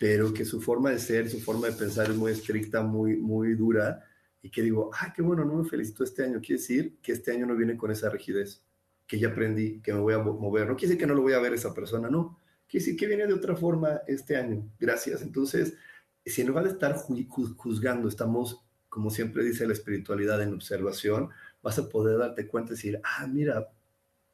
pero 0.00 0.32
que 0.32 0.46
su 0.46 0.62
forma 0.62 0.90
de 0.90 0.98
ser, 0.98 1.28
su 1.28 1.38
forma 1.38 1.66
de 1.66 1.74
pensar 1.74 2.10
es 2.10 2.16
muy 2.16 2.32
estricta, 2.32 2.82
muy, 2.82 3.18
muy 3.18 3.54
dura 3.54 4.02
y 4.42 4.50
que 4.50 4.62
digo, 4.62 4.90
ah, 4.94 5.12
qué 5.14 5.22
bueno, 5.22 5.44
no 5.44 5.54
me 5.54 5.68
felicito 5.68 6.04
este 6.04 6.24
año, 6.24 6.40
quiere 6.40 6.60
decir 6.60 6.98
que 7.02 7.12
este 7.12 7.32
año 7.32 7.46
no 7.46 7.56
viene 7.56 7.76
con 7.76 7.90
esa 7.90 8.08
rigidez, 8.10 8.62
que 9.06 9.18
ya 9.18 9.28
aprendí, 9.28 9.80
que 9.80 9.92
me 9.92 10.00
voy 10.00 10.14
a 10.14 10.18
mover, 10.18 10.68
no 10.68 10.76
quiere 10.76 10.88
decir 10.88 10.98
que 10.98 11.06
no 11.06 11.14
lo 11.14 11.22
voy 11.22 11.32
a 11.32 11.40
ver 11.40 11.54
esa 11.54 11.74
persona, 11.74 12.08
no, 12.08 12.38
quiere 12.68 12.84
decir 12.84 12.98
que 12.98 13.06
viene 13.06 13.26
de 13.26 13.34
otra 13.34 13.56
forma 13.56 14.00
este 14.06 14.36
año, 14.36 14.68
gracias. 14.78 15.22
Entonces, 15.22 15.74
si 16.24 16.40
en 16.40 16.48
lugar 16.48 16.64
de 16.64 16.70
estar 16.70 16.96
juzgando, 16.96 18.08
estamos, 18.08 18.64
como 18.88 19.10
siempre 19.10 19.44
dice 19.44 19.66
la 19.66 19.72
espiritualidad, 19.72 20.42
en 20.42 20.54
observación, 20.54 21.30
vas 21.62 21.78
a 21.78 21.88
poder 21.88 22.18
darte 22.18 22.48
cuenta 22.48 22.72
y 22.72 22.76
decir, 22.76 23.00
ah, 23.04 23.26
mira, 23.26 23.72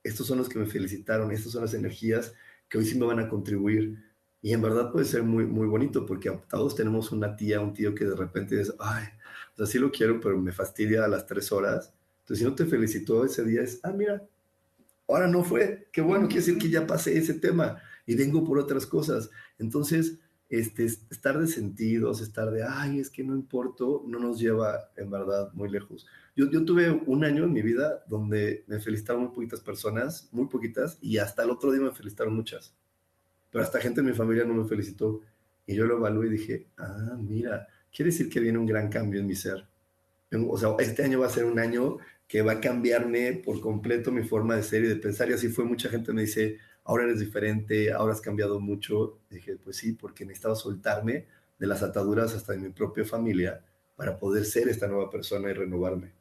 estos 0.03 0.27
son 0.27 0.39
los 0.39 0.49
que 0.49 0.59
me 0.59 0.67
felicitaron, 0.67 1.31
estas 1.31 1.53
son 1.53 1.63
las 1.63 1.75
energías 1.75 2.35
que 2.69 2.79
hoy 2.79 2.87
sí 2.87 2.99
me 2.99 3.07
van 3.07 3.21
a 3.21 3.29
contribuir. 3.29 4.03
Y 4.41 4.53
en 4.53 4.63
verdad 4.63 4.91
puede 4.91 5.05
ser 5.05 5.23
muy, 5.23 5.47
muy 5.47 5.69
bonito 5.69 6.05
porque 6.05 6.31
todos 6.49 6.75
tenemos 6.75 7.13
una 7.13 7.37
tía, 7.37 7.61
un 7.61 7.75
tío 7.75 7.95
que 7.95 8.07
de 8.07 8.17
repente 8.17 8.57
dice, 8.57 8.73
ay, 8.81 9.05
sea, 9.67 9.73
sí 9.73 9.79
lo 9.79 9.91
quiero, 9.91 10.21
pero 10.21 10.39
me 10.39 10.53
fastidia 10.53 11.05
a 11.05 11.09
las 11.09 11.27
tres 11.27 11.53
horas. 11.53 11.93
Entonces, 12.21 12.39
si 12.39 12.45
no 12.45 12.55
te 12.55 12.67
felicitó 12.67 13.25
ese 13.25 13.45
día, 13.45 13.63
es, 13.63 13.81
ah, 13.83 13.93
mira, 13.93 14.23
ahora 15.09 15.29
no 15.29 15.45
fue. 15.45 15.89
Qué 15.93 16.01
bueno, 16.01 16.27
quiere 16.27 16.45
decir 16.45 16.59
que 16.59 16.71
ya 16.71 16.87
pasé 16.87 17.17
ese 17.17 17.35
tema 17.35 17.81
y 18.07 18.15
vengo 18.15 18.45
por 18.45 18.59
otras 18.59 18.87
cosas. 18.87 19.31
Entonces, 19.59 20.19
este, 20.49 20.85
estar 20.85 21.39
de 21.39 21.47
sentidos, 21.47 22.21
estar 22.21 22.51
de, 22.51 22.63
ay, 22.63 23.01
es 23.01 23.09
que 23.09 23.25
no 23.25 23.35
importo, 23.35 24.05
no 24.07 24.19
nos 24.19 24.39
lleva 24.39 24.91
en 24.97 25.11
verdad 25.11 25.51
muy 25.55 25.71
lejos. 25.71 26.07
Yo, 26.37 26.51
yo 26.51 26.65
tuve 26.65 26.91
un 26.91 27.25
año 27.25 27.45
en 27.45 27.53
mi 27.53 27.63
vida 27.63 28.05
donde 28.07 28.65
me 28.67 28.79
felicitaron 28.79 29.23
muy 29.23 29.33
poquitas 29.33 29.61
personas, 29.61 30.29
muy 30.31 30.47
poquitas, 30.49 30.99
y 31.01 31.19
hasta 31.19 31.43
el 31.43 31.51
otro 31.51 31.73
día 31.73 31.81
me 31.81 31.91
felicitaron 31.91 32.35
muchas. 32.35 32.75
Pero 33.51 33.65
hasta 33.65 33.81
gente 33.81 34.03
de 34.03 34.09
mi 34.09 34.15
familia 34.15 34.45
no 34.45 34.55
me 34.55 34.69
felicitó. 34.69 35.21
Y 35.67 35.75
yo 35.75 35.87
lo 35.87 35.97
evalué 35.97 36.27
y 36.27 36.31
dije, 36.31 36.67
ah, 36.77 37.17
mira, 37.19 37.69
quiere 37.93 38.11
decir 38.11 38.29
que 38.29 38.41
viene 38.41 38.59
un 38.59 38.67
gran 38.67 38.89
cambio 38.89 39.21
en 39.21 39.27
mi 39.27 39.35
ser. 39.35 39.67
O 40.49 40.57
sea, 40.57 40.75
este 40.79 41.05
año 41.05 41.21
va 41.21 41.27
a 41.27 41.31
ser 41.31 41.45
un 41.45 41.59
año 41.59 41.99
que 42.27 42.41
va 42.41 42.53
a 42.53 42.61
cambiarme 42.61 43.35
por 43.35 43.61
completo 43.61 44.11
mi 44.11 44.23
forma 44.23 44.57
de 44.57 44.63
ser 44.63 44.85
y 44.85 44.89
de 44.89 44.97
pensar. 44.97 45.29
Y 45.29 45.35
así 45.35 45.49
fue, 45.49 45.65
mucha 45.65 45.91
gente 45.91 46.13
me 46.13 46.23
dice, 46.23 46.59
ahora 46.85 47.05
eres 47.05 47.21
diferente, 47.21 47.93
ahora 47.93 48.15
has 48.15 48.23
cambiado 48.23 48.59
mucho. 48.59 49.19
dije, 49.29 49.57
pues 49.57 49.77
sí, 49.77 49.93
porque 49.93 50.25
necesitaba 50.25 50.55
soltarme 50.55 51.27
de 51.59 51.67
las 51.67 51.83
ataduras 51.83 52.35
hasta 52.35 52.55
de 52.55 52.59
mi 52.59 52.71
propia 52.71 53.05
familia 53.05 53.63
para 53.97 54.19
poder 54.19 54.47
ser 54.47 54.69
esta 54.69 54.89
nueva 54.89 55.11
persona 55.11 55.51
y 55.51 55.53
renovarme. 55.53 56.13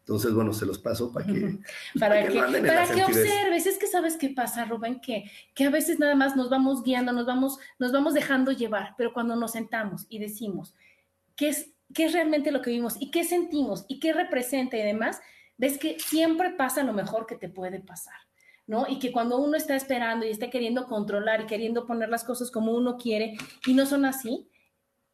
Entonces, 0.00 0.32
bueno, 0.32 0.52
se 0.52 0.66
los 0.66 0.78
paso 0.78 1.12
para 1.12 1.24
que... 1.26 1.58
para, 2.00 2.26
que, 2.26 2.36
para 2.36 2.92
que 2.92 3.04
observes. 3.04 3.66
Es 3.66 3.78
que 3.78 3.86
sabes 3.86 4.16
qué 4.16 4.30
pasa, 4.30 4.64
Rubén, 4.64 5.00
que, 5.00 5.30
que 5.54 5.64
a 5.64 5.70
veces 5.70 6.00
nada 6.00 6.16
más 6.16 6.34
nos 6.34 6.50
vamos 6.50 6.82
guiando, 6.82 7.12
nos 7.12 7.26
vamos, 7.26 7.58
nos 7.78 7.92
vamos 7.92 8.14
dejando 8.14 8.50
llevar, 8.50 8.94
pero 8.98 9.12
cuando 9.12 9.36
nos 9.36 9.52
sentamos 9.52 10.06
y 10.08 10.18
decimos, 10.18 10.74
qué 11.40 11.48
es, 11.48 11.72
qué 11.94 12.04
es 12.04 12.12
realmente 12.12 12.52
lo 12.52 12.60
que 12.60 12.68
vimos 12.68 12.96
y 13.00 13.10
qué 13.10 13.24
sentimos 13.24 13.86
y 13.88 13.98
qué 13.98 14.12
representa 14.12 14.76
y 14.76 14.82
demás, 14.82 15.22
ves 15.56 15.78
que 15.78 15.98
siempre 15.98 16.50
pasa 16.50 16.82
lo 16.82 16.92
mejor 16.92 17.26
que 17.26 17.34
te 17.34 17.48
puede 17.48 17.80
pasar. 17.80 18.14
¿no? 18.66 18.84
Y 18.86 18.98
que 18.98 19.10
cuando 19.10 19.38
uno 19.38 19.56
está 19.56 19.74
esperando 19.74 20.26
y 20.26 20.30
está 20.30 20.50
queriendo 20.50 20.86
controlar 20.86 21.40
y 21.40 21.46
queriendo 21.46 21.86
poner 21.86 22.10
las 22.10 22.24
cosas 22.24 22.50
como 22.50 22.72
uno 22.72 22.98
quiere 22.98 23.38
y 23.66 23.72
no 23.72 23.86
son 23.86 24.04
así, 24.04 24.48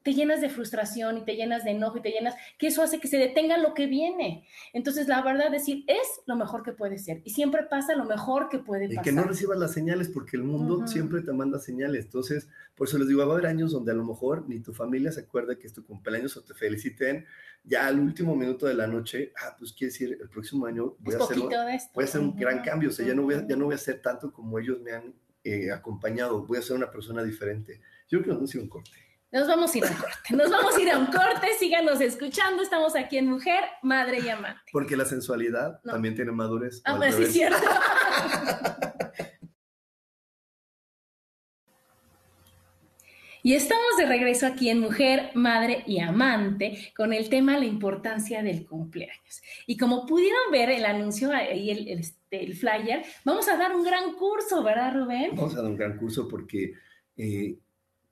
te 0.06 0.14
llenas 0.14 0.40
de 0.40 0.48
frustración 0.48 1.18
y 1.18 1.24
te 1.24 1.34
llenas 1.34 1.64
de 1.64 1.72
enojo 1.72 1.98
y 1.98 2.00
te 2.00 2.10
llenas, 2.12 2.36
que 2.58 2.68
eso 2.68 2.80
hace 2.80 3.00
que 3.00 3.08
se 3.08 3.16
detenga 3.16 3.58
lo 3.58 3.74
que 3.74 3.88
viene. 3.88 4.46
Entonces, 4.72 5.08
la 5.08 5.20
verdad, 5.20 5.50
decir, 5.50 5.82
es 5.88 6.06
lo 6.26 6.36
mejor 6.36 6.62
que 6.62 6.70
puede 6.70 6.96
ser 6.96 7.22
y 7.24 7.30
siempre 7.30 7.64
pasa 7.64 7.96
lo 7.96 8.04
mejor 8.04 8.48
que 8.48 8.60
puede 8.60 8.86
pasar. 8.86 9.02
Y 9.02 9.04
que 9.04 9.10
no 9.10 9.24
recibas 9.24 9.58
las 9.58 9.72
señales 9.72 10.08
porque 10.08 10.36
el 10.36 10.44
mundo 10.44 10.86
siempre 10.86 11.22
te 11.22 11.32
manda 11.32 11.58
señales. 11.58 12.04
Entonces, 12.04 12.48
por 12.76 12.86
eso 12.86 12.98
les 12.98 13.08
digo, 13.08 13.26
va 13.26 13.32
a 13.32 13.36
haber 13.36 13.48
años 13.48 13.72
donde 13.72 13.90
a 13.90 13.96
lo 13.96 14.04
mejor 14.04 14.48
ni 14.48 14.60
tu 14.60 14.72
familia 14.72 15.10
se 15.10 15.22
acuerda 15.22 15.58
que 15.58 15.66
es 15.66 15.72
tu 15.72 15.84
cumpleaños 15.84 16.36
o 16.36 16.44
te 16.44 16.54
feliciten 16.54 17.26
ya 17.64 17.88
al 17.88 17.98
último 17.98 18.36
minuto 18.36 18.66
de 18.66 18.74
la 18.74 18.86
noche, 18.86 19.32
ah, 19.42 19.56
pues 19.58 19.72
quiere 19.72 19.90
decir, 19.92 20.16
el 20.20 20.28
próximo 20.28 20.66
año 20.66 20.94
voy, 21.00 21.14
a 21.14 21.18
hacer, 21.18 21.36
voy 21.36 21.52
a 21.52 22.04
hacer, 22.04 22.20
un 22.20 22.36
gran 22.36 22.62
cambio, 22.62 22.90
o 22.90 22.92
sea, 22.92 23.04
ya 23.04 23.12
no 23.12 23.22
voy 23.22 23.34
a, 23.34 23.44
ya 23.44 23.56
no 23.56 23.64
voy 23.64 23.72
a 23.72 23.74
hacer 23.74 24.00
tanto 24.00 24.32
como 24.32 24.56
ellos 24.60 24.80
me 24.80 24.92
han 24.92 25.14
eh, 25.42 25.72
acompañado, 25.72 26.46
voy 26.46 26.58
a 26.58 26.62
ser 26.62 26.76
una 26.76 26.92
persona 26.92 27.24
diferente. 27.24 27.80
Yo 28.08 28.22
creo 28.22 28.38
que 28.38 28.44
no 28.56 28.62
un 28.62 28.68
corte. 28.68 29.05
Nos 29.36 29.48
vamos 29.48 29.74
a 29.74 29.76
ir 29.76 29.84
a 29.84 29.90
un 29.90 29.96
corte. 29.96 30.34
Nos 30.34 30.50
vamos 30.50 30.74
a 30.74 30.80
ir 30.80 30.90
a 30.90 30.98
un 30.98 31.06
corte. 31.08 31.48
Síganos 31.58 32.00
escuchando. 32.00 32.62
Estamos 32.62 32.96
aquí 32.96 33.18
en 33.18 33.28
Mujer, 33.28 33.64
Madre 33.82 34.20
y 34.24 34.30
Amante. 34.30 34.62
Porque 34.72 34.96
la 34.96 35.04
sensualidad 35.04 35.78
también 35.82 36.14
tiene 36.14 36.32
madurez. 36.32 36.80
Ah, 36.86 36.96
pues 36.96 37.14
sí, 37.16 37.24
es 37.24 37.32
cierto. 37.34 37.58
Y 43.42 43.54
estamos 43.54 43.96
de 43.98 44.06
regreso 44.06 44.46
aquí 44.46 44.70
en 44.70 44.80
Mujer, 44.80 45.30
Madre 45.34 45.84
y 45.86 46.00
Amante 46.00 46.92
con 46.96 47.12
el 47.12 47.28
tema 47.28 47.58
la 47.58 47.66
importancia 47.66 48.42
del 48.42 48.66
cumpleaños. 48.66 49.42
Y 49.66 49.76
como 49.76 50.06
pudieron 50.06 50.50
ver 50.50 50.70
el 50.70 50.84
anuncio 50.84 51.30
y 51.54 51.70
el, 51.70 51.88
este, 51.88 52.42
el, 52.42 52.56
flyer, 52.56 53.04
vamos 53.24 53.48
a 53.48 53.56
dar 53.56 53.76
un 53.76 53.84
gran 53.84 54.14
curso, 54.14 54.64
¿verdad, 54.64 54.94
Rubén? 54.94 55.36
Vamos 55.36 55.54
a 55.54 55.62
dar 55.62 55.70
un 55.70 55.76
gran 55.76 55.96
curso 55.96 56.26
porque 56.26 56.72
eh, 57.16 57.58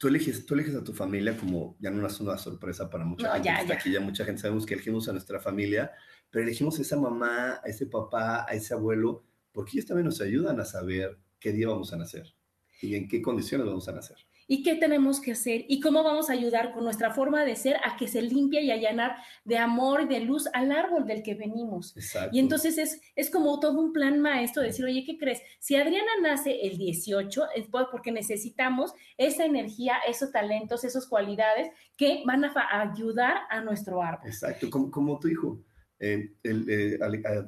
tú, 0.05 0.09
eliges, 0.09 0.45
tú 0.45 0.53
eliges 0.53 0.75
a 0.75 0.85
tu 0.85 0.93
familia 0.93 1.35
como 1.35 1.79
ya 1.81 1.91
no 1.91 2.07
es 2.07 2.21
una 2.21 2.37
sorpresa 2.37 2.91
para 2.91 3.07
mucha 3.07 3.33
gente. 3.33 3.49
Ya, 3.49 3.75
Aquí 3.75 3.91
ya 3.91 4.01
mucha 4.01 4.23
gente 4.27 4.43
sabemos 4.43 4.67
que 4.67 4.75
elegimos 4.75 5.09
a 5.09 5.13
nuestra 5.13 5.41
familia, 5.41 5.93
pero 6.31 6.45
elegimos 6.45 6.79
a 6.79 6.83
esa 6.83 7.01
mamá, 7.01 7.59
a 7.65 7.69
ese 7.69 7.87
papá, 7.87 8.45
a 8.47 8.53
ese 8.53 8.75
abuelo, 8.75 9.25
porque 9.51 9.71
ellos 9.73 9.87
también 9.87 10.05
nos 10.05 10.21
ayudan 10.21 10.61
a 10.61 10.67
saber 10.67 11.19
qué 11.41 11.53
día 11.53 11.69
vamos 11.69 11.95
a 11.95 11.97
nacer 11.97 12.35
y 12.83 12.97
en 12.97 13.09
qué 13.09 13.23
condiciones 13.23 13.67
vamos 13.67 13.89
a 13.89 13.93
nacer 13.93 14.19
y 14.47 14.63
qué 14.63 14.75
tenemos 14.75 15.21
que 15.21 15.33
hacer 15.33 15.65
y 15.69 15.81
cómo 15.81 16.03
vamos 16.03 16.31
a 16.31 16.35
ayudar 16.35 16.73
con 16.73 16.85
nuestra 16.85 17.13
forma 17.13 17.45
de 17.45 17.57
ser 17.57 17.77
a 17.85 17.97
que 17.97 18.09
se 18.09 18.23
limpie 18.23 18.63
y 18.63 18.71
a 18.71 18.77
llenar 18.77 19.17
de 19.45 19.59
amor 19.59 20.03
y 20.03 20.07
de 20.07 20.21
luz 20.21 20.49
al 20.53 20.73
árbol 20.73 21.07
del 21.07 21.23
que 21.23 21.35
venimos. 21.35 21.95
Y 22.33 22.39
entonces 22.39 22.79
es, 22.79 23.01
es 23.17 23.31
como 23.31 23.59
todo 23.61 23.81
un 23.81 23.93
plan 23.93 24.21
maestro 24.21 24.63
de 24.63 24.69
decir, 24.69 24.85
oye, 24.85 25.05
¿qué 25.05 25.19
crees? 25.19 25.41
Si 25.59 25.77
Adriana 25.77 26.11
nace 26.23 26.61
el 26.63 26.79
18, 26.79 27.45
es 27.57 27.67
porque 27.91 28.13
necesitamos 28.13 28.93
esa 29.17 29.45
energía, 29.45 29.97
esos 30.09 30.33
talentos, 30.33 30.85
esas 30.85 31.07
cualidades 31.07 31.69
que 31.97 32.23
van 32.27 32.45
a 32.45 32.53
ayudar 32.81 33.39
a 33.51 33.61
nuestro 33.61 34.03
árbol. 34.03 34.27
Exacto, 34.27 34.69
como, 34.71 34.91
como 34.91 35.19
tu 35.19 35.29
hijo. 35.29 35.61
Eh, 36.01 36.33
el, 36.43 36.69
eh, 36.69 36.99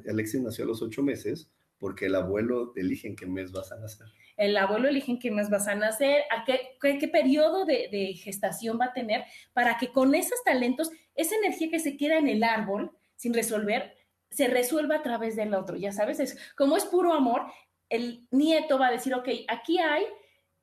Alexis 0.08 0.40
nació 0.40 0.64
a 0.64 0.68
los 0.68 0.80
ocho 0.80 1.02
meses 1.02 1.50
porque 1.78 2.06
el 2.06 2.14
abuelo 2.14 2.72
elige 2.76 3.08
en 3.08 3.16
qué 3.16 3.26
mes 3.26 3.52
vas 3.52 3.72
a 3.72 3.78
nacer 3.78 4.06
el 4.36 4.56
abuelo 4.56 4.88
elige 4.88 5.12
en 5.12 5.18
qué 5.18 5.30
mes 5.30 5.50
vas 5.50 5.66
a 5.66 5.74
nacer, 5.74 6.24
a 6.30 6.44
qué, 6.44 6.76
qué, 6.80 7.08
periodo 7.08 7.64
de, 7.64 8.14
gestación 8.22 8.78
va 8.80 8.86
a 8.86 8.92
tener, 8.92 9.24
para 9.52 9.78
que 9.78 9.92
con 9.92 10.14
esos 10.14 10.42
talentos, 10.44 10.90
esa 11.14 11.36
energía 11.36 11.70
que 11.70 11.80
se 11.80 11.96
queda 11.96 12.18
en 12.18 12.28
el 12.28 12.44
árbol 12.44 12.92
sin 13.16 13.32
resolver, 13.32 13.94
se 14.30 14.48
resuelva 14.48 14.96
a 14.96 15.02
través 15.02 15.36
del 15.36 15.54
otro, 15.54 15.76
ya 15.76 15.92
sabes, 15.92 16.20
es, 16.20 16.36
como 16.56 16.76
es 16.76 16.84
puro 16.84 17.14
amor, 17.14 17.46
el 17.88 18.26
nieto 18.30 18.78
va 18.78 18.88
a 18.88 18.92
decir, 18.92 19.14
ok, 19.14 19.28
aquí 19.48 19.78
hay 19.78 20.04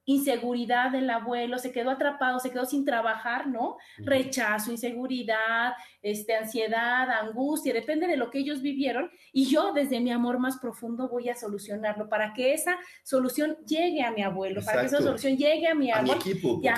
inseguridad 0.06 0.92
del 0.92 1.10
abuelo, 1.10 1.58
se 1.58 1.72
quedó 1.72 1.92
atrapado, 1.92 2.40
se 2.40 2.52
quedó 2.52 2.66
sin 2.66 2.86
trabajar, 2.86 3.48
¿no? 3.48 3.78
Rechazo, 3.98 4.72
inseguridad, 4.72 5.74
este, 6.02 6.36
ansiedad, 6.36 7.10
angustia, 7.10 7.74
depende 7.74 8.08
de 8.08 8.18
lo 8.18 8.30
que 8.30 8.40
ellos 8.40 8.62
vivieron. 8.62 9.10
Y 9.32 9.46
yo 9.46 9.74
desde 9.74 10.00
mi 10.00 10.12
amor 10.12 10.40
más 10.40 10.58
profundo 10.58 11.08
voy 11.08 11.30
a 11.30 11.36
solucionarlo 11.36 12.10
para 12.10 12.34
que 12.34 12.54
esa 12.54 12.78
solución 13.04 13.58
llegue 13.66 14.04
a 14.04 14.12
mi 14.12 14.24
abuelo, 14.24 14.62
para 14.64 14.82
que 14.82 14.88
esa 14.88 15.02
solución 15.02 15.38
llegue 15.38 15.68
a 15.68 15.76
mi 15.76 15.92
abuelo. 15.92 16.20
equipo, 16.20 16.60
y, 16.62 16.68
a, 16.68 16.78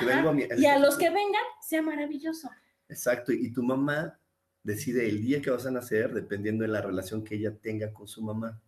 y 0.57 0.65
a 0.65 0.77
los 0.79 0.97
que 0.97 1.09
vengan 1.09 1.43
sea 1.61 1.81
maravilloso. 1.81 2.49
Exacto, 2.87 3.31
y 3.31 3.51
tu 3.51 3.63
mamá 3.63 4.19
decide 4.63 5.07
el 5.07 5.21
día 5.21 5.41
que 5.41 5.49
vas 5.49 5.65
a 5.65 5.71
nacer 5.71 6.13
dependiendo 6.13 6.63
de 6.63 6.69
la 6.69 6.81
relación 6.81 7.23
que 7.23 7.35
ella 7.35 7.55
tenga 7.55 7.91
con 7.93 8.07
su 8.07 8.21
mamá. 8.21 8.61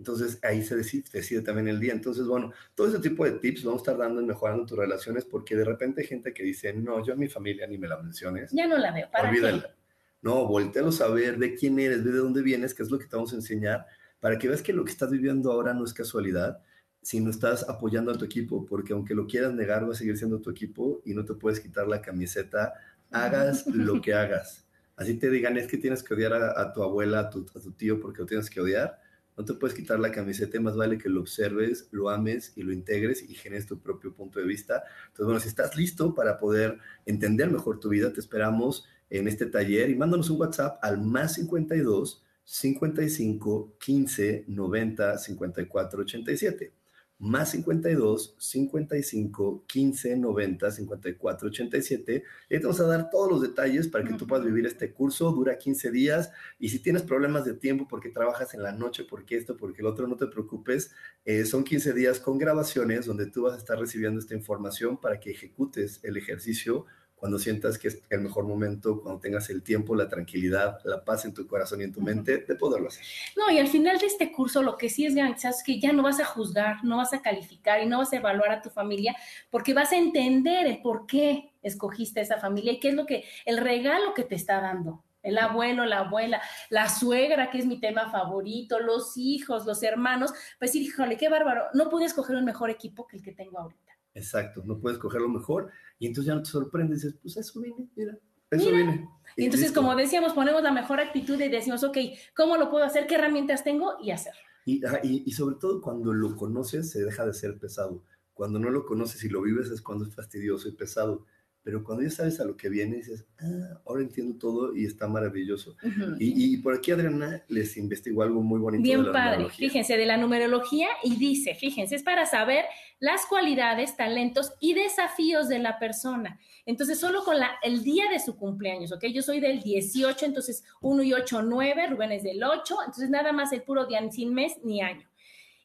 Entonces 0.00 0.38
ahí 0.42 0.62
se 0.62 0.76
decide, 0.76 1.42
también 1.42 1.68
el 1.68 1.78
día. 1.78 1.92
Entonces, 1.92 2.26
bueno, 2.26 2.54
todo 2.74 2.88
ese 2.88 3.00
tipo 3.00 3.22
de 3.22 3.32
tips 3.32 3.64
vamos 3.64 3.80
a 3.80 3.82
estar 3.82 3.98
dando 3.98 4.22
y 4.22 4.24
mejorando 4.24 4.64
tus 4.64 4.78
relaciones 4.78 5.26
porque 5.26 5.54
de 5.54 5.62
repente 5.62 6.00
hay 6.00 6.06
gente 6.06 6.32
que 6.32 6.42
dice, 6.42 6.72
no, 6.72 7.04
yo 7.04 7.12
a 7.12 7.16
mi 7.16 7.28
familia 7.28 7.66
ni 7.66 7.76
me 7.76 7.86
la 7.86 7.98
menciones. 7.98 8.50
Ya 8.50 8.66
no 8.66 8.78
la 8.78 8.92
veo, 8.92 9.10
¿para 9.10 9.28
Olvídala. 9.28 9.74
No, 10.22 10.46
voltealo 10.46 10.88
a 10.88 10.92
saber 10.92 11.36
de 11.36 11.54
quién 11.54 11.78
eres, 11.78 12.02
de 12.02 12.12
dónde 12.12 12.40
vienes, 12.40 12.72
qué 12.72 12.82
es 12.82 12.90
lo 12.90 12.98
que 12.98 13.04
te 13.04 13.14
vamos 13.14 13.34
a 13.34 13.36
enseñar, 13.36 13.84
para 14.20 14.38
que 14.38 14.48
veas 14.48 14.62
que 14.62 14.72
lo 14.72 14.86
que 14.86 14.90
estás 14.90 15.10
viviendo 15.10 15.52
ahora 15.52 15.74
no 15.74 15.84
es 15.84 15.92
casualidad, 15.92 16.62
sino 17.02 17.28
estás 17.28 17.68
apoyando 17.68 18.10
a 18.10 18.16
tu 18.16 18.24
equipo, 18.24 18.64
porque 18.64 18.94
aunque 18.94 19.14
lo 19.14 19.26
quieras 19.26 19.52
negar, 19.52 19.86
va 19.86 19.92
a 19.92 19.96
seguir 19.96 20.16
siendo 20.16 20.40
tu 20.40 20.48
equipo 20.48 21.02
y 21.04 21.12
no 21.12 21.26
te 21.26 21.34
puedes 21.34 21.60
quitar 21.60 21.86
la 21.88 22.00
camiseta, 22.00 22.72
hagas 23.10 23.66
lo 23.66 24.00
que 24.00 24.14
hagas. 24.14 24.66
Así 24.96 25.18
te 25.18 25.28
digan, 25.28 25.58
es 25.58 25.66
que 25.66 25.76
tienes 25.76 26.02
que 26.02 26.14
odiar 26.14 26.32
a, 26.32 26.72
tu 26.72 26.82
abuela, 26.82 27.20
a 27.20 27.30
tu, 27.30 27.44
a 27.54 27.60
tu 27.60 27.72
tío, 27.72 28.00
porque 28.00 28.20
lo 28.20 28.26
tienes 28.26 28.48
que 28.48 28.62
odiar 28.62 28.98
no 29.40 29.46
te 29.46 29.54
puedes 29.54 29.74
quitar 29.74 29.98
la 29.98 30.12
camiseta, 30.12 30.60
más 30.60 30.76
vale 30.76 30.98
que 30.98 31.08
lo 31.08 31.20
observes, 31.20 31.88
lo 31.92 32.10
ames 32.10 32.52
y 32.56 32.62
lo 32.62 32.74
integres 32.74 33.22
y 33.22 33.34
generes 33.34 33.66
tu 33.66 33.80
propio 33.80 34.14
punto 34.14 34.38
de 34.38 34.44
vista. 34.44 34.84
Entonces, 35.06 35.24
bueno, 35.24 35.40
si 35.40 35.48
estás 35.48 35.76
listo 35.76 36.14
para 36.14 36.38
poder 36.38 36.78
entender 37.06 37.50
mejor 37.50 37.80
tu 37.80 37.88
vida, 37.88 38.12
te 38.12 38.20
esperamos 38.20 38.86
en 39.08 39.26
este 39.28 39.46
taller 39.46 39.88
y 39.88 39.94
mándanos 39.94 40.28
un 40.28 40.40
WhatsApp 40.40 40.78
al 40.82 41.00
más 41.00 41.34
52 41.34 42.22
55 42.44 43.76
15 43.78 44.44
90 44.46 45.18
54 45.18 46.02
87 46.02 46.79
más 47.20 47.50
52 47.50 48.34
55 48.38 49.64
15 49.66 50.16
90 50.16 50.70
54 50.70 51.48
87. 51.48 52.24
Y 52.48 52.56
te 52.56 52.58
vamos 52.58 52.80
a 52.80 52.86
dar 52.86 53.10
todos 53.10 53.30
los 53.30 53.42
detalles 53.42 53.88
para 53.88 54.04
que 54.04 54.14
tú 54.14 54.26
puedas 54.26 54.44
vivir 54.44 54.66
este 54.66 54.92
curso. 54.92 55.30
Dura 55.30 55.58
15 55.58 55.90
días. 55.90 56.32
Y 56.58 56.70
si 56.70 56.78
tienes 56.78 57.02
problemas 57.02 57.44
de 57.44 57.54
tiempo 57.54 57.86
porque 57.88 58.08
trabajas 58.08 58.54
en 58.54 58.62
la 58.62 58.72
noche, 58.72 59.04
porque 59.04 59.36
esto, 59.36 59.56
porque 59.56 59.82
el 59.82 59.86
otro, 59.86 60.08
no 60.08 60.16
te 60.16 60.26
preocupes. 60.26 60.92
Eh, 61.26 61.44
son 61.44 61.62
15 61.62 61.92
días 61.92 62.18
con 62.20 62.38
grabaciones 62.38 63.04
donde 63.04 63.26
tú 63.26 63.42
vas 63.42 63.54
a 63.54 63.58
estar 63.58 63.78
recibiendo 63.78 64.18
esta 64.18 64.34
información 64.34 64.98
para 64.98 65.20
que 65.20 65.30
ejecutes 65.30 66.00
el 66.02 66.16
ejercicio 66.16 66.86
cuando 67.20 67.38
sientas 67.38 67.78
que 67.78 67.88
es 67.88 68.02
el 68.08 68.22
mejor 68.22 68.46
momento, 68.46 69.02
cuando 69.02 69.20
tengas 69.20 69.50
el 69.50 69.62
tiempo, 69.62 69.94
la 69.94 70.08
tranquilidad, 70.08 70.78
la 70.84 71.04
paz 71.04 71.26
en 71.26 71.34
tu 71.34 71.46
corazón 71.46 71.82
y 71.82 71.84
en 71.84 71.92
tu 71.92 72.00
mente, 72.00 72.38
de 72.38 72.54
poderlo 72.56 72.88
hacer. 72.88 73.04
No, 73.36 73.50
y 73.52 73.58
al 73.58 73.68
final 73.68 73.98
de 73.98 74.06
este 74.06 74.32
curso 74.32 74.62
lo 74.62 74.78
que 74.78 74.88
sí 74.88 75.04
es 75.04 75.14
garantizado 75.14 75.54
es 75.54 75.62
que 75.62 75.78
ya 75.78 75.92
no 75.92 76.02
vas 76.02 76.18
a 76.18 76.24
juzgar, 76.24 76.82
no 76.82 76.96
vas 76.96 77.12
a 77.12 77.20
calificar 77.20 77.82
y 77.82 77.86
no 77.86 77.98
vas 77.98 78.12
a 78.14 78.16
evaluar 78.16 78.50
a 78.50 78.62
tu 78.62 78.70
familia, 78.70 79.14
porque 79.50 79.74
vas 79.74 79.92
a 79.92 79.98
entender 79.98 80.66
el 80.66 80.80
por 80.80 81.06
qué 81.06 81.52
escogiste 81.62 82.22
esa 82.22 82.38
familia 82.38 82.72
y 82.72 82.80
qué 82.80 82.88
es 82.88 82.94
lo 82.94 83.04
que, 83.04 83.24
el 83.44 83.58
regalo 83.58 84.14
que 84.14 84.24
te 84.24 84.34
está 84.34 84.62
dando. 84.62 85.04
El 85.22 85.36
abuelo, 85.36 85.84
la 85.84 85.98
abuela, 85.98 86.40
la 86.70 86.88
suegra, 86.88 87.50
que 87.50 87.58
es 87.58 87.66
mi 87.66 87.78
tema 87.78 88.10
favorito, 88.10 88.80
los 88.80 89.18
hijos, 89.18 89.66
los 89.66 89.82
hermanos, 89.82 90.32
pues 90.58 90.74
híjole, 90.74 91.18
qué 91.18 91.28
bárbaro, 91.28 91.66
no 91.74 91.90
pude 91.90 92.06
escoger 92.06 92.36
un 92.36 92.46
mejor 92.46 92.70
equipo 92.70 93.06
que 93.06 93.18
el 93.18 93.22
que 93.22 93.32
tengo 93.32 93.58
ahorita. 93.58 93.89
Exacto, 94.14 94.62
no 94.64 94.80
puedes 94.80 94.98
coger 94.98 95.20
lo 95.20 95.28
mejor 95.28 95.70
y 95.98 96.06
entonces 96.06 96.28
ya 96.28 96.34
no 96.34 96.42
te 96.42 96.50
sorprendes, 96.50 97.02
dices, 97.02 97.18
pues 97.22 97.36
eso 97.36 97.60
viene, 97.60 97.88
mira, 97.94 98.18
eso 98.50 98.70
viene. 98.70 99.08
Y, 99.36 99.44
entonces, 99.44 99.70
como 99.70 99.94
decíamos, 99.94 100.32
ponemos 100.32 100.62
la 100.62 100.72
mejor 100.72 100.98
actitud 100.98 101.40
y 101.40 101.48
decimos, 101.48 101.84
ok, 101.84 101.98
¿cómo 102.34 102.56
lo 102.56 102.68
puedo 102.70 102.84
hacer? 102.84 103.06
¿Qué 103.06 103.14
herramientas 103.14 103.62
tengo? 103.62 103.94
Y 104.02 104.10
hacerlo. 104.10 104.40
Y, 104.66 104.82
y, 105.24 105.32
sobre 105.32 105.56
todo 105.56 105.80
cuando 105.80 106.12
lo 106.12 106.36
conoces 106.36 106.90
se 106.90 107.02
deja 107.04 107.24
de 107.24 107.32
ser 107.32 107.58
pesado. 107.58 108.04
Cuando 108.34 108.58
no 108.58 108.70
lo 108.70 108.84
conoces 108.84 109.22
y 109.24 109.28
lo 109.28 109.42
vives 109.42 109.70
es 109.70 109.80
cuando 109.80 110.04
es 110.04 110.14
fastidioso 110.14 110.68
y 110.68 110.72
pesado 110.72 111.26
pero 111.62 111.84
cuando 111.84 112.02
ya 112.02 112.10
sabes 112.10 112.40
a 112.40 112.44
lo 112.44 112.56
que 112.56 112.68
viene, 112.68 112.96
dices, 112.96 113.26
ah, 113.38 113.80
ahora 113.86 114.02
entiendo 114.02 114.38
todo 114.38 114.74
y 114.74 114.86
está 114.86 115.06
maravilloso. 115.08 115.76
y, 116.18 116.56
por 116.58 116.74
aquí 116.74 116.90
Adriana 116.90 117.44
les 117.48 117.76
investigó 117.76 118.22
algo 118.22 118.42
muy 118.42 118.58
bonito. 118.58 118.82
Bien 118.82 119.12
padre, 119.12 119.48
fíjense, 119.50 119.96
de 119.96 120.06
la 120.06 120.16
numerología 120.16 120.88
y 121.02 121.16
dice, 121.16 121.54
fíjense, 121.54 121.96
es 121.96 122.02
para 122.02 122.24
saber 122.24 122.64
las 123.00 123.24
cualidades, 123.26 123.96
talentos 123.96 124.52
y 124.60 124.74
desafíos 124.74 125.48
de 125.48 125.58
la 125.58 125.78
persona. 125.78 126.38
Entonces, 126.66 127.00
solo 127.00 127.24
con 127.24 127.38
la, 127.38 127.50
el 127.62 127.82
día 127.82 128.08
de 128.10 128.20
su 128.20 128.36
cumpleaños, 128.36 128.92
¿ok? 128.92 129.06
Yo 129.06 129.22
soy 129.22 129.40
del 129.40 129.62
18, 129.62 130.26
entonces 130.26 130.62
1 130.82 131.02
y 131.02 131.14
8, 131.14 131.42
9, 131.42 131.86
Rubén 131.88 132.12
es 132.12 132.22
del 132.22 132.44
8, 132.44 132.76
entonces 132.86 133.08
nada 133.08 133.32
más 133.32 133.52
el 133.52 133.62
puro 133.62 133.86
día 133.86 134.00
sin 134.12 134.34
mes 134.34 134.58
ni 134.62 134.82
año. 134.82 135.08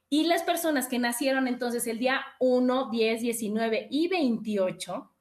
Y 0.09 0.27
las 0.27 0.43
personas 0.43 0.87
que 0.87 0.97
nacieron 0.97 1.47
entonces 1.47 1.85
el 1.87 1.99
día 1.99 2.25
1, 2.39 2.89
10, 2.89 3.21
19 3.21 3.87
y 3.91 4.07
28, 4.07 5.11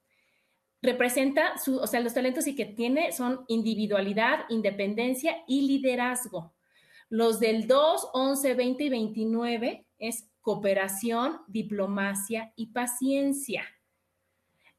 representa, 0.81 1.57
su, 1.57 1.77
o 1.77 1.87
sea, 1.87 1.99
los 1.99 2.13
talentos 2.13 2.47
y 2.47 2.55
que 2.55 2.65
tiene 2.65 3.11
son 3.11 3.43
individualidad, 3.49 4.45
independencia 4.49 5.43
y 5.47 5.67
liderazgo. 5.67 6.53
Los 7.09 7.41
del 7.41 7.67
2, 7.67 8.09
11, 8.13 8.53
20 8.53 8.83
y 8.85 8.89
29 8.89 9.85
es 9.99 10.29
cooperación, 10.45 11.41
diplomacia 11.47 12.53
y 12.55 12.67
paciencia. 12.67 13.65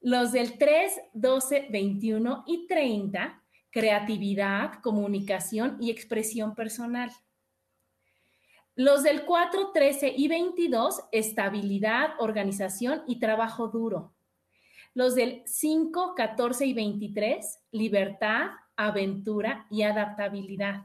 Los 0.00 0.30
del 0.30 0.58
3, 0.58 0.92
12, 1.12 1.66
21 1.70 2.44
y 2.46 2.68
30, 2.68 3.42
creatividad, 3.70 4.74
comunicación 4.80 5.76
y 5.80 5.90
expresión 5.90 6.54
personal. 6.54 7.10
Los 8.76 9.02
del 9.02 9.24
4, 9.24 9.72
13 9.74 10.14
y 10.16 10.28
22, 10.28 11.00
estabilidad, 11.10 12.10
organización 12.20 13.02
y 13.08 13.18
trabajo 13.18 13.66
duro. 13.66 14.14
Los 14.94 15.16
del 15.16 15.42
5, 15.46 16.14
14 16.14 16.64
y 16.64 16.74
23, 16.74 17.58
libertad, 17.72 18.50
aventura 18.76 19.66
y 19.68 19.82
adaptabilidad. 19.82 20.84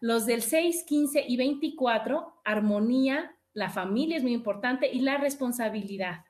Los 0.00 0.26
del 0.26 0.42
6, 0.42 0.84
15 0.86 1.24
y 1.26 1.38
24, 1.38 2.34
armonía, 2.44 3.34
la 3.58 3.70
familia 3.70 4.16
es 4.16 4.22
muy 4.22 4.32
importante 4.32 4.88
y 4.90 5.00
la 5.00 5.18
responsabilidad. 5.18 6.24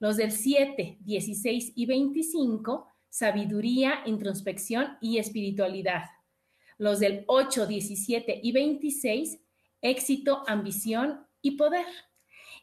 Los 0.00 0.16
del 0.16 0.32
7, 0.32 0.98
16 1.00 1.72
y 1.76 1.86
25, 1.86 2.88
sabiduría, 3.08 4.00
introspección 4.04 4.98
y 5.00 5.18
espiritualidad. 5.18 6.06
Los 6.76 6.98
del 6.98 7.22
8, 7.28 7.66
17 7.68 8.40
y 8.42 8.50
26, 8.50 9.38
éxito, 9.80 10.42
ambición 10.48 11.24
y 11.40 11.52
poder. 11.52 11.86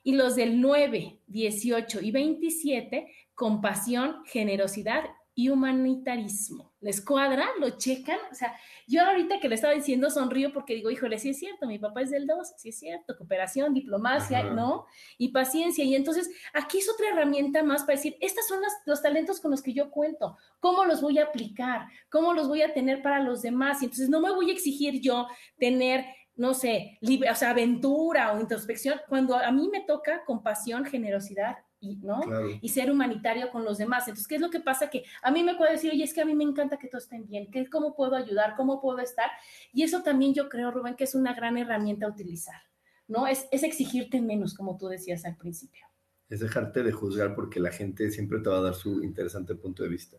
Y 0.03 0.15
los 0.15 0.35
del 0.35 0.59
9, 0.59 1.21
18 1.27 2.01
y 2.01 2.11
27, 2.11 3.07
compasión, 3.33 4.17
generosidad 4.25 5.05
y 5.35 5.49
humanitarismo. 5.49 6.73
¿Les 6.79 7.03
cuadra? 7.03 7.47
¿Lo 7.59 7.71
checan? 7.77 8.19
O 8.31 8.35
sea, 8.35 8.55
yo 8.87 9.01
ahorita 9.01 9.39
que 9.39 9.49
le 9.49 9.55
estaba 9.55 9.73
diciendo 9.73 10.09
sonrío 10.09 10.53
porque 10.53 10.75
digo, 10.75 10.91
híjole, 10.91 11.17
sí 11.17 11.29
es 11.29 11.39
cierto, 11.39 11.65
mi 11.65 11.79
papá 11.79 12.01
es 12.01 12.11
del 12.11 12.27
2, 12.27 12.53
sí 12.57 12.69
es 12.69 12.79
cierto, 12.79 13.17
cooperación, 13.17 13.73
diplomacia, 13.73 14.43
¿no? 14.43 14.85
Y 15.17 15.29
paciencia. 15.29 15.83
Y 15.83 15.95
entonces 15.95 16.29
aquí 16.53 16.79
es 16.79 16.89
otra 16.89 17.09
herramienta 17.09 17.63
más 17.63 17.83
para 17.83 17.95
decir, 17.95 18.17
estos 18.19 18.47
son 18.47 18.59
los 18.85 19.01
talentos 19.01 19.39
con 19.39 19.51
los 19.51 19.61
que 19.61 19.73
yo 19.73 19.89
cuento, 19.89 20.37
¿cómo 20.59 20.85
los 20.85 21.01
voy 21.01 21.19
a 21.19 21.25
aplicar? 21.25 21.87
¿Cómo 22.09 22.33
los 22.33 22.47
voy 22.47 22.61
a 22.61 22.73
tener 22.73 23.01
para 23.01 23.19
los 23.19 23.41
demás? 23.41 23.81
Y 23.81 23.85
entonces 23.85 24.09
no 24.09 24.19
me 24.19 24.31
voy 24.31 24.49
a 24.49 24.53
exigir 24.53 25.01
yo 25.01 25.27
tener 25.57 26.05
no 26.35 26.55
sé, 26.55 26.97
o 27.01 27.35
sea, 27.35 27.51
aventura 27.51 28.33
o 28.33 28.41
introspección, 28.41 28.99
cuando 29.07 29.35
a 29.35 29.51
mí 29.51 29.69
me 29.71 29.81
toca 29.81 30.25
compasión, 30.25 30.83
generosidad 30.83 31.57
y, 31.83 31.97
¿no? 31.97 32.21
y 32.61 32.69
ser 32.69 32.89
humanitario 32.89 33.51
con 33.51 33.65
los 33.65 33.77
demás. 33.77 34.07
Entonces, 34.07 34.27
¿qué 34.27 34.35
es 34.35 34.41
lo 34.41 34.49
que 34.49 34.61
pasa? 34.61 34.89
Que 34.89 35.03
a 35.21 35.31
mí 35.31 35.43
me 35.43 35.55
puede 35.55 35.73
decir, 35.73 35.91
oye, 35.91 36.03
es 36.03 36.13
que 36.13 36.21
a 36.21 36.25
mí 36.25 36.33
me 36.33 36.45
encanta 36.45 36.77
que 36.77 36.87
todos 36.87 37.03
estén 37.03 37.27
bien, 37.27 37.51
¿Qué, 37.51 37.69
¿cómo 37.69 37.93
puedo 37.95 38.15
ayudar? 38.15 38.55
¿Cómo 38.55 38.81
puedo 38.81 38.99
estar? 38.99 39.29
Y 39.73 39.83
eso 39.83 40.01
también 40.01 40.33
yo 40.33 40.47
creo, 40.47 40.71
Rubén, 40.71 40.95
que 40.95 41.03
es 41.03 41.13
una 41.13 41.33
gran 41.33 41.57
herramienta 41.57 42.05
a 42.05 42.09
utilizar, 42.09 42.61
¿no? 43.07 43.27
Es, 43.27 43.47
es 43.51 43.63
exigirte 43.63 44.21
menos, 44.21 44.53
como 44.53 44.77
tú 44.77 44.87
decías 44.87 45.25
al 45.25 45.35
principio. 45.35 45.85
Es 46.29 46.39
dejarte 46.39 46.83
de 46.83 46.93
juzgar 46.93 47.35
porque 47.35 47.59
la 47.59 47.71
gente 47.71 48.09
siempre 48.11 48.39
te 48.39 48.49
va 48.49 48.59
a 48.59 48.61
dar 48.61 48.75
su 48.75 49.03
interesante 49.03 49.53
punto 49.55 49.83
de 49.83 49.89
vista. 49.89 50.17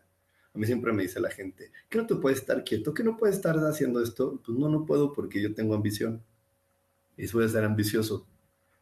A 0.53 0.57
mí 0.57 0.65
siempre 0.65 0.93
me 0.93 1.03
dice 1.03 1.19
la 1.19 1.31
gente, 1.31 1.71
¿qué 1.89 1.97
no 1.97 2.05
te 2.05 2.15
puedes 2.15 2.39
estar 2.39 2.63
quieto? 2.63 2.93
¿Qué 2.93 3.03
no 3.03 3.17
puedes 3.17 3.35
estar 3.35 3.57
haciendo 3.57 4.01
esto? 4.01 4.39
Pues 4.45 4.57
no, 4.57 4.69
no 4.69 4.85
puedo 4.85 5.11
porque 5.11 5.41
yo 5.41 5.53
tengo 5.53 5.73
ambición. 5.73 6.23
Y 7.17 7.25
a 7.25 7.47
ser 7.49 7.63
ambicioso. 7.63 8.27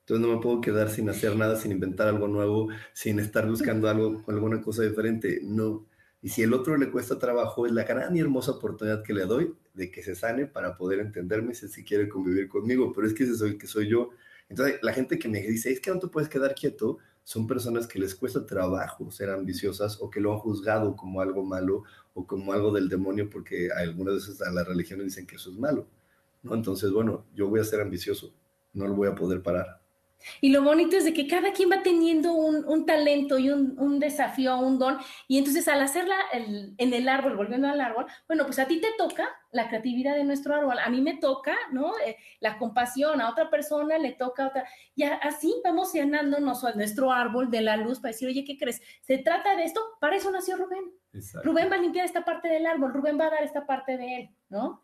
Entonces 0.03 0.27
no 0.27 0.35
me 0.35 0.41
puedo 0.41 0.59
quedar 0.59 0.89
sin 0.89 1.09
hacer 1.09 1.37
nada, 1.37 1.55
sin 1.55 1.71
inventar 1.71 2.09
algo 2.09 2.27
nuevo, 2.27 2.67
sin 2.91 3.19
estar 3.19 3.47
buscando 3.47 3.87
algo, 3.87 4.21
alguna 4.27 4.61
cosa 4.61 4.83
diferente. 4.83 5.39
No. 5.43 5.85
Y 6.21 6.29
si 6.29 6.41
el 6.41 6.53
otro 6.53 6.75
le 6.75 6.91
cuesta 6.91 7.17
trabajo, 7.19 7.65
es 7.65 7.71
la 7.71 7.85
gran 7.85 8.15
y 8.15 8.19
hermosa 8.19 8.51
oportunidad 8.51 9.01
que 9.03 9.13
le 9.13 9.25
doy 9.25 9.55
de 9.73 9.91
que 9.91 10.03
se 10.03 10.15
sane 10.15 10.45
para 10.45 10.75
poder 10.75 10.99
entenderme 10.99 11.53
si, 11.53 11.69
si 11.69 11.85
quiere 11.85 12.09
convivir 12.09 12.49
conmigo. 12.49 12.91
Pero 12.93 13.07
es 13.07 13.13
que 13.13 13.23
ese 13.23 13.35
soy 13.35 13.57
que 13.57 13.65
soy 13.65 13.87
yo. 13.87 14.09
Entonces, 14.49 14.79
la 14.81 14.91
gente 14.93 15.17
que 15.17 15.29
me 15.29 15.41
dice, 15.41 15.71
es 15.71 15.79
que 15.79 15.89
no 15.89 15.99
te 15.99 16.07
puedes 16.07 16.27
quedar 16.29 16.53
quieto, 16.53 16.97
son 17.23 17.47
personas 17.47 17.87
que 17.87 17.99
les 17.99 18.13
cuesta 18.13 18.45
trabajo 18.45 19.09
ser 19.09 19.29
ambiciosas 19.29 20.01
o 20.01 20.09
que 20.09 20.19
lo 20.19 20.33
han 20.33 20.39
juzgado 20.39 20.95
como 20.97 21.21
algo 21.21 21.45
malo 21.45 21.83
o 22.13 22.27
como 22.27 22.51
algo 22.51 22.73
del 22.73 22.89
demonio 22.89 23.29
porque 23.29 23.69
algunas 23.71 24.15
veces 24.15 24.41
a 24.41 24.51
las 24.51 24.67
religiones 24.67 25.05
dicen 25.05 25.25
que 25.25 25.37
eso 25.37 25.49
es 25.49 25.57
malo. 25.57 25.87
¿no? 26.43 26.53
Entonces, 26.53 26.91
bueno, 26.91 27.25
yo 27.33 27.47
voy 27.47 27.61
a 27.61 27.63
ser 27.63 27.79
ambicioso, 27.79 28.33
no 28.73 28.87
lo 28.87 28.95
voy 28.95 29.07
a 29.07 29.15
poder 29.15 29.41
parar. 29.41 29.82
Y 30.41 30.49
lo 30.49 30.63
bonito 30.63 30.97
es 30.97 31.05
de 31.05 31.13
que 31.13 31.27
cada 31.27 31.53
quien 31.53 31.71
va 31.71 31.83
teniendo 31.83 32.33
un, 32.33 32.85
talento 32.85 33.37
y 33.39 33.49
un, 33.49 33.99
desafío, 33.99 34.57
un 34.57 34.79
don. 34.79 34.97
Y 35.27 35.37
entonces 35.37 35.67
al 35.67 35.81
hacerla 35.81 36.15
en 36.33 36.93
el 36.93 37.09
árbol, 37.09 37.35
volviendo 37.35 37.67
al 37.67 37.81
árbol, 37.81 38.05
bueno, 38.27 38.45
pues 38.45 38.59
a 38.59 38.65
ti 38.65 38.79
te 38.79 38.89
toca 38.97 39.29
la 39.53 39.69
creatividad 39.69 40.15
de 40.15 40.23
nuestro 40.23 40.55
árbol, 40.55 40.79
a 40.79 40.89
mí 40.89 40.99
me 41.01 41.17
toca, 41.17 41.55
¿no? 41.71 41.93
Eh, 42.05 42.17
la 42.39 42.57
compasión, 42.57 43.21
a 43.21 43.29
otra 43.29 43.49
persona 43.49 43.97
le 43.99 44.11
toca 44.13 44.45
a 44.45 44.47
otra. 44.47 44.67
Y 44.95 45.03
así 45.03 45.53
vamos 45.63 45.93
llenándonos 45.93 46.63
a 46.63 46.73
nuestro 46.73 47.11
árbol 47.11 47.51
de 47.51 47.61
la 47.61 47.77
luz 47.77 47.99
para 47.99 48.11
decir, 48.11 48.27
oye, 48.27 48.43
¿qué 48.43 48.57
crees? 48.57 48.81
Se 49.01 49.19
trata 49.19 49.55
de 49.55 49.63
esto, 49.63 49.79
para 50.01 50.15
eso 50.15 50.31
nació 50.31 50.57
Rubén. 50.57 50.91
Rubén 51.43 51.69
va 51.71 51.75
a 51.75 51.79
limpiar 51.79 52.05
esta 52.05 52.25
parte 52.25 52.47
del 52.47 52.65
árbol, 52.65 52.93
Rubén 52.93 53.19
va 53.19 53.27
a 53.27 53.31
dar 53.31 53.43
esta 53.43 53.67
parte 53.67 53.97
de 53.97 54.15
él, 54.17 54.29
¿no? 54.49 54.83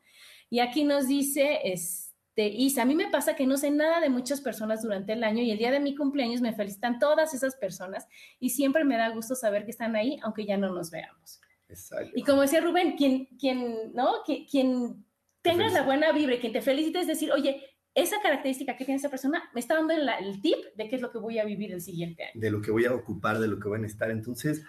Y 0.51 0.59
aquí 0.59 0.83
nos 0.83 1.07
dice, 1.07 1.59
es 1.63 2.08
este, 2.39 2.57
Isa, 2.57 2.83
a 2.83 2.85
mí 2.85 2.95
me 2.95 3.09
pasa 3.09 3.35
que 3.35 3.45
no 3.45 3.57
sé 3.57 3.69
nada 3.69 3.99
de 3.99 4.09
muchas 4.09 4.39
personas 4.39 4.81
durante 4.81 5.13
el 5.13 5.23
año 5.23 5.43
y 5.43 5.51
el 5.51 5.57
día 5.57 5.71
de 5.71 5.79
mi 5.79 5.95
cumpleaños 5.95 6.41
me 6.41 6.53
felicitan 6.53 6.97
todas 6.97 7.33
esas 7.33 7.55
personas 7.55 8.07
y 8.39 8.51
siempre 8.51 8.85
me 8.85 8.97
da 8.97 9.09
gusto 9.09 9.35
saber 9.35 9.65
que 9.65 9.71
están 9.71 9.95
ahí, 9.95 10.17
aunque 10.23 10.45
ya 10.45 10.57
no 10.57 10.73
nos 10.73 10.89
veamos. 10.89 11.41
Exacto. 11.67 12.11
Y 12.15 12.23
como 12.23 12.41
decía 12.41 12.61
Rubén, 12.61 12.95
quien, 12.95 13.25
quien, 13.37 13.93
¿no? 13.93 14.23
quien 14.49 15.05
tenga 15.41 15.67
la 15.69 15.83
buena 15.83 16.11
vibra 16.11 16.35
y 16.35 16.39
quien 16.39 16.53
te 16.53 16.61
felicite 16.61 17.01
es 17.01 17.07
decir, 17.07 17.31
oye, 17.31 17.61
esa 17.93 18.21
característica 18.21 18.77
que 18.77 18.85
tiene 18.85 18.99
esa 18.99 19.09
persona 19.09 19.49
me 19.53 19.59
está 19.59 19.75
dando 19.75 19.93
el, 19.93 20.41
tip 20.41 20.57
de 20.77 20.87
qué 20.87 20.95
es 20.95 21.01
lo 21.01 21.11
que 21.11 21.17
voy 21.17 21.39
a 21.39 21.45
vivir 21.45 21.73
el 21.73 21.81
siguiente 21.81 22.23
año. 22.23 22.39
De 22.39 22.51
lo 22.51 22.61
que 22.61 22.71
voy 22.71 22.85
a 22.85 22.93
ocupar, 22.93 23.39
de 23.39 23.47
lo 23.47 23.59
que 23.59 23.67
voy 23.67 23.83
a 23.83 23.85
estar. 23.85 24.09
Entonces, 24.11 24.63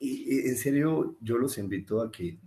en 0.00 0.56
serio, 0.56 1.16
yo 1.20 1.38
los 1.38 1.58
invito 1.58 2.00
a 2.02 2.10
que 2.10 2.38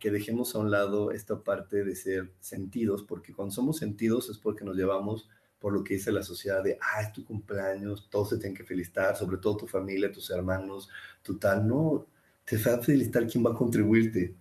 que 0.00 0.10
dejemos 0.10 0.54
a 0.54 0.58
un 0.58 0.70
lado 0.70 1.12
esta 1.12 1.44
parte 1.44 1.84
de 1.84 1.94
ser 1.94 2.32
sentidos, 2.40 3.04
porque 3.04 3.32
cuando 3.32 3.54
somos 3.54 3.76
sentidos 3.76 4.30
es 4.30 4.38
porque 4.38 4.64
nos 4.64 4.76
llevamos 4.76 5.28
por 5.60 5.74
lo 5.74 5.84
que 5.84 5.94
dice 5.94 6.10
la 6.10 6.22
sociedad 6.22 6.64
de, 6.64 6.78
ah, 6.80 7.02
es 7.02 7.12
tu 7.12 7.24
cumpleaños, 7.24 8.08
todos 8.10 8.30
se 8.30 8.38
tienen 8.38 8.56
que 8.56 8.64
felicitar, 8.64 9.14
sobre 9.16 9.36
todo 9.36 9.58
tu 9.58 9.66
familia, 9.66 10.10
tus 10.10 10.30
hermanos, 10.30 10.88
tu 11.22 11.38
tal, 11.38 11.68
no, 11.68 12.06
te 12.46 12.56
va 12.56 12.74
a 12.74 12.78
felicitar 12.78 13.26
quien 13.26 13.44
va 13.44 13.50
a 13.50 13.54
contribuirte, 13.54 14.34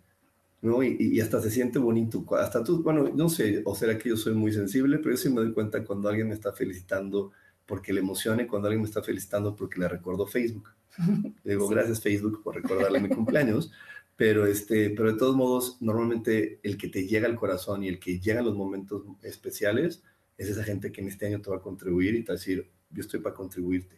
¿no? 0.62 0.82
Y, 0.82 0.96
y, 0.98 1.20
hasta 1.20 1.42
se 1.42 1.52
siente 1.52 1.78
bonito, 1.78 2.26
hasta 2.38 2.64
tú, 2.64 2.82
bueno, 2.82 3.10
no 3.14 3.28
sé, 3.28 3.62
o 3.66 3.76
será 3.76 3.98
que 3.98 4.10
yo 4.10 4.18
soy 4.18 4.34
muy 4.34 4.54
sensible, 4.54 4.98
pero 5.00 5.12
yo 5.12 5.18
sí 5.18 5.30
me 5.30 5.42
doy 5.42 5.52
cuenta 5.52 5.84
cuando 5.84 6.08
alguien 6.08 6.30
me 6.30 6.34
está 6.34 6.54
felicitando 6.54 7.32
porque 7.66 7.94
le 7.94 8.00
emocione, 8.00 8.48
cuando 8.48 8.68
alguien 8.68 8.82
me 8.82 8.88
está 8.88 9.04
felicitando 9.04 9.56
porque 9.56 9.80
le 9.80 9.90
recordó 9.90 10.26
Facebook. 10.26 10.70
Le 11.44 11.54
digo, 11.54 11.68
gracias 11.68 12.02
Facebook 12.02 12.42
por 12.44 12.56
recordarle 12.56 13.00
mi 13.00 13.10
cumpleaños, 13.10 13.72
pero, 14.20 14.46
este, 14.46 14.90
pero 14.90 15.14
de 15.14 15.18
todos 15.18 15.38
modos, 15.38 15.78
normalmente 15.80 16.60
el 16.64 16.78
que 16.78 16.90
te 16.90 17.08
llega 17.08 17.26
al 17.26 17.38
corazón 17.38 17.86
y 17.86 17.88
el 17.88 18.02
que 18.02 18.20
llega 18.20 18.42
a 18.42 18.44
los 18.44 18.54
momentos 18.54 19.04
especiales 19.22 20.04
es 20.38 20.50
esa 20.50 20.66
gente 20.66 20.92
que 20.92 21.00
en 21.00 21.08
este 21.08 21.28
año 21.28 21.42
te 21.42 21.50
va 21.50 21.56
a 21.56 21.62
contribuir 21.62 22.16
y 22.16 22.24
te 22.24 22.34
va 22.34 22.36
a 22.36 22.38
decir, 22.38 22.70
yo 22.90 23.00
estoy 23.00 23.22
para 23.22 23.34
contribuirte. 23.34 23.96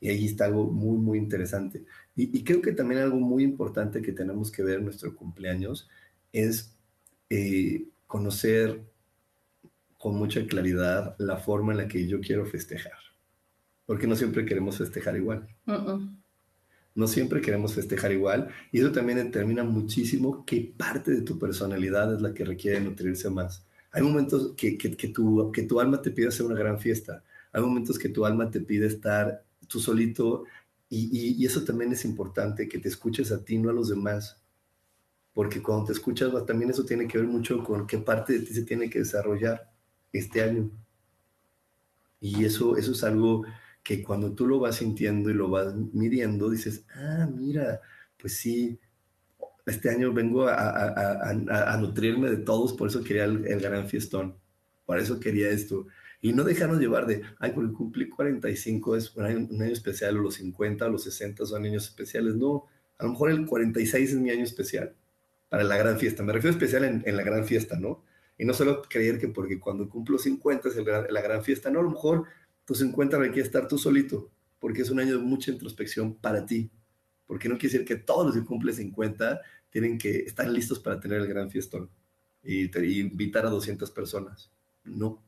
Y 0.00 0.08
ahí 0.08 0.24
está 0.24 0.46
algo 0.46 0.64
muy, 0.70 0.96
muy 0.96 1.18
interesante. 1.18 1.84
Y, 2.16 2.42
creo 2.44 2.62
que 2.62 2.72
también 2.72 3.02
algo 3.02 3.20
muy 3.20 3.44
importante 3.44 4.00
que 4.00 4.12
tenemos 4.12 4.50
que 4.50 4.62
ver 4.62 4.78
en 4.78 4.86
nuestro 4.86 5.14
cumpleaños 5.14 5.86
es 6.32 6.74
eh, 7.28 7.88
conocer 8.06 8.80
con 9.98 10.14
mucha 10.14 10.46
claridad 10.46 11.14
la 11.18 11.36
forma 11.36 11.72
en 11.72 11.78
la 11.78 11.88
que 11.88 12.06
yo 12.06 12.22
quiero 12.22 12.46
festejar. 12.46 12.96
Porque 13.84 14.06
no 14.06 14.16
siempre 14.16 14.46
queremos 14.46 14.78
festejar 14.78 15.14
igual. 15.14 15.46
No 16.98 17.06
siempre 17.06 17.40
queremos 17.40 17.74
festejar 17.74 18.10
igual 18.10 18.48
y 18.72 18.80
eso 18.80 18.90
también 18.90 19.18
determina 19.18 19.62
muchísimo 19.62 20.44
qué 20.44 20.74
parte 20.76 21.12
de 21.12 21.22
tu 21.22 21.38
personalidad 21.38 22.12
es 22.12 22.20
la 22.20 22.34
que 22.34 22.44
requiere 22.44 22.80
nutrirse 22.80 23.30
más. 23.30 23.64
Hay 23.92 24.02
momentos 24.02 24.54
que, 24.56 24.76
que, 24.76 24.96
que, 24.96 25.06
tu, 25.06 25.52
que 25.52 25.62
tu 25.62 25.78
alma 25.78 26.02
te 26.02 26.10
pide 26.10 26.26
hacer 26.26 26.44
una 26.44 26.58
gran 26.58 26.80
fiesta. 26.80 27.22
Hay 27.52 27.62
momentos 27.62 28.00
que 28.00 28.08
tu 28.08 28.26
alma 28.26 28.50
te 28.50 28.60
pide 28.60 28.88
estar 28.88 29.44
tú 29.68 29.78
solito 29.78 30.42
y, 30.88 31.36
y, 31.40 31.46
eso 31.46 31.62
también 31.62 31.92
es 31.92 32.04
importante, 32.04 32.68
que 32.68 32.80
te 32.80 32.88
escuches 32.88 33.30
a 33.30 33.44
ti, 33.44 33.58
no 33.58 33.70
a 33.70 33.72
los 33.72 33.90
demás. 33.90 34.42
Porque 35.32 35.62
cuando 35.62 35.84
te 35.84 35.92
escuchas, 35.92 36.32
también 36.46 36.72
eso 36.72 36.84
tiene 36.84 37.06
que 37.06 37.18
ver 37.18 37.28
mucho 37.28 37.62
con 37.62 37.86
qué 37.86 37.98
parte 37.98 38.32
de 38.32 38.40
ti 38.40 38.54
se 38.54 38.62
tiene 38.62 38.90
que 38.90 38.98
desarrollar 38.98 39.70
este 40.12 40.42
año. 40.42 40.68
Y 42.20 42.44
eso, 42.44 42.76
eso 42.76 42.90
es 42.90 43.04
algo 43.04 43.44
que 43.88 44.02
cuando 44.02 44.34
tú 44.34 44.46
lo 44.46 44.60
vas 44.60 44.76
sintiendo 44.76 45.30
y 45.30 45.32
lo 45.32 45.48
vas 45.48 45.74
midiendo, 45.94 46.50
dices, 46.50 46.84
ah, 46.94 47.26
mira, 47.34 47.80
pues 48.18 48.36
sí, 48.36 48.78
este 49.64 49.88
año 49.88 50.12
vengo 50.12 50.46
a, 50.46 51.78
nutrirme 51.80 52.28
de 52.28 52.36
todos, 52.36 52.74
por 52.74 52.88
eso 52.88 53.02
quería 53.02 53.24
el, 53.24 53.60
gran 53.62 53.88
fiestón, 53.88 54.36
por 54.84 54.98
eso 54.98 55.18
quería 55.18 55.48
esto. 55.48 55.86
Y 56.20 56.34
no 56.34 56.44
dejarnos 56.44 56.80
llevar 56.80 57.06
de, 57.06 57.22
ay, 57.38 57.52
porque 57.54 57.72
cumplí 57.72 58.10
45 58.10 58.94
es 58.94 59.16
un 59.16 59.24
año, 59.24 59.48
un 59.50 59.62
año 59.62 59.72
especial, 59.72 60.18
o 60.18 60.20
los 60.20 60.34
50 60.34 60.84
o 60.84 60.90
los 60.90 61.04
60 61.04 61.46
son 61.46 61.64
años 61.64 61.84
especiales. 61.86 62.34
No, 62.34 62.66
a 62.98 63.04
lo 63.04 63.12
mejor 63.12 63.30
el 63.30 63.46
46 63.46 64.12
es 64.12 64.18
mi 64.18 64.28
año 64.28 64.44
especial 64.44 64.94
para 65.48 65.64
la 65.64 65.78
gran 65.78 65.98
fiesta. 65.98 66.22
Me 66.22 66.34
refiero 66.34 66.52
especial 66.52 66.84
en, 66.84 67.02
en 67.06 67.16
la 67.16 67.22
gran 67.22 67.46
fiesta, 67.46 67.78
¿no? 67.78 68.04
Y 68.36 68.44
no 68.44 68.52
solo 68.52 68.82
creer 68.82 69.18
que 69.18 69.28
porque 69.28 69.58
cuando 69.58 69.88
cumplo 69.88 70.18
50 70.18 70.68
es 70.68 70.76
la 70.76 71.22
gran 71.22 71.42
fiesta, 71.42 71.70
no, 71.70 71.80
a 71.80 71.84
lo 71.84 71.90
mejor 71.90 72.26
tus 72.68 72.80
50 72.80 73.16
requiere 73.16 73.46
estar 73.46 73.66
tú 73.66 73.78
solito, 73.78 74.30
porque 74.60 74.82
es 74.82 74.90
un 74.90 75.00
año 75.00 75.16
de 75.16 75.24
mucha 75.24 75.50
introspección 75.50 76.14
para 76.14 76.44
ti. 76.44 76.70
Porque 77.26 77.48
no 77.48 77.56
quiere 77.56 77.72
decir 77.72 77.86
que 77.86 77.96
todos 77.96 78.26
los 78.26 78.34
que 78.34 78.44
cumplen 78.44 78.74
50 78.74 79.40
tienen 79.70 79.96
que 79.96 80.18
estar 80.18 80.46
listos 80.46 80.78
para 80.78 81.00
tener 81.00 81.22
el 81.22 81.26
gran 81.26 81.50
fiestón 81.50 81.88
y, 82.42 82.64
invitar 83.00 83.46
a 83.46 83.48
200 83.48 83.90
personas. 83.90 84.52
No. 84.84 85.22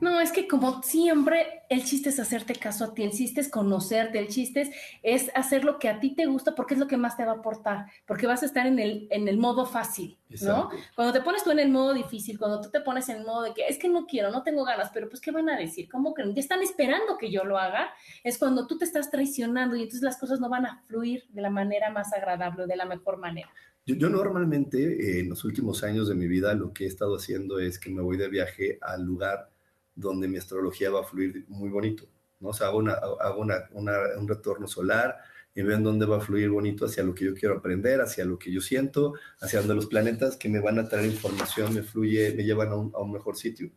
No, 0.00 0.20
es 0.20 0.32
que 0.32 0.46
como 0.48 0.82
siempre, 0.82 1.62
el 1.68 1.84
chiste 1.84 2.10
es 2.10 2.20
hacerte 2.20 2.54
caso 2.54 2.84
a 2.84 2.94
ti, 2.94 3.02
el 3.02 3.10
chiste 3.10 3.40
es 3.40 3.48
conocerte, 3.48 4.18
el 4.18 4.28
chiste 4.28 4.72
es, 5.02 5.30
hacer 5.34 5.64
lo 5.64 5.78
que 5.78 5.88
a 5.88 6.00
ti 6.00 6.14
te 6.14 6.26
gusta 6.26 6.54
porque 6.54 6.74
es 6.74 6.80
lo 6.80 6.86
que 6.86 6.96
más 6.96 7.16
te 7.16 7.24
va 7.24 7.32
a 7.32 7.36
aportar, 7.36 7.86
porque 8.06 8.26
vas 8.26 8.42
a 8.42 8.46
estar 8.46 8.66
en 8.66 8.78
el, 8.78 9.08
en 9.10 9.28
el 9.28 9.38
modo 9.38 9.66
fácil, 9.66 10.18
¿no? 10.42 10.70
Cuando 10.94 11.12
te 11.12 11.20
pones 11.20 11.44
tú 11.44 11.50
en 11.50 11.58
el 11.58 11.70
modo 11.70 11.94
difícil, 11.94 12.38
cuando 12.38 12.60
tú 12.60 12.70
te 12.70 12.80
pones 12.80 13.08
en 13.08 13.18
el 13.18 13.24
modo 13.24 13.42
de 13.42 13.54
que 13.54 13.66
es 13.66 13.78
que 13.78 13.88
no 13.88 14.06
quiero, 14.06 14.30
no 14.30 14.42
tengo 14.42 14.64
ganas, 14.64 14.90
pero 14.92 15.08
pues 15.08 15.20
¿qué 15.20 15.30
van 15.30 15.48
a 15.48 15.56
decir? 15.56 15.88
¿Cómo 15.88 16.14
que 16.14 16.24
ya 16.32 16.40
están 16.40 16.62
esperando 16.62 17.18
que 17.18 17.30
yo 17.30 17.44
lo 17.44 17.58
haga? 17.58 17.92
Es 18.22 18.38
cuando 18.38 18.66
tú 18.66 18.78
te 18.78 18.84
estás 18.84 19.10
traicionando 19.10 19.76
y 19.76 19.82
entonces 19.82 20.02
las 20.02 20.18
cosas 20.18 20.40
no 20.40 20.48
van 20.48 20.66
a 20.66 20.82
fluir 20.86 21.24
de 21.30 21.42
la 21.42 21.50
manera 21.50 21.90
más 21.90 22.12
agradable, 22.12 22.66
de 22.66 22.76
la 22.76 22.84
mejor 22.84 23.18
manera. 23.18 23.50
Yo, 23.86 24.08
normalmente 24.08 24.78
eh, 24.78 25.20
en 25.20 25.28
los 25.28 25.44
últimos 25.44 25.82
años 25.84 26.08
de 26.08 26.14
mi 26.14 26.26
vida 26.26 26.54
lo 26.54 26.72
que 26.72 26.84
he 26.84 26.86
estado 26.86 27.16
haciendo 27.16 27.58
es 27.58 27.78
que 27.78 27.90
me 27.90 28.00
voy 28.00 28.16
de 28.16 28.28
viaje 28.28 28.78
al 28.80 29.04
lugar 29.04 29.50
donde 29.94 30.26
mi 30.26 30.38
astrología 30.38 30.90
va 30.90 31.00
a 31.00 31.04
fluir 31.04 31.44
muy 31.48 31.68
bonito, 31.68 32.08
¿no? 32.40 32.48
O 32.48 32.52
sea, 32.54 32.68
hago, 32.68 32.80
hago 32.88 33.40
un 33.40 34.28
retorno 34.28 34.66
solar 34.66 35.18
y 35.54 35.62
veo 35.62 35.76
en 35.76 35.84
dónde 35.84 36.06
va 36.06 36.16
a 36.16 36.20
fluir 36.20 36.48
bonito 36.48 36.86
hacia 36.86 37.04
lo 37.04 37.14
que 37.14 37.26
yo 37.26 37.34
quiero 37.34 37.58
aprender, 37.58 38.00
hacia 38.00 38.24
lo 38.24 38.38
que 38.38 38.50
yo 38.50 38.60
siento, 38.60 39.14
hacia 39.40 39.60
donde 39.60 39.74
los 39.74 39.86
planetas 39.86 40.36
que 40.36 40.48
me 40.48 40.60
van 40.60 40.78
a 40.78 40.88
traer 40.88 41.06
información 41.06 41.74
me 41.74 41.82
fluye, 41.82 42.34
me 42.34 42.44
llevan 42.44 42.68
a 42.68 42.76
un, 42.76 42.92
a 42.94 43.00
un 43.02 43.12
mejor 43.12 43.36
sitio. 43.36 43.70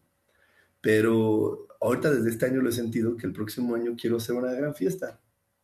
Pero 0.81 1.67
ahorita 1.81 2.11
desde 2.11 2.29
este 2.29 2.45
año 2.45 2.61
lo 2.61 2.69
he 2.69 2.73
sentido 2.73 3.17
que 3.17 3.27
el 3.27 3.33
próximo 3.33 3.75
año 3.75 3.95
quiero 3.99 4.17
hacer 4.17 4.35
una 4.35 4.53
gran 4.53 4.73
fiesta. 4.73 5.19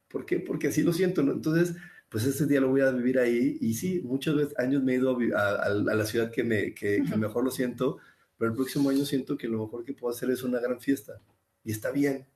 ¿Por 0.10 0.26
qué? 0.26 0.40
Porque 0.40 0.68
así 0.68 0.84
lo 0.84 0.94
siento. 0.94 1.24
¿no? 1.24 1.32
Entonces, 1.32 1.76
pues 2.14 2.26
ese 2.26 2.46
día 2.46 2.62
lo 2.62 2.70
voy 2.70 2.82
a 2.82 2.92
vivir 2.92 3.18
ahí. 3.18 3.58
Y 3.60 3.74
sí, 3.74 4.00
muchos 4.04 4.36
veces, 4.36 4.54
años 4.60 4.84
me 4.84 4.94
he 4.94 4.98
ido 4.98 5.18
a, 5.36 5.56
a, 5.64 5.70
la 5.72 6.06
ciudad 6.06 6.30
que, 6.30 6.44
me, 6.44 6.76
que, 6.76 7.02
que 7.02 7.18
mejor 7.18 7.44
lo 7.44 7.50
siento, 7.50 7.98
pero 8.38 8.52
el 8.52 8.56
próximo 8.56 8.92
año 8.92 9.04
siento 9.04 9.36
que 9.36 9.48
lo 9.48 9.64
mejor 9.64 9.84
que 9.84 9.94
puedo 9.94 10.14
hacer 10.14 10.30
es 10.30 10.44
una 10.44 10.60
gran 10.60 10.80
fiesta. 10.80 11.20
Y 11.64 11.72
está 11.72 11.90
bien, 11.90 12.28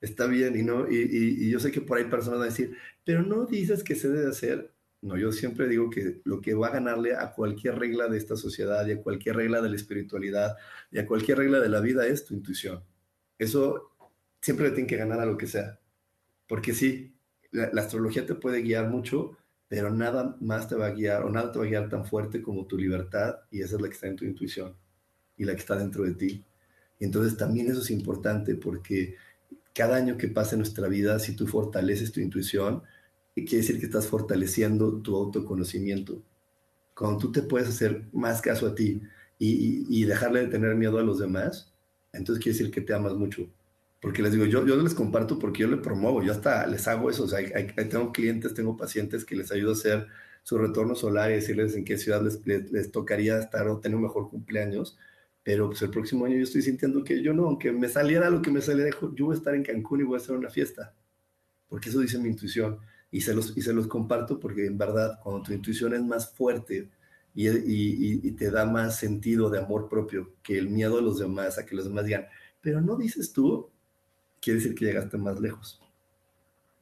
está 0.00 0.26
bien. 0.26 0.58
Y, 0.58 0.64
no, 0.64 0.90
y, 0.90 1.48
yo 1.48 1.60
sé 1.60 1.70
que 1.70 1.80
por 1.80 1.98
ahí 1.98 2.06
personas 2.06 2.40
van 2.40 2.48
a 2.48 2.50
decir, 2.50 2.76
pero 3.04 3.22
no 3.22 3.46
dices 3.46 3.84
que 3.84 3.94
se 3.94 4.08
debe 4.08 4.28
hacer. 4.28 4.72
No, 5.02 5.16
yo 5.16 5.30
siempre 5.30 5.68
digo 5.68 5.88
que 5.88 6.20
lo 6.24 6.40
que 6.40 6.54
va 6.54 6.66
a 6.66 6.72
ganarle 6.72 7.14
a 7.14 7.30
cualquier 7.32 7.78
regla 7.78 8.08
de 8.08 8.18
esta 8.18 8.34
sociedad 8.34 8.84
y 8.88 8.90
a 8.90 9.02
cualquier 9.02 9.36
regla 9.36 9.62
de 9.62 9.68
la 9.68 9.76
espiritualidad 9.76 10.56
y 10.90 10.98
a 10.98 11.06
cualquier 11.06 11.38
regla 11.38 11.60
de 11.60 11.68
la 11.68 11.80
vida 11.80 12.08
es 12.08 12.24
tu 12.24 12.34
intuición. 12.34 12.82
Eso 13.38 13.92
siempre 14.40 14.68
le 14.68 14.74
tiene 14.74 14.88
que 14.88 14.96
ganar 14.96 15.20
a 15.20 15.26
lo 15.26 15.36
que 15.36 15.46
sea. 15.46 15.78
Porque 16.48 16.74
sí, 16.74 17.14
la, 17.52 17.80
astrología 17.80 18.26
te 18.26 18.34
puede 18.34 18.62
guiar 18.62 18.88
mucho, 18.88 19.36
pero 19.68 19.90
nada 19.90 20.36
más 20.40 20.68
te 20.68 20.74
va 20.74 20.86
a 20.86 20.90
guiar 20.90 21.24
o 21.24 21.30
nada 21.30 21.52
te 21.52 21.58
va 21.58 21.64
a 21.64 21.68
guiar 21.68 21.88
tan 21.88 22.04
fuerte 22.04 22.42
como 22.42 22.66
tu 22.66 22.76
libertad 22.76 23.36
y 23.50 23.60
esa 23.60 23.76
es 23.76 23.82
la 23.82 23.88
que 23.88 23.94
está 23.94 24.06
en 24.08 24.16
tu 24.16 24.24
intuición 24.24 24.74
y 25.36 25.44
la 25.44 25.54
que 25.54 25.60
está 25.60 25.76
dentro 25.76 26.04
de 26.04 26.14
ti. 26.14 26.44
Y 26.98 27.04
entonces 27.04 27.36
también 27.36 27.70
eso 27.70 27.80
es 27.80 27.90
importante 27.90 28.54
porque 28.56 29.16
cada 29.74 29.96
año 29.96 30.16
que 30.16 30.28
pasa 30.28 30.54
en 30.54 30.60
nuestra 30.60 30.88
vida, 30.88 31.18
si 31.18 31.34
tú 31.34 31.46
fortaleces 31.46 32.12
tu 32.12 32.20
intuición, 32.20 32.82
quiere 33.34 33.58
decir 33.58 33.78
que 33.78 33.86
estás 33.86 34.06
fortaleciendo 34.06 35.00
tu 35.00 35.16
autoconocimiento. 35.16 36.22
Cuando 36.94 37.18
tú 37.18 37.32
te 37.32 37.42
puedes 37.42 37.68
hacer 37.68 38.04
más 38.12 38.40
caso 38.40 38.66
a 38.66 38.74
ti 38.74 39.00
y, 39.38 39.86
y, 39.88 40.04
dejarle 40.04 40.40
de 40.40 40.48
tener 40.48 40.74
miedo 40.74 40.98
a 40.98 41.02
los 41.02 41.18
demás, 41.18 41.72
entonces 42.12 42.42
quiere 42.42 42.58
decir 42.58 42.70
que 42.70 42.82
te 42.82 42.92
amas 42.92 43.14
mucho. 43.14 43.48
Porque 44.00 44.22
les 44.22 44.32
digo, 44.32 44.46
yo, 44.46 44.66
yo 44.66 44.76
les 44.76 44.94
comparto 44.94 45.38
porque 45.38 45.62
yo 45.62 45.68
le 45.68 45.76
promuevo, 45.76 46.22
yo 46.22 46.32
hasta 46.32 46.66
les 46.66 46.88
hago 46.88 47.10
eso. 47.10 47.24
O 47.24 47.28
sea, 47.28 47.40
tengo 47.88 48.12
clientes, 48.12 48.54
tengo 48.54 48.76
pacientes 48.76 49.24
que 49.24 49.36
les 49.36 49.52
ayudo 49.52 49.70
a 49.70 49.74
hacer 49.74 50.06
su 50.42 50.56
retorno 50.56 50.94
solar 50.94 51.30
y 51.30 51.34
decirles 51.34 51.74
en 51.74 51.84
qué 51.84 51.98
ciudad 51.98 52.22
les, 52.22 52.46
les, 52.46 52.72
les 52.72 52.90
tocaría 52.90 53.38
estar 53.38 53.68
o 53.68 53.78
tener 53.78 53.96
un 53.96 54.04
mejor 54.04 54.30
cumpleaños 54.30 54.96
pero 55.42 55.68
pues 55.68 55.80
el 55.82 55.90
próximo 55.90 56.26
año 56.26 56.36
yo 56.36 56.42
estoy 56.42 56.62
sintiendo 56.62 57.02
que 57.02 57.22
yo 57.22 57.32
no, 57.32 57.46
aunque 57.46 57.72
me 57.72 57.88
saliera 57.88 58.30
lo 58.30 58.42
que 58.42 58.50
me 58.50 58.60
saliera, 58.60 58.90
yo 59.14 59.26
voy 59.26 59.34
a 59.34 59.38
estar 59.38 59.54
en 59.54 59.62
Cancún 59.62 60.00
y 60.00 60.04
voy 60.04 60.14
a 60.14 60.18
hacer 60.18 60.36
una 60.36 60.50
fiesta. 60.50 60.94
Porque 61.68 61.88
eso 61.88 62.00
dice 62.00 62.18
mi 62.18 62.28
intuición. 62.28 62.78
Y 63.10 63.22
se 63.22 63.34
los, 63.34 63.56
y 63.56 63.62
se 63.62 63.72
los 63.72 63.86
comparto 63.86 64.38
porque 64.38 64.66
en 64.66 64.78
verdad, 64.78 65.18
cuando 65.22 65.42
tu 65.42 65.52
intuición 65.52 65.94
es 65.94 66.02
más 66.02 66.32
fuerte 66.32 66.90
y, 67.34 67.48
y, 67.48 68.20
y 68.22 68.32
te 68.32 68.50
da 68.50 68.66
más 68.66 68.98
sentido 68.98 69.50
de 69.50 69.58
amor 69.58 69.88
propio 69.88 70.34
que 70.42 70.58
el 70.58 70.68
miedo 70.68 70.98
a 70.98 71.02
los 71.02 71.18
demás, 71.18 71.58
a 71.58 71.66
que 71.66 71.74
los 71.74 71.86
demás 71.86 72.04
digan, 72.04 72.26
pero 72.60 72.80
no 72.80 72.96
dices 72.96 73.32
tú, 73.32 73.70
quiere 74.40 74.58
decir 74.58 74.74
que 74.74 74.86
llegaste 74.86 75.16
más 75.16 75.40
lejos. 75.40 75.80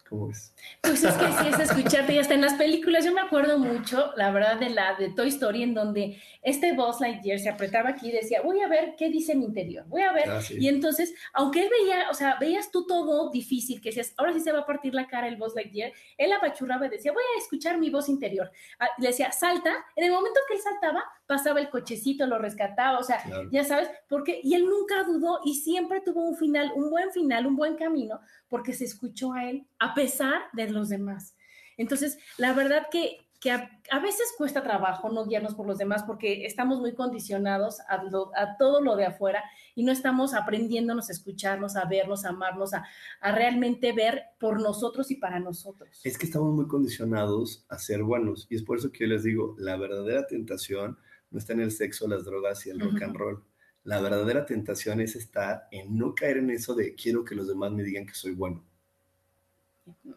¿Cómo 0.08 0.28
ves? 0.28 0.54
Pues 0.80 1.04
es 1.04 1.14
que 1.14 1.26
sí 1.26 1.48
es 1.52 1.70
escucharte 1.70 2.14
y 2.14 2.18
hasta 2.18 2.32
en 2.32 2.40
las 2.40 2.54
películas. 2.54 3.04
Yo 3.04 3.12
me 3.12 3.20
acuerdo 3.20 3.58
mucho, 3.58 4.12
la 4.16 4.30
verdad, 4.30 4.58
de 4.58 4.70
la 4.70 4.94
de 4.94 5.10
Toy 5.10 5.28
Story, 5.28 5.62
en 5.62 5.74
donde 5.74 6.18
este 6.40 6.72
Buzz 6.72 7.00
Lightyear 7.00 7.38
se 7.38 7.50
apretaba 7.50 7.90
aquí 7.90 8.08
y 8.08 8.12
decía, 8.12 8.40
voy 8.40 8.60
a 8.60 8.68
ver 8.68 8.94
qué 8.96 9.10
dice 9.10 9.34
mi 9.34 9.44
interior, 9.44 9.84
voy 9.86 10.00
a 10.00 10.12
ver. 10.12 10.30
Ah, 10.30 10.40
y 10.48 10.68
entonces, 10.68 11.12
aunque 11.34 11.64
él 11.64 11.70
veía, 11.70 12.08
o 12.10 12.14
sea, 12.14 12.38
veías 12.40 12.70
tú 12.70 12.86
todo 12.86 13.30
difícil, 13.30 13.82
que 13.82 13.90
decías, 13.90 14.14
ahora 14.16 14.32
sí 14.32 14.40
se 14.40 14.50
va 14.50 14.60
a 14.60 14.66
partir 14.66 14.94
la 14.94 15.06
cara 15.08 15.28
el 15.28 15.36
Buzz 15.36 15.54
Lightyear, 15.54 15.92
él 16.16 16.32
apachurraba 16.32 16.86
y 16.86 16.90
decía, 16.90 17.12
voy 17.12 17.22
a 17.36 17.42
escuchar 17.42 17.76
mi 17.76 17.90
voz 17.90 18.08
interior. 18.08 18.50
Ah, 18.78 18.88
le 18.98 19.08
decía, 19.08 19.30
salta. 19.30 19.84
En 19.94 20.04
el 20.04 20.12
momento 20.12 20.40
que 20.48 20.54
él 20.54 20.60
saltaba, 20.60 21.04
pasaba 21.28 21.60
el 21.60 21.68
cochecito, 21.68 22.26
lo 22.26 22.38
rescataba, 22.38 22.98
o 22.98 23.02
sea, 23.02 23.22
ya 23.52 23.62
sabes, 23.62 23.88
porque, 24.08 24.40
y 24.42 24.54
él 24.54 24.64
nunca 24.64 25.04
dudó 25.04 25.40
y 25.44 25.56
siempre 25.56 26.00
tuvo 26.00 26.22
un 26.22 26.36
final, 26.36 26.72
un 26.74 26.90
buen 26.90 27.12
final, 27.12 27.46
un 27.46 27.54
buen 27.54 27.76
camino, 27.76 28.18
porque 28.48 28.72
se 28.72 28.86
escuchó 28.86 29.34
a 29.34 29.44
él 29.44 29.66
a 29.78 29.94
pesar 29.94 30.40
de 30.54 30.70
los 30.70 30.88
demás. 30.88 31.36
Entonces, 31.76 32.18
la 32.38 32.54
verdad 32.54 32.86
que, 32.90 33.28
que 33.40 33.50
a, 33.50 34.00
veces 34.02 34.32
cuesta 34.38 34.62
trabajo 34.62 35.10
no 35.10 35.26
guiarnos 35.26 35.54
por 35.54 35.66
los 35.66 35.76
demás 35.76 36.02
porque 36.02 36.46
estamos 36.46 36.80
muy 36.80 36.94
condicionados 36.94 37.80
a, 37.80 38.02
a, 38.34 38.56
todo 38.56 38.80
lo 38.80 38.96
de 38.96 39.04
afuera 39.04 39.44
y 39.74 39.84
no 39.84 39.92
estamos 39.92 40.32
aprendiéndonos 40.32 41.10
a 41.10 41.12
escucharnos, 41.12 41.76
a 41.76 41.84
vernos, 41.84 42.24
a 42.24 42.30
amarnos, 42.30 42.72
a, 42.72 42.84
a, 43.20 43.32
realmente 43.32 43.92
ver 43.92 44.22
por 44.40 44.62
nosotros 44.62 45.10
y 45.10 45.16
para 45.16 45.40
nosotros. 45.40 46.00
Es 46.04 46.16
que 46.16 46.24
estamos 46.24 46.54
muy 46.54 46.66
condicionados 46.66 47.66
a 47.68 47.78
ser 47.78 48.02
buenos 48.02 48.46
y 48.48 48.56
es 48.56 48.62
por 48.62 48.78
eso 48.78 48.90
que 48.90 49.04
yo 49.04 49.08
les 49.08 49.24
digo, 49.24 49.54
la 49.58 49.76
verdadera 49.76 50.26
tentación 50.26 50.98
no 51.30 51.38
está 51.38 51.52
en 51.52 51.60
el 51.60 51.70
sexo, 51.70 52.08
las 52.08 52.24
drogas 52.24 52.66
y 52.66 52.70
el 52.70 52.80
rock 52.80 53.02
and 53.02 53.16
roll. 53.16 53.44
La 53.84 54.00
verdadera 54.00 54.44
tentación 54.46 55.00
es 55.00 55.16
estar 55.16 55.68
en 55.70 55.96
no 55.96 56.14
caer 56.14 56.38
en 56.38 56.50
eso 56.50 56.74
de 56.74 56.94
quiero 56.94 57.24
que 57.24 57.34
los 57.34 57.48
demás 57.48 57.72
me 57.72 57.82
digan 57.82 58.06
que 58.06 58.14
soy 58.14 58.32
bueno. 58.32 58.64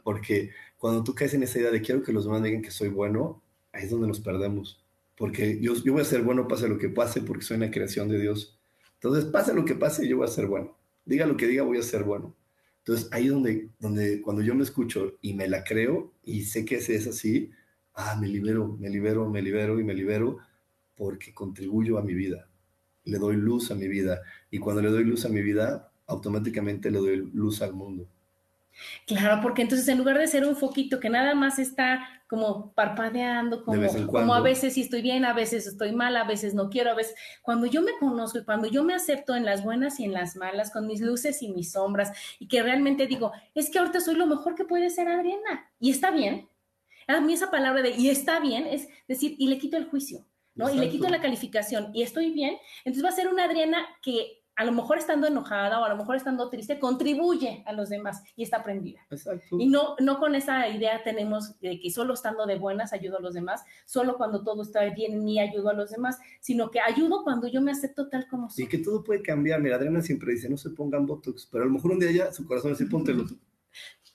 Porque 0.04 0.52
cuando 0.78 1.04
tú 1.04 1.16
caes 1.16 1.34
en 1.34 1.44
esa 1.44 1.60
idea 1.60 1.72
de 1.72 1.82
quiero 1.82 2.04
que 2.04 2.12
los 2.12 2.26
demás 2.26 2.42
me 2.42 2.50
digan 2.50 2.64
que 2.64 2.72
soy 2.72 2.90
bueno, 2.90 3.42
ahí 3.72 3.86
es 3.86 3.92
donde 3.92 4.08
nos 4.08 4.20
perdemos. 4.20 4.84
Porque 5.18 5.60
yo, 5.62 5.76
yo 5.76 5.94
voy 5.94 6.02
a 6.02 6.06
ser 6.06 6.24
bueno 6.24 6.48
pase 6.48 6.68
lo 6.68 6.78
que 6.78 6.90
pase 6.90 7.22
porque 7.22 7.44
soy 7.44 7.58
una 7.58 7.72
creación 7.72 8.10
de 8.10 8.20
Dios. 8.20 8.60
Entonces, 8.96 9.26
pase 9.26 9.54
lo 9.54 9.66
que 9.66 9.76
pase, 9.76 10.08
yo 10.08 10.18
voy 10.18 10.28
a 10.28 10.32
ser 10.32 10.48
bueno. 10.48 10.78
Diga 11.06 11.26
lo 11.26 11.38
que 11.38 11.48
diga, 11.48 11.64
voy 11.64 11.78
a 11.78 11.84
ser 11.84 12.04
bueno. 12.04 12.36
Entonces, 12.80 13.10
ahí 13.12 13.28
donde, 13.28 13.70
donde 13.80 14.22
cuando 14.22 14.42
yo 14.42 14.56
me 14.56 14.64
escucho 14.64 15.18
y 15.22 15.34
me 15.34 15.48
la 15.48 15.64
creo 15.64 16.14
y 16.24 16.44
sé 16.46 16.66
que 16.66 16.76
ese 16.76 16.96
es 16.96 17.08
así, 17.08 17.52
ah, 17.94 18.18
me 18.20 18.28
libero, 18.28 18.76
me 18.80 18.90
libero, 18.90 19.30
me 19.30 19.42
libero 19.42 19.80
y 19.80 19.84
me 19.84 19.94
libero 19.94 20.40
porque 20.96 21.34
contribuyo 21.34 21.98
a 21.98 22.02
mi 22.02 22.14
vida, 22.14 22.48
le 23.06 23.18
doy 23.18 23.36
luz 23.36 23.72
a 23.72 23.76
mi 23.76 23.88
vida 23.88 24.22
y 24.50 24.60
cuando 24.60 24.82
le 24.82 24.90
doy 24.90 25.04
luz 25.04 25.26
a 25.26 25.30
mi 25.30 25.42
vida, 25.42 25.92
automáticamente 26.08 26.92
le 26.92 27.00
doy 27.00 27.18
luz 27.34 27.62
al 27.62 27.74
mundo. 27.74 28.08
Claro, 29.06 29.42
porque 29.42 29.62
entonces 29.62 29.88
en 29.88 29.98
lugar 29.98 30.18
de 30.18 30.28
ser 30.28 30.46
un 30.46 30.56
foquito 30.56 31.00
que 31.00 31.10
nada 31.10 31.36
más 31.36 31.60
está 31.60 32.08
como 32.28 32.72
parpadeando, 32.74 33.64
como, 33.64 33.82
como 34.08 34.34
a 34.34 34.42
veces 34.42 34.74
sí 34.74 34.82
estoy 34.82 35.02
bien, 35.02 35.26
a 35.26 35.34
veces 35.34 35.68
estoy 35.68 35.92
mal, 35.92 36.16
a 36.16 36.24
veces 36.24 36.54
no 36.54 36.70
quiero, 36.70 36.92
a 36.92 36.96
veces 36.96 37.16
cuando 37.42 37.68
yo 37.68 37.82
me 37.82 37.92
conozco 38.00 38.40
y 38.40 38.46
cuando 38.46 38.68
yo 38.68 38.84
me 38.84 38.94
acepto 38.94 39.36
en 39.36 39.46
las 39.46 39.64
buenas 39.64 40.00
y 40.00 40.06
en 40.06 40.14
las 40.14 40.38
malas, 40.38 40.72
con 40.72 40.88
mis 40.88 41.02
luces 41.02 41.42
y 41.42 41.50
mis 41.50 41.74
sombras, 41.74 42.14
y 42.40 42.48
que 42.48 42.64
realmente 42.64 43.06
digo, 43.08 43.34
es 43.54 43.70
que 43.70 43.80
ahorita 43.80 44.00
soy 44.00 44.16
lo 44.16 44.28
mejor 44.28 44.56
que 44.56 44.64
puede 44.64 44.90
ser 44.90 45.10
Adriana, 45.10 45.70
y 45.80 45.92
está 45.92 46.12
bien. 46.12 46.48
A 47.08 47.20
mí 47.20 47.34
esa 47.34 47.52
palabra 47.52 47.82
de 47.82 47.90
y 47.92 48.10
está 48.10 48.40
bien 48.40 48.66
es 48.66 48.88
decir, 49.08 49.36
y 49.38 49.48
le 49.48 49.58
quito 49.58 49.76
el 49.76 49.90
juicio. 49.90 50.26
¿No? 50.56 50.70
Y 50.70 50.78
le 50.78 50.90
quito 50.90 51.10
la 51.10 51.22
calificación 51.22 51.92
y 51.94 52.04
estoy 52.04 52.32
bien, 52.32 52.56
entonces 52.86 53.04
va 53.04 53.10
a 53.10 53.16
ser 53.16 53.28
una 53.28 53.46
Adriana 53.46 53.86
que 54.02 54.42
a 54.56 54.66
lo 54.66 54.74
mejor 54.74 54.98
estando 54.98 55.28
enojada 55.28 55.80
o 55.80 55.86
a 55.86 55.90
lo 55.90 55.98
mejor 55.98 56.16
estando 56.18 56.50
triste, 56.50 56.78
contribuye 56.78 57.64
a 57.66 57.74
los 57.74 57.90
demás 57.90 58.22
y 58.36 58.44
está 58.44 58.58
aprendida. 58.58 59.00
Exacto. 59.10 59.58
Y 59.60 59.68
no, 59.68 59.96
no 60.00 60.20
con 60.20 60.36
esa 60.36 60.68
idea 60.70 61.02
tenemos 61.04 61.60
de 61.62 61.80
que 61.80 61.90
solo 61.90 62.14
estando 62.14 62.46
de 62.46 62.58
buenas 62.58 62.94
ayudo 62.94 63.18
a 63.18 63.22
los 63.22 63.34
demás, 63.34 63.64
solo 63.86 64.18
cuando 64.18 64.44
todo 64.44 64.62
está 64.62 64.84
bien 64.90 65.14
en 65.14 65.24
mí 65.24 65.40
ayudo 65.40 65.70
a 65.70 65.74
los 65.74 65.90
demás, 65.90 66.20
sino 66.42 66.70
que 66.70 66.80
ayudo 66.80 67.24
cuando 67.24 67.48
yo 67.48 67.62
me 67.62 67.72
acepto 67.72 68.10
tal 68.10 68.28
como 68.28 68.50
soy. 68.50 68.66
Y 68.66 68.68
que 68.68 68.78
todo 68.78 69.04
puede 69.04 69.22
cambiar. 69.22 69.62
Mira, 69.62 69.78
Adriana 69.78 70.02
siempre 70.02 70.34
dice, 70.34 70.50
no 70.50 70.58
se 70.58 70.70
pongan 70.72 71.06
Botox, 71.08 71.48
pero 71.52 71.64
a 71.64 71.68
lo 71.68 71.74
mejor 71.74 71.92
un 71.92 72.00
día 72.00 72.12
ya 72.12 72.32
su 72.32 72.46
corazón 72.46 72.72
dice, 72.72 72.86
póntelo. 72.86 73.26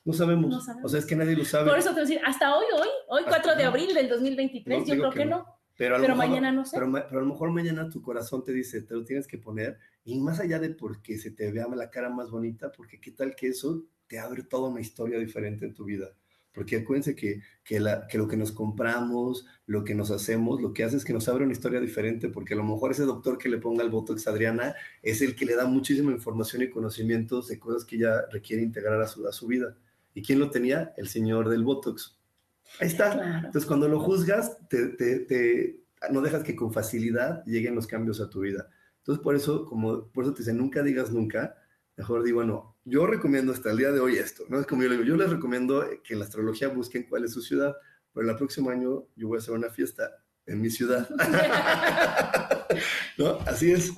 No 0.05 0.13
sabemos. 0.13 0.49
no 0.49 0.61
sabemos. 0.61 0.85
O 0.85 0.89
sea, 0.89 1.01
es 1.01 1.07
que 1.07 1.17
nadie 1.17 1.35
lo 1.35 1.45
sabe. 1.45 1.71
Por 1.71 1.79
eso 1.79 1.89
te 1.89 1.95
voy 1.95 2.03
a 2.03 2.05
decir, 2.05 2.21
hasta 2.25 2.57
hoy, 2.57 2.67
hoy, 2.73 2.89
hoy 3.09 3.23
4 3.27 3.57
de 3.57 3.65
abril 3.65 3.93
del 3.93 4.09
2023, 4.09 4.87
yo 4.87 4.95
creo 4.95 5.11
que, 5.11 5.25
no. 5.25 5.56
Pero, 5.77 6.17
mañana 6.17 6.53
no 6.53 6.65
sé. 6.65 6.77
Pero, 6.79 6.97
a 6.97 7.15
lo 7.15 7.27
mejor 7.27 7.51
mañana 7.51 7.91
tu 7.91 8.01
corazón 8.03 8.43
te 8.43 8.53
dice, 8.53 8.83
te 8.83 8.95
lo 8.95 9.05
tienes 9.05 9.27
que 9.27 9.39
poner, 9.39 9.79
y 10.05 10.19
más 10.19 10.41
allá 10.41 10.59
de 10.59 10.71
porque 10.71 11.19
se 11.19 11.31
te 11.31 11.53
vea 11.53 11.69
la 11.69 11.91
cara 11.91 12.09
más 12.09 12.31
bonita, 12.31 12.73
porque 12.73 13.01
qué 13.01 13.11
tal 13.11 13.35
que 13.35 13.49
eso 13.49 13.85
te 14.07 14.19
abre 14.19 14.43
toda 14.43 14.71
una 14.71 14.81
historia 14.81 15.19
diferente 15.19 15.67
en 15.67 15.75
tu 15.75 15.85
vida. 15.85 16.09
porque 16.53 16.77
acuérdense 16.77 17.15
que, 17.15 17.43
que, 17.63 17.79
la, 17.81 18.07
que, 18.07 18.17
lo 18.17 18.27
que 18.27 18.39
nos 18.39 18.51
compramos, 18.51 19.45
lo 19.67 19.85
que 19.85 19.95
nos 19.95 20.11
hacemos, 20.11 20.63
lo 20.63 20.73
que 20.73 20.85
hace 20.85 20.97
es 20.97 21.05
que 21.05 21.13
nos 21.13 21.29
abre 21.29 21.45
una 21.45 21.53
historia 21.53 21.81
diferente, 21.81 22.31
porque 22.31 22.55
a 22.55 22.57
lo 22.57 22.65
mejor 22.65 22.93
ese 22.93 23.03
doctor 23.03 23.37
que 23.37 23.51
le 23.51 23.59
ponga 23.59 23.85
el 23.85 23.91
Botox 23.91 24.27
a 24.27 24.31
Adriana 24.31 24.75
es 25.03 25.21
el 25.21 25.37
que 25.37 25.45
le 25.45 25.55
da 25.55 25.67
muchísima 25.67 26.13
información 26.13 26.63
y 26.63 26.71
conocimientos 26.71 27.49
de 27.49 27.59
cosas 27.59 27.85
que 27.85 27.97
ella 27.97 28.23
requiere 28.33 28.63
integrar 28.63 29.03
a 29.03 29.07
su, 29.07 29.27
a 29.29 29.33
su 29.33 29.47
vida. 29.47 29.77
¿Y 30.15 30.23
quién 30.23 30.39
lo 30.39 30.49
tenía? 30.49 30.95
El 30.97 31.09
señor 31.09 31.51
del 31.51 31.63
Botox. 31.63 32.17
Ahí 32.81 32.89
está. 32.89 33.43
Entonces, 33.45 33.67
cuando 33.67 33.89
lo 33.89 34.01
juzgas, 34.01 34.57
te, 34.69 34.89
te, 34.89 35.21
te, 35.21 35.81
no 36.11 36.21
dejas 36.21 36.43
que 36.43 36.57
con 36.57 36.73
facilidad 36.73 37.45
lleguen 37.45 37.75
los 37.75 37.87
cambios 37.87 38.21
a 38.21 38.29
tu 38.29 38.41
vida. 38.41 38.69
Entonces, 38.99 39.23
por 39.23 39.37
eso, 39.37 39.65
como 39.67 40.09
por 40.09 40.25
eso 40.25 40.35
te 40.35 40.41
dicen, 40.41 40.59
nunca 40.59 40.83
digas 40.83 41.11
nunca, 41.11 41.57
mejor 41.97 42.23
digo, 42.23 42.37
bueno, 42.37 42.77
yo 42.85 43.07
recomiendo 43.07 43.53
hasta 43.53 43.71
el 43.71 43.79
día 43.79 43.93
de 43.93 44.01
hoy 44.01 44.17
esto, 44.17 44.45
¿no? 44.49 44.61
Es 44.61 44.67
como 44.67 44.83
yo 44.83 44.89
le 44.89 44.97
digo, 44.97 45.07
yo 45.07 45.17
les 45.17 45.31
recomiendo 45.31 45.85
que 46.05 46.15
en 46.15 46.21
la 46.21 46.25
astrología 46.25 46.69
busquen 46.69 47.05
cuál 47.09 47.25
es 47.25 47.33
su 47.33 47.41
ciudad, 47.41 47.75
pero 48.13 48.29
el 48.29 48.37
próximo 48.37 48.71
año 48.71 49.05
yo 49.17 49.29
voy 49.29 49.37
a 49.37 49.41
hacer 49.41 49.55
una 49.55 49.71
fiesta 49.71 50.11
en 50.47 50.61
mi 50.61 50.71
ciudad. 50.71 51.09
¿No? 53.19 53.39
Así 53.47 53.73
es. 53.73 53.93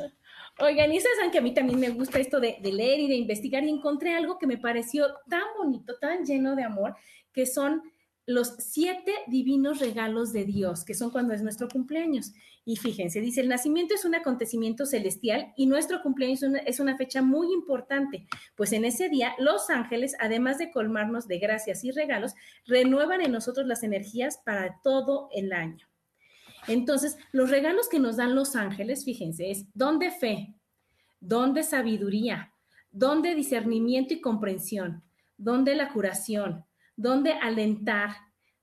Oigan, 0.60 0.92
y 0.92 1.00
saben 1.00 1.30
que 1.30 1.38
a 1.38 1.42
mí 1.42 1.54
también 1.54 1.78
me 1.78 1.90
gusta 1.90 2.18
esto 2.18 2.40
de, 2.40 2.56
de, 2.60 2.72
leer 2.72 3.00
y 3.00 3.08
de 3.08 3.14
investigar 3.14 3.62
y 3.62 3.70
encontré 3.70 4.14
algo 4.14 4.38
que 4.38 4.46
me 4.46 4.58
pareció 4.58 5.06
tan 5.28 5.44
bonito, 5.56 5.96
tan 6.00 6.24
lleno 6.24 6.56
de 6.56 6.64
amor, 6.64 6.96
que 7.32 7.46
son 7.46 7.82
los 8.28 8.56
siete 8.58 9.14
divinos 9.26 9.78
regalos 9.78 10.34
de 10.34 10.44
Dios, 10.44 10.84
que 10.84 10.92
son 10.92 11.10
cuando 11.10 11.32
es 11.32 11.42
nuestro 11.42 11.66
cumpleaños. 11.66 12.34
Y 12.62 12.76
fíjense, 12.76 13.22
dice, 13.22 13.40
el 13.40 13.48
nacimiento 13.48 13.94
es 13.94 14.04
un 14.04 14.14
acontecimiento 14.14 14.84
celestial 14.84 15.54
y 15.56 15.64
nuestro 15.64 16.02
cumpleaños 16.02 16.42
es 16.66 16.78
una 16.78 16.98
fecha 16.98 17.22
muy 17.22 17.50
importante, 17.54 18.26
pues 18.54 18.74
en 18.74 18.84
ese 18.84 19.08
día 19.08 19.32
los 19.38 19.70
ángeles, 19.70 20.14
además 20.20 20.58
de 20.58 20.70
colmarnos 20.70 21.26
de 21.26 21.38
gracias 21.38 21.84
y 21.84 21.90
regalos, 21.90 22.34
renuevan 22.66 23.22
en 23.22 23.32
nosotros 23.32 23.66
las 23.66 23.82
energías 23.82 24.42
para 24.44 24.78
todo 24.84 25.30
el 25.32 25.54
año. 25.54 25.88
Entonces, 26.66 27.16
los 27.32 27.48
regalos 27.48 27.88
que 27.88 27.98
nos 27.98 28.18
dan 28.18 28.34
los 28.34 28.56
ángeles, 28.56 29.06
fíjense, 29.06 29.50
es 29.50 29.64
don 29.72 29.98
de 29.98 30.10
fe, 30.10 30.54
don 31.18 31.54
de 31.54 31.62
sabiduría, 31.62 32.52
don 32.90 33.22
de 33.22 33.34
discernimiento 33.34 34.12
y 34.12 34.20
comprensión, 34.20 35.02
don 35.38 35.64
de 35.64 35.76
la 35.76 35.94
curación, 35.94 36.66
donde 36.98 37.32
alentar, 37.32 38.10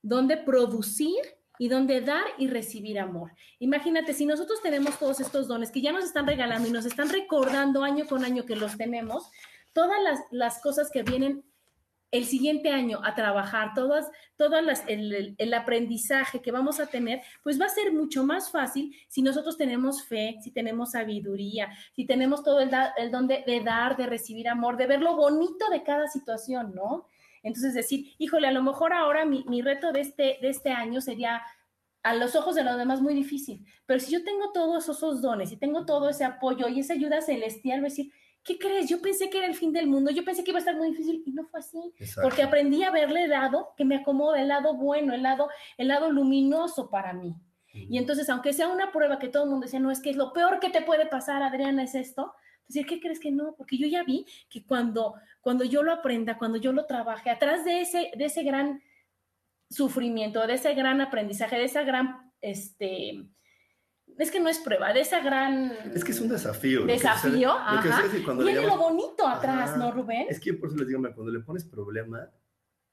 donde 0.02 0.36
producir 0.36 1.16
y 1.58 1.70
donde 1.70 2.02
dar 2.02 2.26
y 2.38 2.48
recibir 2.48 3.00
amor. 3.00 3.32
Imagínate, 3.60 4.14
si 4.14 4.26
nosotros 4.26 4.62
tenemos 4.62 5.00
todos 5.00 5.22
estos 5.22 5.48
dones 5.48 5.72
que 5.72 5.82
ya 5.82 5.94
nos 5.94 6.04
están 6.04 6.28
regalando 6.28 6.68
y 6.68 6.72
nos 6.72 6.86
están 6.86 7.10
recordando 7.10 7.82
año 7.82 8.06
con 8.06 8.26
año 8.26 8.46
que 8.46 8.58
los 8.58 8.78
tenemos, 8.78 9.32
todas 9.72 10.04
las, 10.04 10.20
las 10.32 10.62
cosas 10.62 10.92
que 10.92 11.04
vienen 11.04 11.46
el 12.12 12.26
siguiente 12.26 12.70
año 12.72 13.00
a 13.04 13.16
trabajar, 13.16 13.72
todas, 13.74 14.06
todas 14.36 14.64
las, 14.64 14.84
el, 14.88 15.36
el, 15.38 15.54
aprendizaje 15.54 16.42
que 16.42 16.52
vamos 16.52 16.82
a 16.82 16.88
tener, 16.88 17.22
pues 17.42 17.60
va 17.60 17.66
a 17.66 17.70
ser 17.70 17.94
mucho 17.94 18.26
más 18.26 18.52
fácil 18.52 18.94
si 19.08 19.22
nosotros 19.22 19.58
tenemos 19.58 20.04
fe, 20.04 20.36
si 20.44 20.52
tenemos 20.52 20.92
sabiduría, 20.92 21.70
si 21.96 22.06
tenemos 22.06 22.44
todo 22.44 22.60
el, 22.60 23.12
don 23.12 23.28
de 23.28 23.62
dar, 23.64 23.96
de 23.96 24.08
recibir 24.08 24.50
amor, 24.50 24.76
de 24.76 24.88
ver 24.88 25.02
lo 25.02 25.16
bonito 25.16 25.70
de 25.70 25.84
cada 25.84 26.08
situación, 26.10 26.74
¿no? 26.76 27.08
Entonces 27.46 27.76
decir, 27.76 28.14
híjole, 28.18 28.48
a 28.48 28.52
lo 28.52 28.64
mejor 28.64 28.92
ahora 28.92 29.24
mi, 29.24 29.46
mi 29.48 29.62
reto 29.62 29.92
de 29.92 30.02
este, 30.02 30.40
de 30.42 30.50
este 30.50 30.72
año 30.72 31.00
sería 31.00 31.44
a 32.02 32.16
los 32.16 32.36
ojos 32.36 32.56
de 32.56 32.64
los 32.64 32.76
demás 32.76 33.02
muy 33.02 33.14
difícil, 33.14 33.64
pero 33.86 34.00
si 34.00 34.12
yo 34.12 34.24
tengo 34.24 34.52
todos 34.52 34.90
esos 34.90 35.22
dones 35.22 35.52
y 35.52 35.58
tengo 35.58 35.86
todo 35.86 36.10
ese 36.10 36.24
apoyo 36.24 36.68
y 36.68 36.80
esa 36.80 36.94
ayuda 36.94 37.22
celestial, 37.22 37.80
voy 37.82 37.88
a 37.88 37.90
decir, 37.90 38.12
¿qué 38.44 38.58
crees? 38.58 38.90
Yo 38.90 39.00
pensé 39.00 39.30
que 39.30 39.38
era 39.38 39.48
el 39.48 39.56
fin 39.56 39.72
del 39.72 39.88
mundo, 39.88 40.12
yo 40.12 40.26
pensé 40.26 40.44
que 40.44 40.52
iba 40.52 40.58
a 40.58 40.60
estar 40.60 40.76
muy 40.76 40.90
difícil 40.90 41.24
y 41.24 41.32
no 41.32 41.46
fue 41.46 41.60
así, 41.60 41.94
Exacto. 42.00 42.28
porque 42.28 42.44
aprendí 42.44 42.84
a 42.84 42.92
verle 42.92 43.26
el 43.26 43.30
lado 43.30 43.74
que 43.78 43.86
me 43.86 43.96
acomoda, 43.96 44.42
el 44.42 44.48
lado 44.48 44.76
bueno, 44.76 45.14
el 45.14 45.22
lado, 45.22 45.50
el 45.78 45.88
lado 45.88 46.12
luminoso 46.12 46.90
para 46.90 47.14
mí. 47.14 47.36
Y 47.74 47.98
entonces, 47.98 48.30
aunque 48.30 48.54
sea 48.54 48.70
una 48.70 48.92
prueba 48.94 49.20
que 49.20 49.28
todo 49.28 49.44
el 49.44 49.50
mundo 49.50 49.66
decía, 49.66 49.82
no, 49.82 49.92
es 49.92 50.00
que 50.00 50.10
es 50.10 50.16
lo 50.16 50.32
peor 50.32 50.62
que 50.62 50.70
te 50.70 50.82
puede 50.82 51.06
pasar, 51.08 51.44
Adriana, 51.44 51.84
es 51.84 51.94
esto, 51.94 52.34
decir, 52.68 52.86
¿qué 52.86 53.00
crees 53.00 53.20
que 53.20 53.32
no? 53.32 53.56
Porque 53.56 53.78
yo 53.78 53.88
ya 53.88 54.04
vi 54.04 54.26
que 54.50 54.66
cuando, 54.66 55.16
cuando 55.42 55.64
yo 55.64 55.84
lo 55.84 55.92
aprenda, 55.92 56.38
cuando 56.38 56.58
yo 56.58 56.72
lo 56.72 56.86
trabaje, 56.86 57.30
atrás 57.30 57.66
de 57.66 57.82
ese, 57.82 58.12
de 58.18 58.26
ese 58.26 58.44
gran 58.44 58.82
sufrimiento, 59.70 60.46
de 60.46 60.54
ese 60.54 60.74
gran 60.74 61.02
aprendizaje, 61.02 61.58
de 61.58 61.66
esa 61.66 61.84
gran, 61.84 62.32
este, 62.42 63.28
es 64.18 64.32
que 64.32 64.40
no 64.40 64.50
es 64.50 64.60
prueba, 64.60 64.94
de 64.94 65.02
esa 65.02 65.20
gran... 65.20 65.72
Es 65.94 66.04
que 66.04 66.12
es 66.12 66.22
un 66.22 66.30
desafío. 66.30 66.86
Desafío, 66.86 67.50
lo 67.50 67.82
que 67.82 67.90
ajá. 67.90 68.04
Lo 68.04 68.44
Tiene 68.44 68.62
llamas, 68.62 68.78
lo 68.78 68.78
bonito 68.78 69.28
atrás, 69.28 69.72
ajá, 69.72 69.78
¿no, 69.78 69.92
Rubén? 69.92 70.28
Es 70.30 70.40
que 70.40 70.54
por 70.54 70.70
eso 70.70 70.78
les 70.78 70.88
digo, 70.88 71.02
cuando 71.02 71.32
le 71.32 71.40
pones 71.42 71.66
problema, 71.66 72.30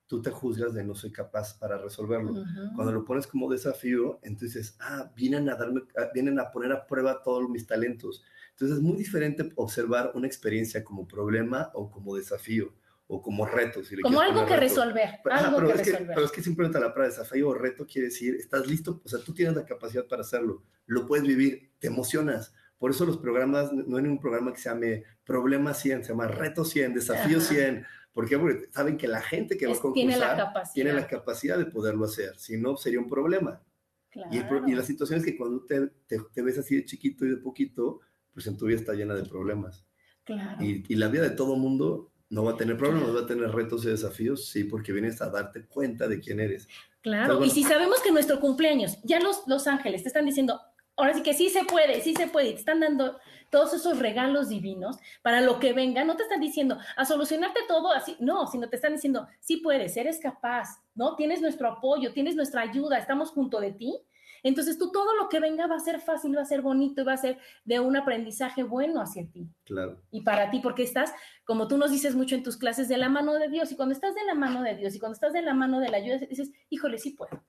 tú 0.06 0.20
te 0.20 0.30
juzgas 0.30 0.74
de 0.74 0.84
no 0.84 0.94
soy 0.94 1.12
capaz 1.12 1.58
para 1.58 1.78
resolverlo. 1.78 2.32
Uh 2.32 2.44
-huh. 2.44 2.74
Cuando 2.74 2.92
lo 2.92 3.04
pones 3.04 3.26
como 3.26 3.50
desafío, 3.50 4.18
entonces, 4.22 4.76
ah, 4.80 5.10
vienen 5.14 5.48
a 5.48 5.54
darme, 5.54 5.82
vienen 6.12 6.40
a 6.40 6.50
poner 6.50 6.72
a 6.72 6.86
prueba 6.86 7.22
todos 7.22 7.48
mis 7.48 7.66
talentos. 7.66 8.24
Entonces 8.52 8.78
es 8.78 8.82
muy 8.82 8.96
diferente 8.96 9.50
observar 9.56 10.12
una 10.14 10.26
experiencia 10.26 10.84
como 10.84 11.06
problema 11.06 11.70
o 11.74 11.90
como 11.90 12.16
desafío 12.16 12.74
o 13.06 13.20
como 13.20 13.44
reto. 13.44 13.84
Si 13.84 13.96
le 13.96 14.02
como 14.02 14.20
algo 14.20 14.46
que 14.46 14.56
reto. 14.56 14.60
resolver. 14.60 15.20
Pero, 15.22 15.36
algo 15.36 15.56
pero, 15.56 15.66
que 15.68 15.72
es 15.72 15.78
resolver. 15.78 16.06
Que, 16.08 16.14
pero 16.14 16.26
es 16.26 16.32
que 16.32 16.42
simplemente 16.42 16.78
la 16.78 16.92
palabra 16.94 17.08
desafío 17.08 17.48
o 17.48 17.54
reto 17.54 17.86
quiere 17.86 18.08
decir, 18.08 18.34
estás 18.36 18.66
listo, 18.66 19.02
o 19.04 19.08
sea, 19.08 19.18
tú 19.20 19.34
tienes 19.34 19.54
la 19.54 19.64
capacidad 19.64 20.06
para 20.06 20.22
hacerlo, 20.22 20.64
lo 20.86 21.06
puedes 21.06 21.26
vivir, 21.26 21.72
te 21.78 21.88
emocionas. 21.88 22.54
Por 22.78 22.90
eso 22.90 23.04
los 23.04 23.18
programas, 23.18 23.72
no 23.72 23.96
hay 23.96 24.02
ningún 24.02 24.18
programa 24.18 24.52
que 24.52 24.58
se 24.58 24.68
llame 24.68 25.04
Problema 25.24 25.72
100, 25.72 26.04
se 26.04 26.08
llama 26.08 26.26
Reto 26.26 26.64
100, 26.64 26.94
Desafío 26.94 27.38
Ajá. 27.38 27.46
100. 27.46 27.86
¿Por 28.12 28.28
qué? 28.28 28.38
Porque 28.38 28.68
saben 28.70 28.96
que 28.96 29.08
la 29.08 29.20
gente 29.20 29.56
que 29.56 29.66
va 29.66 29.72
a 29.72 29.78
concursar 29.78 29.94
tiene 29.94 30.18
la, 30.18 30.36
capacidad. 30.36 30.74
tiene 30.74 30.92
la 30.92 31.06
capacidad 31.06 31.58
de 31.58 31.66
poderlo 31.66 32.04
hacer. 32.04 32.36
Si 32.38 32.56
no, 32.56 32.76
sería 32.76 32.98
un 32.98 33.08
problema. 33.08 33.62
Claro. 34.10 34.30
Y, 34.32 34.38
el, 34.38 34.68
y, 34.68 34.74
la 34.74 34.82
situación 34.82 35.20
es 35.20 35.24
que 35.24 35.36
cuando 35.36 35.64
te, 35.64 35.86
te, 36.06 36.18
te, 36.34 36.42
ves 36.42 36.58
así 36.58 36.76
de 36.76 36.84
chiquito 36.84 37.24
y 37.24 37.30
de 37.30 37.36
poquito, 37.36 38.00
pues 38.32 38.46
en 38.46 38.56
tu 38.56 38.66
vida 38.66 38.78
está 38.78 38.94
llena 38.94 39.14
de 39.14 39.24
problemas. 39.24 39.84
Claro. 40.24 40.62
Y, 40.62 40.84
y 40.88 40.94
la 40.96 41.08
vida 41.08 41.22
de 41.22 41.30
todo 41.30 41.56
mundo 41.56 42.12
no 42.32 42.44
va 42.44 42.52
a 42.52 42.56
tener 42.56 42.78
problemas, 42.78 43.04
claro. 43.04 43.18
va 43.18 43.24
a 43.24 43.28
tener 43.28 43.50
retos 43.50 43.84
y 43.84 43.88
desafíos, 43.88 44.48
sí, 44.48 44.64
porque 44.64 44.92
vienes 44.92 45.20
a 45.20 45.28
darte 45.28 45.66
cuenta 45.66 46.08
de 46.08 46.18
quién 46.18 46.40
eres. 46.40 46.66
Claro, 47.02 47.24
Entonces, 47.24 47.38
bueno, 47.38 47.52
y 47.52 47.54
si 47.54 47.64
sabemos 47.64 48.00
que 48.00 48.10
nuestro 48.10 48.40
cumpleaños, 48.40 48.98
ya 49.02 49.20
los, 49.20 49.42
los 49.46 49.66
ángeles 49.66 50.02
te 50.02 50.08
están 50.08 50.24
diciendo, 50.24 50.58
ahora 50.96 51.12
sí 51.12 51.22
que 51.22 51.34
sí 51.34 51.50
se 51.50 51.64
puede, 51.64 52.00
sí 52.00 52.14
se 52.14 52.28
puede, 52.28 52.52
te 52.52 52.60
están 52.60 52.80
dando 52.80 53.18
todos 53.50 53.74
esos 53.74 53.98
regalos 53.98 54.48
divinos 54.48 54.96
para 55.20 55.42
lo 55.42 55.58
que 55.58 55.74
venga, 55.74 56.04
no 56.04 56.16
te 56.16 56.22
están 56.22 56.40
diciendo 56.40 56.78
a 56.96 57.04
solucionarte 57.04 57.60
todo 57.68 57.92
así, 57.92 58.16
no, 58.18 58.46
sino 58.46 58.70
te 58.70 58.76
están 58.76 58.94
diciendo, 58.94 59.28
sí 59.40 59.58
puedes, 59.58 59.94
eres 59.98 60.18
capaz, 60.18 60.80
¿no? 60.94 61.16
Tienes 61.16 61.42
nuestro 61.42 61.68
apoyo, 61.68 62.14
tienes 62.14 62.34
nuestra 62.34 62.62
ayuda, 62.62 62.96
estamos 62.96 63.30
junto 63.30 63.60
de 63.60 63.72
ti 63.72 64.00
entonces 64.42 64.78
tú 64.78 64.90
todo 64.90 65.14
lo 65.16 65.28
que 65.28 65.40
venga 65.40 65.66
va 65.66 65.76
a 65.76 65.80
ser 65.80 66.00
fácil, 66.00 66.36
va 66.36 66.42
a 66.42 66.46
ser 66.46 66.62
bonito 66.62 67.02
y 67.02 67.04
va 67.04 67.12
a 67.12 67.16
ser 67.16 67.38
de 67.64 67.80
un 67.80 67.96
aprendizaje 67.96 68.62
bueno 68.62 69.00
hacia 69.00 69.26
ti. 69.30 69.48
Claro. 69.64 70.02
Y 70.10 70.22
para 70.22 70.50
ti, 70.50 70.60
porque 70.60 70.82
estás, 70.82 71.12
como 71.44 71.68
tú 71.68 71.78
nos 71.78 71.90
dices 71.90 72.14
mucho 72.14 72.34
en 72.34 72.42
tus 72.42 72.56
clases, 72.56 72.88
de 72.88 72.96
la 72.96 73.08
mano 73.08 73.34
de 73.34 73.48
Dios. 73.48 73.70
Y 73.70 73.76
cuando 73.76 73.94
estás 73.94 74.14
de 74.14 74.24
la 74.24 74.34
mano 74.34 74.62
de 74.62 74.76
Dios 74.76 74.94
y 74.94 74.98
cuando 74.98 75.14
estás 75.14 75.32
de 75.32 75.42
la 75.42 75.54
mano 75.54 75.80
de 75.80 75.88
la 75.88 75.98
ayuda, 75.98 76.18
dices, 76.18 76.50
híjole, 76.70 76.98
sí 76.98 77.10
puedo. 77.10 77.44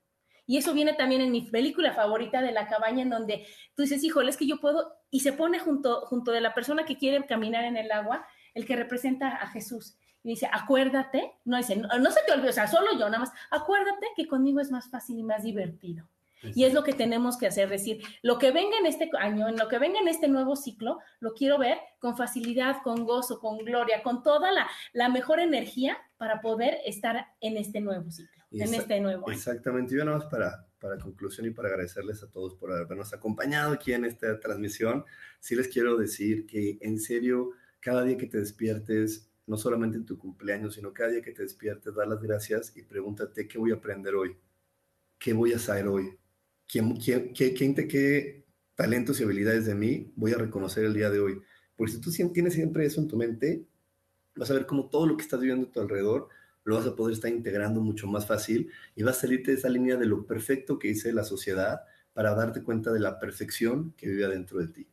Y 0.45 0.57
eso 0.57 0.73
viene 0.73 0.93
también 0.93 1.21
en 1.21 1.31
mi 1.31 1.41
película 1.49 1.93
favorita 1.93 2.41
de 2.41 2.51
la 2.51 2.67
cabaña, 2.67 3.01
en 3.01 3.09
donde 3.09 3.45
tú 3.75 3.83
dices, 3.83 4.03
híjole, 4.03 4.29
es 4.29 4.37
que 4.37 4.45
yo 4.45 4.59
puedo, 4.59 4.93
y 5.09 5.21
se 5.21 5.33
pone 5.33 5.57
junto, 5.57 6.01
junto 6.01 6.31
de 6.31 6.41
la 6.41 6.53
persona 6.53 6.85
que 6.85 6.97
quiere 6.97 7.25
caminar 7.25 7.63
en 7.63 7.77
el 7.77 7.91
agua, 7.91 8.25
el 8.53 8.65
que 8.65 8.75
representa 8.75 9.29
a 9.29 9.47
Jesús. 9.47 9.97
Y 10.21 10.29
dice, 10.29 10.49
acuérdate, 10.51 11.33
no 11.45 11.57
dice, 11.57 11.75
no, 11.75 11.87
no 11.97 12.11
se 12.11 12.21
te 12.25 12.33
olvide, 12.33 12.49
o 12.49 12.53
sea, 12.53 12.67
solo 12.67 12.91
yo, 12.93 13.09
nada 13.09 13.19
más, 13.19 13.31
acuérdate 13.51 14.07
que 14.15 14.27
conmigo 14.27 14.59
es 14.59 14.71
más 14.71 14.89
fácil 14.89 15.17
y 15.17 15.23
más 15.23 15.43
divertido. 15.43 16.07
Y 16.53 16.65
es 16.65 16.73
lo 16.73 16.83
que 16.83 16.93
tenemos 16.93 17.37
que 17.37 17.47
hacer, 17.47 17.69
decir, 17.69 18.03
lo 18.21 18.37
que 18.37 18.51
venga 18.51 18.77
en 18.77 18.85
este 18.85 19.09
año, 19.19 19.47
en 19.47 19.57
lo 19.57 19.67
que 19.67 19.79
venga 19.79 19.99
en 19.99 20.07
este 20.07 20.27
nuevo 20.27 20.55
ciclo, 20.55 20.99
lo 21.19 21.33
quiero 21.33 21.57
ver 21.57 21.77
con 21.99 22.17
facilidad, 22.17 22.77
con 22.83 23.05
gozo, 23.05 23.39
con 23.39 23.57
gloria, 23.59 24.03
con 24.03 24.23
toda 24.23 24.51
la, 24.51 24.67
la 24.93 25.09
mejor 25.09 25.39
energía 25.39 25.97
para 26.17 26.41
poder 26.41 26.77
estar 26.85 27.27
en 27.41 27.57
este 27.57 27.81
nuevo 27.81 28.11
ciclo, 28.11 28.43
y 28.51 28.61
en 28.61 28.73
este 28.73 28.99
nuevo 28.99 29.27
año. 29.27 29.35
Exactamente, 29.35 29.93
y 29.93 29.97
yo 29.97 30.05
nada 30.05 30.17
más 30.17 30.27
para, 30.27 30.67
para 30.79 30.97
conclusión 30.97 31.47
y 31.47 31.51
para 31.51 31.69
agradecerles 31.69 32.23
a 32.23 32.29
todos 32.29 32.55
por 32.55 32.71
habernos 32.71 33.13
acompañado 33.13 33.73
aquí 33.73 33.93
en 33.93 34.05
esta 34.05 34.39
transmisión, 34.39 35.05
sí 35.39 35.55
les 35.55 35.67
quiero 35.67 35.97
decir 35.97 36.45
que 36.45 36.77
en 36.81 36.99
serio, 36.99 37.51
cada 37.79 38.03
día 38.03 38.17
que 38.17 38.27
te 38.27 38.39
despiertes, 38.39 39.29
no 39.45 39.57
solamente 39.57 39.97
en 39.97 40.05
tu 40.05 40.17
cumpleaños, 40.17 40.75
sino 40.75 40.93
cada 40.93 41.11
día 41.11 41.21
que 41.21 41.31
te 41.31 41.43
despiertes, 41.43 41.93
da 41.93 42.05
las 42.05 42.21
gracias 42.21 42.75
y 42.77 42.83
pregúntate 42.83 43.47
qué 43.47 43.57
voy 43.57 43.71
a 43.71 43.75
aprender 43.75 44.15
hoy, 44.15 44.37
qué 45.19 45.33
voy 45.33 45.53
a 45.53 45.59
saber 45.59 45.87
hoy, 45.87 46.17
qué 47.87 48.45
talentos 48.75 49.19
y 49.19 49.23
habilidades 49.23 49.65
de 49.65 49.75
mí 49.75 50.11
voy 50.15 50.33
a 50.33 50.37
reconocer 50.37 50.85
el 50.85 50.93
día 50.93 51.09
de 51.09 51.19
hoy? 51.19 51.41
Porque 51.75 51.93
si 51.93 52.01
tú 52.01 52.11
tienes 52.31 52.53
siempre 52.53 52.85
eso 52.85 53.01
en 53.01 53.07
tu 53.07 53.17
mente, 53.17 53.65
vas 54.35 54.49
a 54.49 54.53
ver 54.53 54.65
cómo 54.65 54.89
todo 54.89 55.07
lo 55.07 55.17
que 55.17 55.23
estás 55.23 55.39
viviendo 55.39 55.67
a 55.67 55.71
tu 55.71 55.79
alrededor 55.79 56.29
lo 56.63 56.75
vas 56.75 56.87
a 56.87 56.95
poder 56.95 57.13
estar 57.13 57.29
integrando 57.29 57.81
mucho 57.81 58.07
más 58.07 58.25
fácil 58.25 58.71
y 58.95 59.03
vas 59.03 59.17
a 59.17 59.21
salirte 59.21 59.51
de 59.51 59.57
esa 59.57 59.69
línea 59.69 59.97
de 59.97 60.05
lo 60.05 60.25
perfecto 60.25 60.79
que 60.79 60.87
dice 60.87 61.11
la 61.11 61.23
sociedad 61.23 61.81
para 62.13 62.33
darte 62.35 62.63
cuenta 62.63 62.91
de 62.91 62.99
la 62.99 63.19
perfección 63.19 63.93
que 63.97 64.07
vive 64.07 64.25
adentro 64.25 64.59
de 64.59 64.67
ti. 64.67 64.87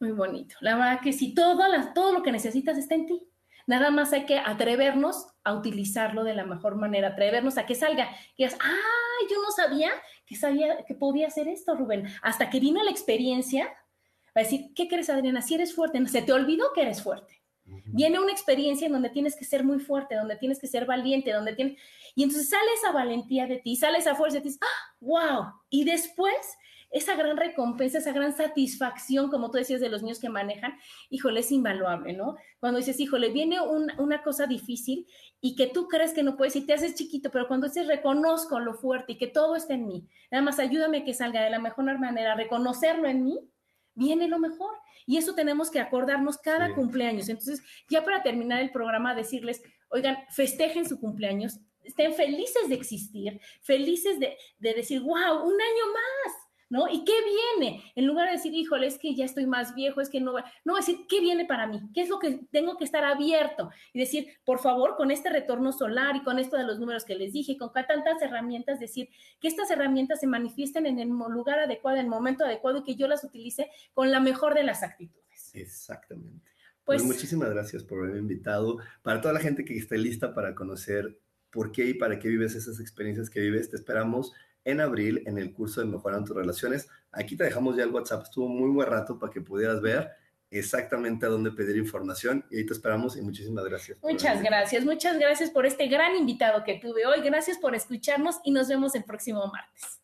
Muy 0.00 0.12
bonito. 0.12 0.56
La 0.60 0.76
verdad 0.76 1.00
que 1.00 1.12
si 1.12 1.34
todo, 1.34 2.12
lo 2.12 2.22
que 2.22 2.32
necesitas 2.32 2.76
está 2.76 2.94
en 2.94 3.06
ti. 3.06 3.26
Nada 3.66 3.90
más 3.90 4.12
hay 4.12 4.26
que 4.26 4.38
atrevernos 4.38 5.28
a 5.42 5.54
utilizarlo 5.54 6.24
de 6.24 6.34
la 6.34 6.44
mejor 6.44 6.76
manera, 6.76 7.08
atrevernos 7.08 7.56
a 7.56 7.64
que 7.64 7.74
salga, 7.74 8.10
que 8.36 8.44
digas, 8.44 8.58
ah, 8.60 9.26
yo 9.30 9.36
no 9.40 9.50
sabía 9.52 9.90
que 10.26 10.36
sabía 10.36 10.84
que 10.84 10.94
podía 10.94 11.26
hacer 11.26 11.48
esto, 11.48 11.74
Rubén. 11.74 12.06
Hasta 12.22 12.50
que 12.50 12.60
vino 12.60 12.82
la 12.82 12.90
experiencia, 12.90 13.66
va 14.36 14.40
a 14.40 14.44
decir, 14.44 14.72
¿qué 14.74 14.88
crees, 14.88 15.10
Adriana? 15.10 15.42
Si 15.42 15.54
eres 15.54 15.74
fuerte, 15.74 16.04
se 16.08 16.22
te 16.22 16.32
olvidó 16.32 16.72
que 16.74 16.82
eres 16.82 17.02
fuerte. 17.02 17.40
Viene 17.86 18.20
una 18.20 18.32
experiencia 18.32 18.86
en 18.86 18.92
donde 18.92 19.08
tienes 19.08 19.36
que 19.36 19.44
ser 19.44 19.64
muy 19.64 19.78
fuerte, 19.78 20.16
donde 20.16 20.36
tienes 20.36 20.60
que 20.60 20.66
ser 20.66 20.84
valiente, 20.84 21.32
donde 21.32 21.54
tienes... 21.54 21.78
Y 22.14 22.22
entonces 22.22 22.50
sale 22.50 22.70
esa 22.76 22.92
valentía 22.92 23.46
de 23.46 23.56
ti, 23.56 23.74
sale 23.74 23.98
esa 23.98 24.14
fuerza 24.14 24.38
de 24.38 24.50
ti, 24.50 24.56
¡ah, 24.60 24.96
wow! 25.00 25.44
Y 25.70 25.84
después 25.84 26.36
esa 26.94 27.16
gran 27.16 27.36
recompensa, 27.36 27.98
esa 27.98 28.12
gran 28.12 28.36
satisfacción, 28.36 29.28
como 29.28 29.50
tú 29.50 29.58
decías, 29.58 29.80
de 29.80 29.88
los 29.88 30.02
niños 30.02 30.20
que 30.20 30.28
manejan, 30.28 30.78
híjole, 31.10 31.40
es 31.40 31.50
invaluable, 31.50 32.12
¿no? 32.12 32.36
Cuando 32.60 32.78
dices, 32.78 33.00
híjole, 33.00 33.30
viene 33.30 33.58
una 33.60 34.22
cosa 34.22 34.46
difícil 34.46 35.04
y 35.40 35.56
que 35.56 35.66
tú 35.66 35.88
crees 35.88 36.14
que 36.14 36.22
no 36.22 36.36
puedes 36.36 36.54
y 36.54 36.64
te 36.64 36.72
haces 36.72 36.94
chiquito, 36.94 37.32
pero 37.32 37.48
cuando 37.48 37.66
dices, 37.66 37.88
reconozco 37.88 38.60
lo 38.60 38.74
fuerte 38.74 39.14
y 39.14 39.18
que 39.18 39.26
todo 39.26 39.56
está 39.56 39.74
en 39.74 39.88
mí, 39.88 40.06
nada 40.30 40.44
más 40.44 40.60
ayúdame 40.60 40.98
a 40.98 41.04
que 41.04 41.14
salga 41.14 41.42
de 41.42 41.50
la 41.50 41.58
mejor 41.58 41.84
manera, 41.98 42.36
reconocerlo 42.36 43.08
en 43.08 43.24
mí, 43.24 43.40
viene 43.94 44.28
lo 44.28 44.38
mejor. 44.38 44.72
Y 45.04 45.16
eso 45.16 45.34
tenemos 45.34 45.72
que 45.72 45.80
acordarnos 45.80 46.38
cada 46.38 46.74
cumpleaños. 46.76 47.28
Entonces, 47.28 47.60
ya 47.90 48.04
para 48.04 48.22
terminar 48.22 48.62
el 48.62 48.70
programa, 48.70 49.16
decirles, 49.16 49.62
oigan, 49.88 50.16
festejen 50.30 50.88
su 50.88 51.00
cumpleaños, 51.00 51.58
estén 51.82 52.14
felices 52.14 52.68
de 52.68 52.74
existir, 52.76 53.40
felices 53.62 54.20
de, 54.20 54.36
de 54.58 54.74
decir, 54.74 55.00
wow, 55.00 55.44
un 55.44 55.60
año 55.60 55.86
más 55.92 56.43
¿no? 56.74 56.88
¿Y 56.88 57.04
qué 57.04 57.12
viene? 57.56 57.84
En 57.94 58.04
lugar 58.04 58.26
de 58.26 58.32
decir, 58.32 58.52
híjole, 58.52 58.88
es 58.88 58.98
que 58.98 59.14
ya 59.14 59.24
estoy 59.24 59.46
más 59.46 59.76
viejo, 59.76 60.00
es 60.00 60.10
que 60.10 60.20
no, 60.20 60.34
no, 60.64 60.74
decir, 60.74 61.06
¿qué 61.08 61.20
viene 61.20 61.44
para 61.44 61.68
mí? 61.68 61.80
¿Qué 61.94 62.02
es 62.02 62.08
lo 62.08 62.18
que 62.18 62.40
tengo 62.50 62.76
que 62.76 62.82
estar 62.82 63.04
abierto? 63.04 63.70
Y 63.92 64.00
decir, 64.00 64.26
por 64.44 64.58
favor, 64.58 64.96
con 64.96 65.12
este 65.12 65.30
retorno 65.30 65.70
solar 65.70 66.16
y 66.16 66.24
con 66.24 66.40
esto 66.40 66.56
de 66.56 66.64
los 66.64 66.80
números 66.80 67.04
que 67.04 67.14
les 67.14 67.32
dije, 67.32 67.56
con 67.56 67.72
tantas 67.72 68.20
herramientas, 68.20 68.80
decir 68.80 69.08
que 69.40 69.46
estas 69.46 69.70
herramientas 69.70 70.18
se 70.18 70.26
manifiesten 70.26 70.86
en 70.86 70.98
el 70.98 71.10
lugar 71.10 71.60
adecuado, 71.60 71.96
en 71.96 72.06
el 72.06 72.10
momento 72.10 72.44
adecuado 72.44 72.78
y 72.78 72.82
que 72.82 72.96
yo 72.96 73.06
las 73.06 73.22
utilice 73.22 73.70
con 73.92 74.10
la 74.10 74.18
mejor 74.18 74.54
de 74.54 74.64
las 74.64 74.82
actitudes. 74.82 75.54
Exactamente. 75.54 76.50
Pues, 76.82 77.02
pues 77.02 77.04
muchísimas 77.04 77.50
gracias 77.50 77.84
por 77.84 78.00
haberme 78.00 78.18
invitado. 78.18 78.78
Para 79.02 79.20
toda 79.20 79.32
la 79.32 79.38
gente 79.38 79.64
que 79.64 79.76
esté 79.76 79.96
lista 79.96 80.34
para 80.34 80.56
conocer 80.56 81.20
por 81.50 81.70
qué 81.70 81.86
y 81.86 81.94
para 81.94 82.18
qué 82.18 82.26
vives 82.26 82.56
esas 82.56 82.80
experiencias 82.80 83.30
que 83.30 83.38
vives, 83.38 83.70
te 83.70 83.76
esperamos 83.76 84.32
en 84.64 84.80
abril 84.80 85.22
en 85.26 85.38
el 85.38 85.52
curso 85.52 85.80
de 85.80 85.86
Mejorando 85.86 86.26
tus 86.26 86.36
Relaciones. 86.36 86.88
Aquí 87.12 87.36
te 87.36 87.44
dejamos 87.44 87.76
ya 87.76 87.84
el 87.84 87.90
WhatsApp, 87.90 88.22
estuvo 88.24 88.48
muy 88.48 88.70
buen 88.70 88.88
rato 88.88 89.18
para 89.18 89.32
que 89.32 89.40
pudieras 89.40 89.80
ver 89.80 90.10
exactamente 90.50 91.26
a 91.26 91.28
dónde 91.28 91.50
pedir 91.50 91.76
información 91.76 92.44
y 92.50 92.58
ahí 92.58 92.66
te 92.66 92.72
esperamos 92.72 93.16
y 93.16 93.22
muchísimas 93.22 93.64
gracias. 93.64 93.98
Muchas 94.02 94.42
gracias, 94.42 94.84
muchas 94.84 95.18
gracias 95.18 95.50
por 95.50 95.66
este 95.66 95.88
gran 95.88 96.16
invitado 96.16 96.64
que 96.64 96.78
tuve 96.78 97.06
hoy, 97.06 97.20
gracias 97.22 97.58
por 97.58 97.74
escucharnos 97.74 98.36
y 98.44 98.52
nos 98.52 98.68
vemos 98.68 98.94
el 98.94 99.04
próximo 99.04 99.46
martes. 99.46 100.03